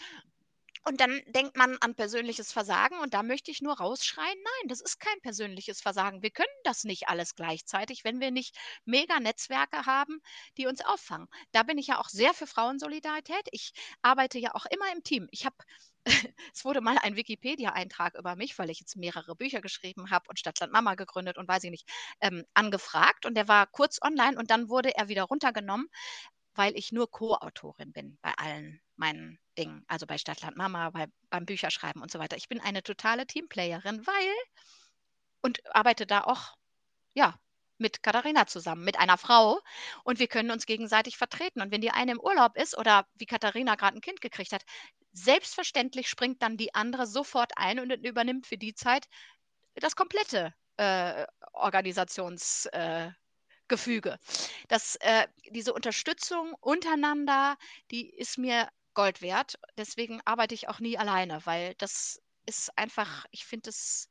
und 0.86 1.00
dann 1.00 1.20
denkt 1.26 1.56
man 1.56 1.76
an 1.80 1.94
persönliches 1.96 2.52
Versagen 2.52 2.98
und 3.00 3.12
da 3.12 3.22
möchte 3.22 3.50
ich 3.50 3.60
nur 3.60 3.76
rausschreien, 3.78 4.38
nein, 4.38 4.68
das 4.68 4.80
ist 4.80 5.00
kein 5.00 5.20
persönliches 5.20 5.80
Versagen. 5.80 6.22
Wir 6.22 6.30
können 6.30 6.48
das 6.64 6.84
nicht 6.84 7.08
alles 7.08 7.34
gleichzeitig, 7.34 8.04
wenn 8.04 8.20
wir 8.20 8.30
nicht 8.30 8.56
mega 8.84 9.18
Netzwerke 9.18 9.84
haben, 9.86 10.20
die 10.56 10.66
uns 10.66 10.84
auffangen. 10.84 11.28
Da 11.52 11.64
bin 11.64 11.78
ich 11.78 11.88
ja 11.88 11.98
auch 12.00 12.08
sehr 12.08 12.34
für 12.34 12.46
Frauensolidarität. 12.46 13.48
Ich 13.50 13.72
arbeite 14.02 14.38
ja 14.38 14.54
auch 14.54 14.66
immer 14.66 14.92
im 14.92 15.02
Team. 15.02 15.26
Ich 15.32 15.44
habe 15.44 15.56
es 16.54 16.64
wurde 16.64 16.80
mal 16.80 16.98
ein 17.02 17.16
Wikipedia-Eintrag 17.16 18.14
über 18.14 18.36
mich, 18.36 18.58
weil 18.58 18.70
ich 18.70 18.78
jetzt 18.78 18.96
mehrere 18.96 19.34
Bücher 19.34 19.60
geschrieben 19.60 20.10
habe 20.10 20.28
und 20.28 20.38
Stadtland 20.38 20.72
Mama 20.72 20.94
gegründet 20.94 21.36
und 21.36 21.48
weiß 21.48 21.64
ich 21.64 21.70
nicht, 21.70 21.88
ähm, 22.20 22.44
angefragt. 22.54 23.26
Und 23.26 23.34
der 23.34 23.48
war 23.48 23.66
kurz 23.66 23.98
online 24.02 24.38
und 24.38 24.50
dann 24.50 24.68
wurde 24.68 24.94
er 24.96 25.08
wieder 25.08 25.24
runtergenommen, 25.24 25.88
weil 26.54 26.76
ich 26.76 26.92
nur 26.92 27.10
Co-Autorin 27.10 27.92
bin 27.92 28.18
bei 28.22 28.32
allen 28.36 28.80
meinen 28.98 29.38
Dingen, 29.58 29.84
also 29.88 30.06
bei 30.06 30.18
Stadtland 30.18 30.56
Mama, 30.56 30.90
bei, 30.90 31.06
beim 31.30 31.46
Bücherschreiben 31.46 32.02
und 32.02 32.10
so 32.10 32.18
weiter. 32.18 32.36
Ich 32.36 32.48
bin 32.48 32.60
eine 32.60 32.82
totale 32.82 33.26
Teamplayerin, 33.26 34.06
weil 34.06 34.34
und 35.42 35.60
arbeite 35.74 36.06
da 36.06 36.22
auch, 36.22 36.56
ja, 37.14 37.38
mit 37.78 38.02
Katharina 38.02 38.46
zusammen, 38.46 38.84
mit 38.84 38.98
einer 38.98 39.18
Frau 39.18 39.60
und 40.04 40.18
wir 40.18 40.28
können 40.28 40.50
uns 40.50 40.66
gegenseitig 40.66 41.16
vertreten. 41.16 41.60
Und 41.60 41.70
wenn 41.70 41.80
die 41.80 41.90
eine 41.90 42.12
im 42.12 42.20
Urlaub 42.20 42.56
ist 42.56 42.76
oder 42.76 43.06
wie 43.14 43.26
Katharina 43.26 43.74
gerade 43.74 43.98
ein 43.98 44.00
Kind 44.00 44.20
gekriegt 44.20 44.52
hat, 44.52 44.64
selbstverständlich 45.12 46.08
springt 46.08 46.42
dann 46.42 46.56
die 46.56 46.74
andere 46.74 47.06
sofort 47.06 47.52
ein 47.56 47.80
und 47.80 47.90
übernimmt 47.90 48.46
für 48.46 48.58
die 48.58 48.74
Zeit 48.74 49.06
das 49.74 49.96
komplette 49.96 50.54
äh, 50.78 51.26
Organisationsgefüge. 51.52 54.18
Äh, 54.68 54.78
äh, 55.00 55.26
diese 55.50 55.74
Unterstützung 55.74 56.54
untereinander, 56.60 57.56
die 57.90 58.08
ist 58.08 58.38
mir 58.38 58.68
Gold 58.96 59.22
wert. 59.22 59.58
Deswegen 59.76 60.20
arbeite 60.24 60.54
ich 60.54 60.68
auch 60.68 60.80
nie 60.80 60.98
alleine, 60.98 61.44
weil 61.44 61.74
das 61.74 62.20
ist 62.46 62.76
einfach, 62.76 63.26
ich 63.30 63.44
finde 63.44 63.70
es, 63.70 64.08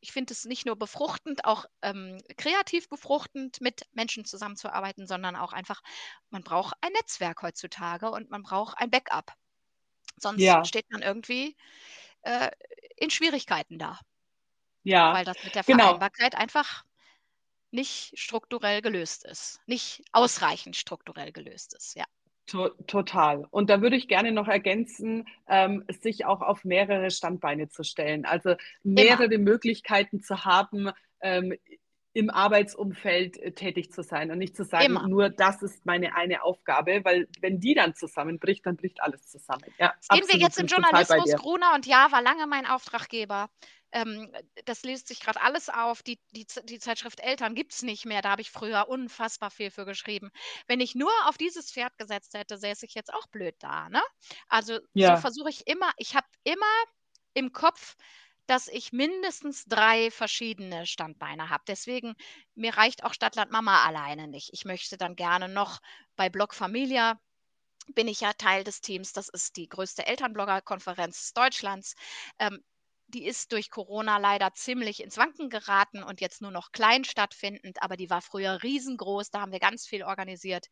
ich 0.00 0.12
finde 0.12 0.32
es 0.32 0.44
nicht 0.44 0.64
nur 0.64 0.76
befruchtend, 0.76 1.44
auch 1.44 1.66
ähm, 1.82 2.22
kreativ 2.36 2.88
befruchtend, 2.88 3.60
mit 3.60 3.82
Menschen 3.92 4.24
zusammenzuarbeiten, 4.24 5.06
sondern 5.08 5.34
auch 5.34 5.52
einfach, 5.52 5.82
man 6.30 6.44
braucht 6.44 6.74
ein 6.80 6.92
Netzwerk 6.92 7.42
heutzutage 7.42 8.10
und 8.10 8.30
man 8.30 8.42
braucht 8.42 8.78
ein 8.78 8.90
Backup. 8.90 9.32
Sonst 10.16 10.40
ja. 10.40 10.64
steht 10.64 10.88
man 10.90 11.02
irgendwie 11.02 11.56
äh, 12.22 12.50
in 12.96 13.10
Schwierigkeiten 13.10 13.78
da. 13.78 13.98
Ja. 14.84 15.12
Weil 15.14 15.24
das 15.24 15.42
mit 15.42 15.56
der 15.56 15.64
genau. 15.64 15.84
Vereinbarkeit 15.84 16.36
einfach 16.36 16.84
nicht 17.70 18.18
strukturell 18.18 18.82
gelöst 18.82 19.24
ist, 19.24 19.60
nicht 19.66 20.04
ausreichend 20.12 20.76
strukturell 20.76 21.32
gelöst 21.32 21.74
ist, 21.74 21.96
ja. 21.96 22.04
Total. 22.48 23.46
Und 23.50 23.68
da 23.68 23.82
würde 23.82 23.96
ich 23.96 24.08
gerne 24.08 24.32
noch 24.32 24.48
ergänzen, 24.48 25.26
ähm, 25.48 25.84
sich 26.00 26.24
auch 26.24 26.40
auf 26.40 26.64
mehrere 26.64 27.10
Standbeine 27.10 27.68
zu 27.68 27.82
stellen. 27.82 28.24
Also 28.24 28.54
mehrere 28.82 29.34
Immer. 29.34 29.44
Möglichkeiten 29.44 30.22
zu 30.22 30.46
haben, 30.46 30.90
ähm, 31.20 31.54
im 32.18 32.30
Arbeitsumfeld 32.30 33.36
äh, 33.38 33.52
tätig 33.52 33.92
zu 33.92 34.02
sein 34.02 34.32
und 34.32 34.38
nicht 34.38 34.56
zu 34.56 34.64
sagen, 34.64 34.86
Immer. 34.86 35.06
nur 35.06 35.30
das 35.30 35.62
ist 35.62 35.86
meine 35.86 36.16
eine 36.16 36.42
Aufgabe, 36.42 37.04
weil 37.04 37.28
wenn 37.40 37.60
die 37.60 37.74
dann 37.74 37.94
zusammenbricht, 37.94 38.66
dann 38.66 38.76
bricht 38.76 39.00
alles 39.00 39.28
zusammen. 39.28 39.64
Ja, 39.78 39.94
Gehen 40.10 40.24
wir 40.26 40.40
jetzt 40.40 40.58
im 40.58 40.66
Journalismus. 40.66 41.32
Gruner 41.36 41.74
und 41.74 41.86
Ja 41.86 42.10
war 42.10 42.20
lange 42.20 42.48
mein 42.48 42.66
Auftraggeber. 42.66 43.48
Ähm, 43.92 44.32
das 44.64 44.82
liest 44.82 45.06
sich 45.06 45.20
gerade 45.20 45.40
alles 45.40 45.68
auf. 45.68 46.02
Die, 46.02 46.18
die, 46.32 46.44
die 46.64 46.80
Zeitschrift 46.80 47.20
Eltern 47.20 47.54
gibt 47.54 47.72
es 47.72 47.82
nicht 47.82 48.04
mehr. 48.04 48.20
Da 48.20 48.30
habe 48.30 48.42
ich 48.42 48.50
früher 48.50 48.88
unfassbar 48.88 49.52
viel 49.52 49.70
für 49.70 49.84
geschrieben. 49.84 50.30
Wenn 50.66 50.80
ich 50.80 50.96
nur 50.96 51.12
auf 51.26 51.38
dieses 51.38 51.70
Pferd 51.70 51.96
gesetzt 51.98 52.34
hätte, 52.34 52.58
säße 52.58 52.84
ich 52.84 52.94
jetzt 52.94 53.14
auch 53.14 53.28
blöd 53.28 53.54
da. 53.60 53.88
Ne? 53.90 54.02
Also 54.48 54.80
ja. 54.92 55.14
so 55.14 55.20
versuche 55.20 55.50
ich 55.50 55.68
immer, 55.68 55.92
ich 55.96 56.16
habe 56.16 56.26
immer 56.42 56.66
im 57.34 57.52
Kopf, 57.52 57.94
dass 58.48 58.68
ich 58.68 58.92
mindestens 58.92 59.66
drei 59.66 60.10
verschiedene 60.10 60.86
Standbeine 60.86 61.50
habe. 61.50 61.64
Deswegen, 61.68 62.14
mir 62.54 62.76
reicht 62.76 63.04
auch 63.04 63.14
Stadtland 63.14 63.52
Mama 63.52 63.84
alleine 63.84 64.26
nicht. 64.26 64.50
Ich 64.52 64.64
möchte 64.64 64.96
dann 64.96 65.16
gerne 65.16 65.48
noch 65.48 65.80
bei 66.16 66.28
Blog 66.30 66.54
Familia 66.54 67.20
bin 67.94 68.08
ich 68.08 68.20
ja 68.20 68.32
Teil 68.32 68.64
des 68.64 68.80
Teams. 68.80 69.12
Das 69.12 69.28
ist 69.28 69.56
die 69.56 69.68
größte 69.68 70.06
Elternblogger-Konferenz 70.06 71.32
Deutschlands. 71.32 71.94
Ähm, 72.38 72.62
die 73.08 73.26
ist 73.26 73.52
durch 73.52 73.70
Corona 73.70 74.18
leider 74.18 74.52
ziemlich 74.54 75.02
ins 75.02 75.16
Wanken 75.16 75.48
geraten 75.48 76.02
und 76.02 76.20
jetzt 76.20 76.42
nur 76.42 76.50
noch 76.50 76.72
klein 76.72 77.04
stattfindend, 77.04 77.82
aber 77.82 77.96
die 77.96 78.10
war 78.10 78.20
früher 78.20 78.62
riesengroß. 78.62 79.30
Da 79.30 79.40
haben 79.40 79.52
wir 79.52 79.60
ganz 79.60 79.86
viel 79.86 80.02
organisiert, 80.04 80.66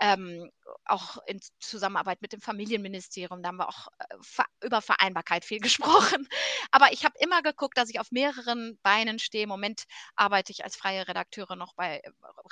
ähm, 0.00 0.50
auch 0.84 1.18
in 1.26 1.40
Zusammenarbeit 1.60 2.22
mit 2.22 2.32
dem 2.32 2.40
Familienministerium. 2.40 3.42
Da 3.42 3.48
haben 3.48 3.58
wir 3.58 3.68
auch 3.68 3.88
äh, 3.98 4.66
über 4.66 4.82
Vereinbarkeit 4.82 5.44
viel 5.44 5.60
gesprochen. 5.60 6.28
Aber 6.72 6.92
ich 6.92 7.04
habe 7.04 7.14
immer 7.20 7.42
geguckt, 7.42 7.78
dass 7.78 7.88
ich 7.90 8.00
auf 8.00 8.10
mehreren 8.10 8.78
Beinen 8.82 9.18
stehe. 9.18 9.44
Im 9.44 9.48
Moment 9.48 9.84
arbeite 10.16 10.52
ich 10.52 10.64
als 10.64 10.76
freie 10.76 11.06
Redakteurin 11.06 11.58
noch 11.58 11.74
bei, 11.74 12.02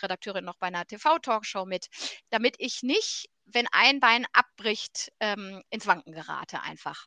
Redakteurin 0.01 0.45
noch 0.45 0.59
bei 0.59 0.69
einer 0.69 0.87
TV-Talkshow 0.87 1.65
mit, 1.67 1.89
damit 2.31 2.55
ich 2.59 2.83
nicht 2.83 3.29
wenn 3.53 3.67
ein 3.73 4.01
Bein 4.01 4.27
abbricht, 4.33 5.13
ähm, 5.21 5.63
ins 5.71 5.87
Wanken 5.87 6.13
gerate 6.13 6.63
einfach. 6.63 7.07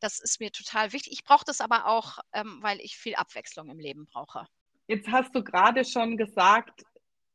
Das 0.00 0.20
ist 0.20 0.40
mir 0.40 0.50
total 0.50 0.92
wichtig. 0.92 1.12
Ich 1.12 1.24
brauche 1.24 1.44
das 1.44 1.60
aber 1.60 1.86
auch, 1.86 2.18
ähm, 2.32 2.58
weil 2.60 2.80
ich 2.80 2.96
viel 2.96 3.14
Abwechslung 3.14 3.70
im 3.70 3.78
Leben 3.78 4.06
brauche. 4.06 4.46
Jetzt 4.86 5.08
hast 5.08 5.34
du 5.34 5.44
gerade 5.44 5.84
schon 5.84 6.16
gesagt, 6.16 6.82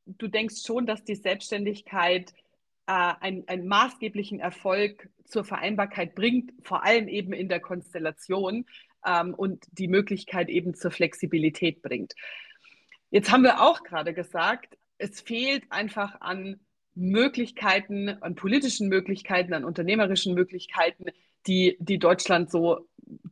du 0.06 0.28
denkst 0.28 0.62
schon, 0.66 0.86
dass 0.86 1.04
die 1.04 1.16
Selbstständigkeit 1.16 2.34
äh, 2.88 2.92
einen, 2.92 3.48
einen 3.48 3.68
maßgeblichen 3.68 4.40
Erfolg 4.40 5.10
zur 5.26 5.44
Vereinbarkeit 5.44 6.16
bringt, 6.16 6.52
vor 6.64 6.84
allem 6.84 7.08
eben 7.08 7.34
in 7.34 7.50
der 7.50 7.60
Konstellation 7.60 8.66
ähm, 9.06 9.34
und 9.34 9.66
die 9.72 9.88
Möglichkeit 9.88 10.50
eben 10.50 10.76
zur 10.76 10.92
Flexibilität 10.92 11.82
bringt. 11.82 12.14
Jetzt 13.10 13.32
haben 13.32 13.44
wir 13.44 13.62
auch 13.62 13.84
gerade 13.84 14.14
gesagt, 14.14 14.78
es 14.98 15.22
fehlt 15.22 15.72
einfach 15.72 16.22
an 16.22 16.60
Möglichkeiten, 16.96 18.10
an 18.22 18.36
politischen 18.36 18.88
Möglichkeiten, 18.88 19.54
an 19.54 19.66
unternehmerischen 19.66 20.34
Möglichkeiten, 20.34 21.06
die, 21.48 21.78
die 21.80 22.00
Deutschland 22.00 22.50
so 22.50 22.88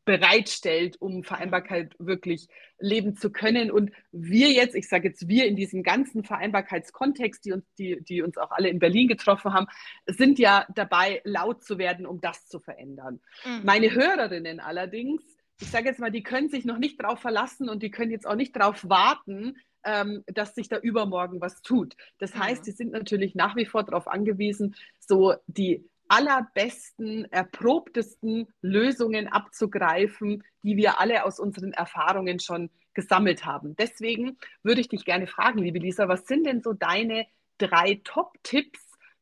bereitstellt, 0.05 0.97
um 1.01 1.23
Vereinbarkeit 1.23 1.95
wirklich 1.97 2.47
leben 2.77 3.15
zu 3.15 3.31
können. 3.31 3.71
Und 3.71 3.91
wir 4.11 4.51
jetzt, 4.51 4.75
ich 4.75 4.87
sage 4.87 5.07
jetzt 5.07 5.27
wir 5.27 5.45
in 5.45 5.55
diesem 5.55 5.81
ganzen 5.81 6.23
Vereinbarkeitskontext, 6.23 7.43
die 7.45 7.53
uns, 7.53 7.65
die, 7.77 8.01
die 8.03 8.21
uns 8.21 8.37
auch 8.37 8.51
alle 8.51 8.69
in 8.69 8.79
Berlin 8.79 9.07
getroffen 9.07 9.53
haben, 9.53 9.67
sind 10.05 10.39
ja 10.39 10.67
dabei, 10.75 11.21
laut 11.23 11.63
zu 11.63 11.77
werden, 11.77 12.05
um 12.05 12.21
das 12.21 12.47
zu 12.47 12.59
verändern. 12.59 13.21
Mhm. 13.45 13.61
Meine 13.63 13.91
Hörerinnen 13.93 14.59
allerdings, 14.59 15.23
ich 15.59 15.69
sage 15.69 15.87
jetzt 15.87 15.99
mal, 15.99 16.11
die 16.11 16.23
können 16.23 16.49
sich 16.49 16.65
noch 16.65 16.77
nicht 16.77 17.01
darauf 17.01 17.19
verlassen 17.19 17.69
und 17.69 17.81
die 17.81 17.91
können 17.91 18.11
jetzt 18.11 18.27
auch 18.27 18.35
nicht 18.35 18.55
darauf 18.55 18.87
warten, 18.87 19.55
ähm, 19.83 20.23
dass 20.27 20.55
sich 20.55 20.69
da 20.69 20.77
übermorgen 20.77 21.41
was 21.41 21.61
tut. 21.61 21.95
Das 22.19 22.35
heißt, 22.35 22.61
mhm. 22.61 22.65
sie 22.65 22.71
sind 22.71 22.91
natürlich 22.91 23.35
nach 23.35 23.55
wie 23.55 23.65
vor 23.65 23.83
darauf 23.83 24.07
angewiesen, 24.07 24.75
so 24.99 25.35
die 25.47 25.89
allerbesten, 26.07 27.25
erprobtesten 27.31 28.47
Lösungen 28.61 29.27
abzugreifen, 29.27 30.43
die 30.61 30.77
wir 30.77 30.99
alle 30.99 31.25
aus 31.25 31.39
unseren 31.39 31.73
Erfahrungen 31.73 32.39
schon 32.39 32.69
gesammelt 32.93 33.45
haben. 33.45 33.75
Deswegen 33.75 34.37
würde 34.61 34.81
ich 34.81 34.89
dich 34.89 35.05
gerne 35.05 35.27
fragen, 35.27 35.59
liebe 35.59 35.79
Lisa, 35.79 36.07
was 36.07 36.27
sind 36.27 36.45
denn 36.45 36.61
so 36.61 36.73
deine 36.73 37.25
drei 37.57 38.01
Top-Tipps, 38.03 38.79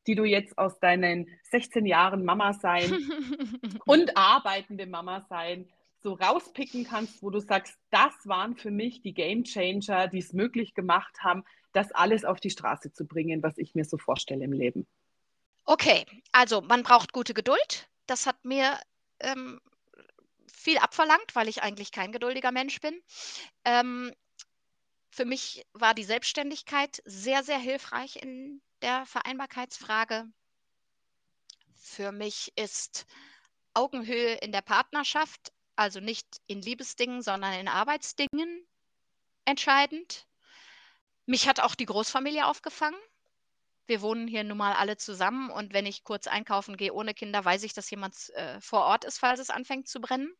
die 0.07 0.15
du 0.15 0.25
jetzt 0.25 0.57
aus 0.57 0.79
deinen 0.79 1.27
16 1.43 1.85
Jahren 1.85 2.25
Mama 2.25 2.53
sein 2.53 2.91
und 3.85 4.17
arbeitende 4.17 4.87
Mama 4.87 5.25
sein 5.29 5.69
so 6.01 6.13
rauspicken 6.13 6.83
kannst, 6.83 7.21
wo 7.21 7.29
du 7.29 7.39
sagst, 7.39 7.77
das 7.89 8.13
waren 8.25 8.55
für 8.55 8.71
mich 8.71 9.01
die 9.01 9.13
Game 9.13 9.43
Changer, 9.43 10.07
die 10.07 10.19
es 10.19 10.33
möglich 10.33 10.73
gemacht 10.73 11.19
haben, 11.19 11.43
das 11.73 11.91
alles 11.91 12.25
auf 12.25 12.39
die 12.39 12.49
Straße 12.49 12.91
zu 12.91 13.05
bringen, 13.05 13.43
was 13.43 13.57
ich 13.57 13.75
mir 13.75 13.85
so 13.85 13.97
vorstelle 13.97 14.43
im 14.43 14.53
Leben? 14.53 14.87
Okay, 15.65 16.05
also 16.31 16.61
man 16.61 16.83
braucht 16.83 17.13
gute 17.13 17.33
Geduld. 17.33 17.89
Das 18.07 18.25
hat 18.25 18.43
mir 18.43 18.79
ähm, 19.19 19.61
viel 20.51 20.77
abverlangt, 20.79 21.35
weil 21.35 21.47
ich 21.47 21.63
eigentlich 21.63 21.91
kein 21.91 22.11
geduldiger 22.11 22.51
Mensch 22.51 22.81
bin. 22.81 22.99
Ähm, 23.63 24.11
für 25.11 25.25
mich 25.25 25.65
war 25.73 25.93
die 25.93 26.03
Selbstständigkeit 26.03 27.01
sehr, 27.05 27.43
sehr 27.43 27.59
hilfreich 27.59 28.15
in 28.21 28.61
der 28.81 29.05
Vereinbarkeitsfrage. 29.05 30.25
Für 31.75 32.11
mich 32.11 32.53
ist 32.55 33.05
Augenhöhe 33.73 34.35
in 34.35 34.51
der 34.51 34.61
Partnerschaft 34.61 35.51
also 35.81 35.99
nicht 35.99 36.27
in 36.47 36.61
Liebesdingen, 36.61 37.21
sondern 37.23 37.53
in 37.53 37.67
Arbeitsdingen 37.67 38.67
entscheidend. 39.45 40.27
Mich 41.25 41.47
hat 41.47 41.59
auch 41.59 41.75
die 41.75 41.87
Großfamilie 41.87 42.45
aufgefangen. 42.45 42.99
Wir 43.87 44.01
wohnen 44.01 44.27
hier 44.27 44.43
nun 44.43 44.57
mal 44.57 44.73
alle 44.73 44.95
zusammen 44.97 45.49
und 45.49 45.73
wenn 45.73 45.87
ich 45.87 46.03
kurz 46.03 46.27
einkaufen 46.27 46.77
gehe 46.77 46.93
ohne 46.93 47.13
Kinder, 47.13 47.43
weiß 47.43 47.63
ich, 47.63 47.73
dass 47.73 47.89
jemand 47.89 48.29
äh, 48.35 48.61
vor 48.61 48.81
Ort 48.81 49.05
ist, 49.05 49.17
falls 49.17 49.39
es 49.39 49.49
anfängt 49.49 49.87
zu 49.87 49.99
brennen. 49.99 50.31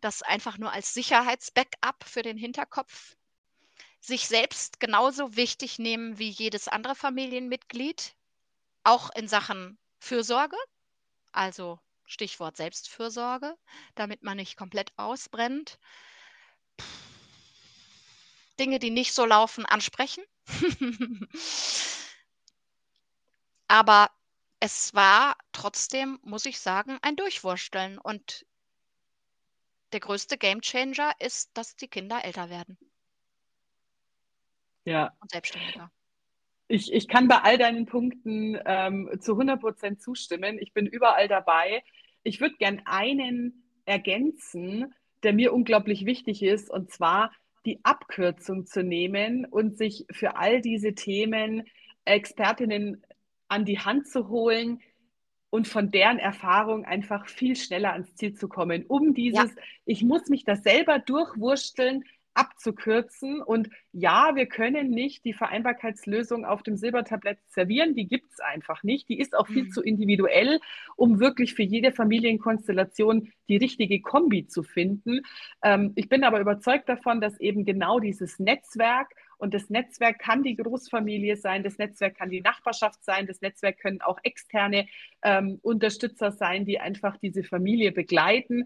Das 0.00 0.22
einfach 0.22 0.58
nur 0.58 0.72
als 0.72 0.94
Sicherheitsbackup 0.94 2.04
für 2.04 2.22
den 2.22 2.38
Hinterkopf. 2.38 3.16
Sich 4.00 4.28
selbst 4.28 4.78
genauso 4.78 5.34
wichtig 5.34 5.80
nehmen 5.80 6.18
wie 6.18 6.30
jedes 6.30 6.68
andere 6.68 6.94
Familienmitglied, 6.94 8.14
auch 8.84 9.10
in 9.16 9.26
Sachen 9.26 9.76
Fürsorge, 9.98 10.56
also 11.32 11.80
Stichwort 12.06 12.56
Selbstfürsorge, 12.56 13.56
damit 13.94 14.22
man 14.22 14.36
nicht 14.36 14.56
komplett 14.56 14.92
ausbrennt. 14.96 15.78
Dinge, 18.58 18.78
die 18.78 18.90
nicht 18.90 19.12
so 19.12 19.26
laufen, 19.26 19.66
ansprechen. 19.66 20.24
Aber 23.68 24.10
es 24.60 24.94
war 24.94 25.36
trotzdem, 25.52 26.18
muss 26.22 26.46
ich 26.46 26.60
sagen, 26.60 26.98
ein 27.02 27.16
Durchwursteln. 27.16 27.98
Und 27.98 28.46
der 29.92 30.00
größte 30.00 30.38
Gamechanger 30.38 31.12
ist, 31.18 31.50
dass 31.54 31.76
die 31.76 31.88
Kinder 31.88 32.24
älter 32.24 32.48
werden. 32.48 32.78
Ja. 34.84 35.12
Und 35.20 35.30
selbstständiger. 35.30 35.90
Ich, 36.68 36.92
ich 36.92 37.06
kann 37.06 37.28
bei 37.28 37.38
all 37.42 37.58
deinen 37.58 37.86
Punkten 37.86 38.58
ähm, 38.64 39.10
zu 39.20 39.32
100 39.32 39.60
Prozent 39.60 40.02
zustimmen. 40.02 40.58
Ich 40.58 40.72
bin 40.72 40.86
überall 40.86 41.28
dabei. 41.28 41.84
Ich 42.26 42.40
würde 42.40 42.56
gern 42.56 42.82
einen 42.86 43.62
ergänzen, 43.84 44.92
der 45.22 45.32
mir 45.32 45.52
unglaublich 45.52 46.06
wichtig 46.06 46.42
ist, 46.42 46.68
und 46.68 46.90
zwar 46.90 47.30
die 47.64 47.78
Abkürzung 47.84 48.66
zu 48.66 48.82
nehmen 48.82 49.44
und 49.44 49.78
sich 49.78 50.06
für 50.10 50.36
all 50.36 50.60
diese 50.60 50.94
Themen 50.94 51.64
Expertinnen 52.04 53.04
an 53.48 53.64
die 53.64 53.78
Hand 53.78 54.08
zu 54.08 54.28
holen 54.28 54.80
und 55.50 55.68
von 55.68 55.92
deren 55.92 56.18
Erfahrung 56.18 56.84
einfach 56.84 57.28
viel 57.28 57.54
schneller 57.54 57.92
ans 57.92 58.14
Ziel 58.16 58.34
zu 58.34 58.48
kommen, 58.48 58.84
um 58.86 59.14
dieses, 59.14 59.54
ja. 59.54 59.62
ich 59.84 60.02
muss 60.02 60.28
mich 60.28 60.44
da 60.44 60.56
selber 60.56 60.98
durchwursteln, 60.98 62.04
abzukürzen. 62.36 63.40
Und 63.40 63.70
ja, 63.92 64.32
wir 64.34 64.46
können 64.46 64.90
nicht 64.90 65.24
die 65.24 65.32
Vereinbarkeitslösung 65.32 66.44
auf 66.44 66.62
dem 66.62 66.76
Silbertablett 66.76 67.38
servieren. 67.48 67.94
Die 67.94 68.06
gibt 68.06 68.32
es 68.32 68.40
einfach 68.40 68.82
nicht. 68.82 69.08
Die 69.08 69.18
ist 69.18 69.36
auch 69.36 69.46
viel 69.46 69.64
mhm. 69.64 69.70
zu 69.70 69.82
individuell, 69.82 70.60
um 70.96 71.18
wirklich 71.18 71.54
für 71.54 71.62
jede 71.62 71.92
Familienkonstellation 71.92 73.32
die 73.48 73.56
richtige 73.56 74.00
Kombi 74.00 74.46
zu 74.46 74.62
finden. 74.62 75.22
Ähm, 75.62 75.92
ich 75.96 76.08
bin 76.08 76.24
aber 76.24 76.40
überzeugt 76.40 76.88
davon, 76.88 77.20
dass 77.20 77.40
eben 77.40 77.64
genau 77.64 78.00
dieses 78.00 78.38
Netzwerk, 78.38 79.08
und 79.38 79.52
das 79.52 79.68
Netzwerk 79.68 80.18
kann 80.18 80.42
die 80.42 80.56
Großfamilie 80.56 81.36
sein, 81.36 81.62
das 81.62 81.76
Netzwerk 81.78 82.16
kann 82.16 82.30
die 82.30 82.40
Nachbarschaft 82.40 83.04
sein, 83.04 83.26
das 83.26 83.42
Netzwerk 83.42 83.78
können 83.78 84.00
auch 84.00 84.18
externe 84.22 84.86
ähm, 85.22 85.58
Unterstützer 85.62 86.32
sein, 86.32 86.64
die 86.64 86.80
einfach 86.80 87.18
diese 87.18 87.44
Familie 87.44 87.92
begleiten, 87.92 88.64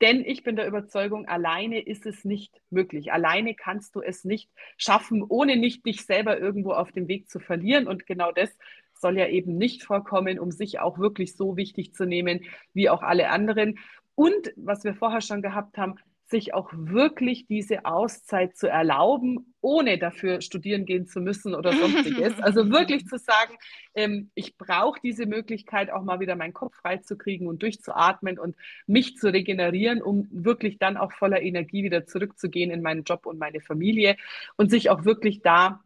denn 0.00 0.24
ich 0.24 0.42
bin 0.42 0.56
der 0.56 0.66
Überzeugung, 0.66 1.26
alleine 1.26 1.80
ist 1.80 2.06
es 2.06 2.24
nicht 2.24 2.60
möglich. 2.70 3.12
Alleine 3.12 3.54
kannst 3.54 3.94
du 3.94 4.00
es 4.00 4.24
nicht 4.24 4.50
schaffen, 4.76 5.22
ohne 5.22 5.56
nicht 5.56 5.84
dich 5.86 6.04
selber 6.04 6.38
irgendwo 6.38 6.72
auf 6.72 6.92
dem 6.92 7.08
Weg 7.08 7.28
zu 7.28 7.40
verlieren. 7.40 7.86
Und 7.86 8.06
genau 8.06 8.32
das 8.32 8.50
soll 8.94 9.18
ja 9.18 9.26
eben 9.26 9.58
nicht 9.58 9.82
vorkommen, 9.82 10.38
um 10.38 10.50
sich 10.50 10.78
auch 10.78 10.98
wirklich 10.98 11.36
so 11.36 11.56
wichtig 11.56 11.94
zu 11.94 12.06
nehmen 12.06 12.44
wie 12.72 12.88
auch 12.88 13.02
alle 13.02 13.28
anderen. 13.28 13.78
Und 14.14 14.52
was 14.56 14.84
wir 14.84 14.94
vorher 14.94 15.20
schon 15.20 15.42
gehabt 15.42 15.78
haben, 15.78 15.96
sich 16.32 16.54
auch 16.54 16.70
wirklich 16.72 17.46
diese 17.46 17.84
Auszeit 17.84 18.56
zu 18.56 18.66
erlauben, 18.66 19.54
ohne 19.60 19.98
dafür 19.98 20.40
studieren 20.40 20.84
gehen 20.84 21.06
zu 21.06 21.20
müssen 21.20 21.54
oder 21.54 21.72
sonstiges. 21.72 22.40
Also 22.40 22.70
wirklich 22.70 23.06
zu 23.06 23.18
sagen, 23.18 23.56
ähm, 23.94 24.30
ich 24.34 24.56
brauche 24.56 24.98
diese 25.00 25.26
Möglichkeit, 25.26 25.90
auch 25.92 26.02
mal 26.02 26.18
wieder 26.18 26.34
meinen 26.34 26.52
Kopf 26.52 26.74
freizukriegen 26.74 27.46
und 27.46 27.62
durchzuatmen 27.62 28.40
und 28.40 28.56
mich 28.88 29.16
zu 29.16 29.32
regenerieren, 29.32 30.02
um 30.02 30.26
wirklich 30.32 30.78
dann 30.78 30.96
auch 30.96 31.12
voller 31.12 31.40
Energie 31.40 31.84
wieder 31.84 32.06
zurückzugehen 32.06 32.72
in 32.72 32.82
meinen 32.82 33.04
Job 33.04 33.26
und 33.26 33.38
meine 33.38 33.60
Familie 33.60 34.16
und 34.56 34.70
sich 34.70 34.90
auch 34.90 35.04
wirklich 35.04 35.42
da 35.42 35.84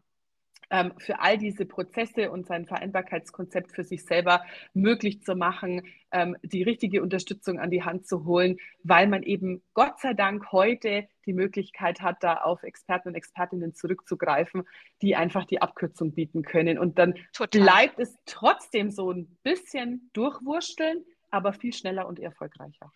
ähm, 0.69 0.93
für 0.97 1.19
all 1.19 1.37
diese 1.37 1.65
Prozesse 1.65 2.31
und 2.31 2.45
sein 2.45 2.65
Vereinbarkeitskonzept 2.65 3.71
für 3.71 3.83
sich 3.83 4.05
selber 4.05 4.43
möglich 4.73 5.21
zu 5.21 5.35
machen, 5.35 5.83
ähm, 6.11 6.35
die 6.41 6.63
richtige 6.63 7.01
Unterstützung 7.01 7.59
an 7.59 7.71
die 7.71 7.83
Hand 7.83 8.07
zu 8.07 8.25
holen, 8.25 8.57
weil 8.83 9.07
man 9.07 9.23
eben 9.23 9.61
Gott 9.73 9.99
sei 9.99 10.13
Dank 10.13 10.51
heute 10.51 11.07
die 11.25 11.33
Möglichkeit 11.33 12.01
hat, 12.01 12.17
da 12.21 12.35
auf 12.35 12.63
Experten 12.63 13.09
und 13.09 13.15
Expertinnen 13.15 13.75
zurückzugreifen, 13.75 14.63
die 15.01 15.15
einfach 15.15 15.45
die 15.45 15.61
Abkürzung 15.61 16.13
bieten 16.13 16.43
können. 16.43 16.77
Und 16.77 16.97
dann 16.97 17.15
Total. 17.33 17.61
bleibt 17.61 17.99
es 17.99 18.17
trotzdem 18.25 18.91
so 18.91 19.11
ein 19.11 19.37
bisschen 19.43 20.09
durchwursteln, 20.13 21.03
aber 21.29 21.53
viel 21.53 21.73
schneller 21.73 22.07
und 22.07 22.19
erfolgreicher. 22.19 22.91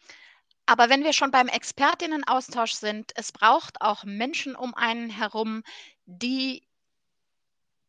Aber 0.66 0.90
wenn 0.90 1.04
wir 1.04 1.12
schon 1.12 1.32
beim 1.32 1.48
Expertinnenaustausch 1.48 2.74
sind, 2.74 3.12
es 3.16 3.34
braucht 3.34 3.82
auch 3.82 4.06
Menschen 4.06 4.56
um 4.56 4.74
einen 4.74 5.10
herum, 5.10 5.64
die 6.06 6.64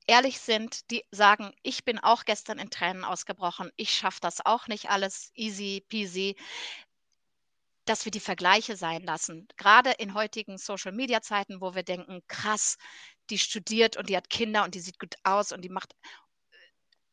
ehrlich 0.06 0.40
sind, 0.40 0.90
die 0.90 1.04
sagen, 1.10 1.54
ich 1.62 1.84
bin 1.84 1.98
auch 1.98 2.24
gestern 2.24 2.58
in 2.58 2.70
Tränen 2.70 3.04
ausgebrochen, 3.04 3.70
ich 3.76 3.94
schaffe 3.94 4.20
das 4.20 4.44
auch 4.44 4.68
nicht 4.68 4.90
alles 4.90 5.30
easy 5.34 5.84
peasy, 5.88 6.36
dass 7.84 8.04
wir 8.04 8.12
die 8.12 8.20
Vergleiche 8.20 8.76
sein 8.76 9.02
lassen. 9.02 9.48
Gerade 9.56 9.90
in 9.92 10.14
heutigen 10.14 10.58
Social-Media-Zeiten, 10.58 11.60
wo 11.60 11.74
wir 11.74 11.82
denken, 11.82 12.22
krass, 12.28 12.78
die 13.30 13.38
studiert 13.38 13.96
und 13.96 14.08
die 14.08 14.16
hat 14.16 14.30
Kinder 14.30 14.64
und 14.64 14.74
die 14.74 14.80
sieht 14.80 14.98
gut 15.00 15.14
aus 15.24 15.52
und 15.52 15.62
die 15.62 15.68
macht 15.68 15.94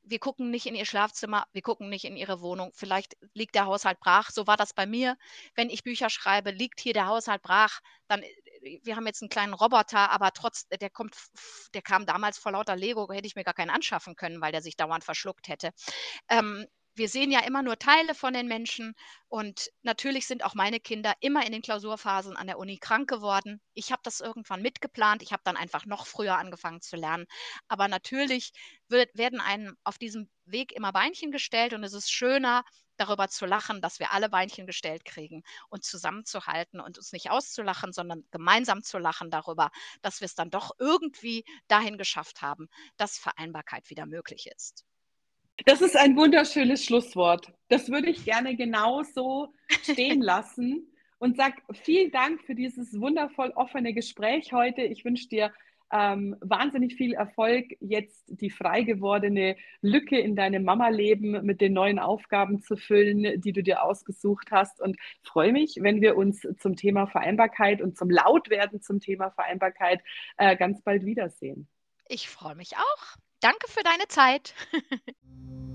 wir 0.10 0.20
gucken 0.20 0.50
nicht 0.50 0.66
in 0.66 0.76
ihr 0.76 0.86
Schlafzimmer, 0.86 1.46
wir 1.52 1.62
gucken 1.62 1.90
nicht 1.90 2.06
in 2.06 2.18
ihre 2.18 2.42
Wohnung. 2.42 2.72
Vielleicht 2.74 3.16
liegt 3.34 3.56
der 3.56 3.68
Haushalt 3.68 4.00
brach. 4.00 4.32
So 4.32 4.48
war 4.48 4.58
das 4.58 4.74
bei 4.74 4.86
mir. 4.86 5.18
Wenn 5.56 5.70
ich 5.70 5.84
Bücher 5.84 6.10
schreibe, 6.10 6.52
liegt 6.52 6.80
hier 6.80 6.94
der 6.94 7.08
Haushalt 7.08 7.42
brach, 7.42 7.80
dann 8.08 8.24
wir 8.62 8.96
haben 8.96 9.08
jetzt 9.08 9.22
einen 9.22 9.30
kleinen 9.30 9.54
Roboter, 9.54 10.12
aber 10.12 10.32
trotz, 10.32 10.68
der 10.68 10.90
kommt, 10.90 11.16
der 11.74 11.82
kam 11.82 12.06
damals 12.06 12.38
vor 12.38 12.52
lauter 12.52 12.76
Lego, 12.76 13.12
hätte 13.12 13.28
ich 13.28 13.36
mir 13.36 13.44
gar 13.44 13.54
keinen 13.54 13.70
anschaffen 13.70 14.16
können, 14.16 14.42
weil 14.42 14.52
der 14.52 14.62
sich 14.62 14.78
dauernd 14.78 15.04
verschluckt 15.04 15.48
hätte. 15.48 15.72
Ähm, 16.30 16.66
wir 17.00 17.10
sehen 17.10 17.32
ja 17.32 17.40
immer 17.40 17.64
nur 17.64 17.80
Teile 17.80 18.14
von 18.14 18.34
den 18.34 18.48
Menschen 18.48 18.94
und 19.30 19.72
natürlich 19.84 20.28
sind 20.28 20.44
auch 20.44 20.54
meine 20.54 20.80
Kinder 20.80 21.14
immer 21.22 21.46
in 21.46 21.52
den 21.54 21.62
Klausurphasen 21.62 22.36
an 22.38 22.48
der 22.48 22.60
Uni 22.60 22.78
krank 22.78 23.10
geworden. 23.10 23.62
Ich 23.74 23.92
habe 23.92 24.02
das 24.04 24.20
irgendwann 24.20 24.62
mitgeplant. 24.62 25.24
Ich 25.24 25.32
habe 25.32 25.42
dann 25.46 25.58
einfach 25.58 25.86
noch 25.86 26.06
früher 26.06 26.38
angefangen 26.38 26.82
zu 26.82 26.98
lernen. 26.98 27.26
Aber 27.70 27.88
natürlich 27.88 28.52
wird, 28.90 29.18
werden 29.18 29.40
einem 29.40 29.78
auf 29.84 29.98
diesem 29.98 30.30
Weg 30.46 30.74
immer 30.74 30.92
Beinchen 30.92 31.32
gestellt 31.32 31.74
und 31.74 31.84
es 31.84 31.94
ist 31.94 32.12
schöner, 32.12 32.64
darüber 32.98 33.30
zu 33.30 33.46
lachen, 33.46 33.82
dass 33.82 34.00
wir 34.00 34.12
alle 34.12 34.30
Beinchen 34.30 34.68
gestellt 34.68 35.06
kriegen 35.06 35.44
und 35.70 35.86
zusammenzuhalten 35.86 36.82
und 36.82 36.98
uns 36.98 37.14
nicht 37.14 37.32
auszulachen, 37.32 37.94
sondern 37.94 38.26
gemeinsam 38.32 38.84
zu 38.84 38.98
lachen 38.98 39.32
darüber, 39.32 39.72
dass 40.02 40.20
wir 40.20 40.26
es 40.26 40.36
dann 40.36 40.50
doch 40.50 40.72
irgendwie 40.80 41.46
dahin 41.70 41.98
geschafft 41.98 42.42
haben, 42.42 42.68
dass 42.98 43.18
Vereinbarkeit 43.18 43.90
wieder 43.90 44.06
möglich 44.06 44.48
ist. 44.54 44.86
Das 45.66 45.82
ist 45.82 45.98
ein 45.98 46.16
wunderschönes 46.16 46.86
Schlusswort. 46.86 47.52
Das 47.68 47.90
würde 47.90 48.10
ich 48.10 48.26
gerne 48.26 48.56
genauso 48.56 49.54
stehen 49.84 50.22
lassen 50.22 50.88
und 51.18 51.38
sage 51.38 51.56
vielen 51.84 52.12
Dank 52.12 52.42
für 52.44 52.56
dieses 52.56 53.00
wundervoll 53.00 53.52
offene 53.56 53.94
Gespräch 53.94 54.54
heute. 54.54 54.82
Ich 54.82 55.04
wünsche 55.04 55.28
dir 55.28 55.52
ähm, 55.92 56.36
wahnsinnig 56.42 56.96
viel 56.96 57.14
Erfolg, 57.14 57.66
jetzt 57.80 58.24
die 58.28 58.52
frei 58.52 58.84
gewordene 58.84 59.56
Lücke 59.82 60.20
in 60.20 60.36
deinem 60.36 60.64
Mama-Leben 60.64 61.44
mit 61.44 61.62
den 61.62 61.74
neuen 61.74 62.00
Aufgaben 62.00 62.62
zu 62.62 62.78
füllen, 62.78 63.42
die 63.42 63.52
du 63.52 63.64
dir 63.64 63.84
ausgesucht 63.84 64.50
hast. 64.52 64.82
Und 64.82 64.98
freue 65.24 65.52
mich, 65.52 65.78
wenn 65.82 66.00
wir 66.00 66.16
uns 66.16 66.48
zum 66.60 66.76
Thema 66.76 67.08
Vereinbarkeit 67.08 67.82
und 67.82 67.98
zum 67.98 68.10
Lautwerden 68.10 68.82
zum 68.82 69.00
Thema 69.00 69.32
Vereinbarkeit 69.32 70.02
äh, 70.38 70.56
ganz 70.56 70.82
bald 70.84 71.06
wiedersehen. 71.06 71.68
Ich 72.08 72.30
freue 72.30 72.56
mich 72.56 72.78
auch. 72.78 73.18
Danke 73.42 73.68
für 73.70 73.84
deine 73.84 74.08
Zeit. 74.08 74.54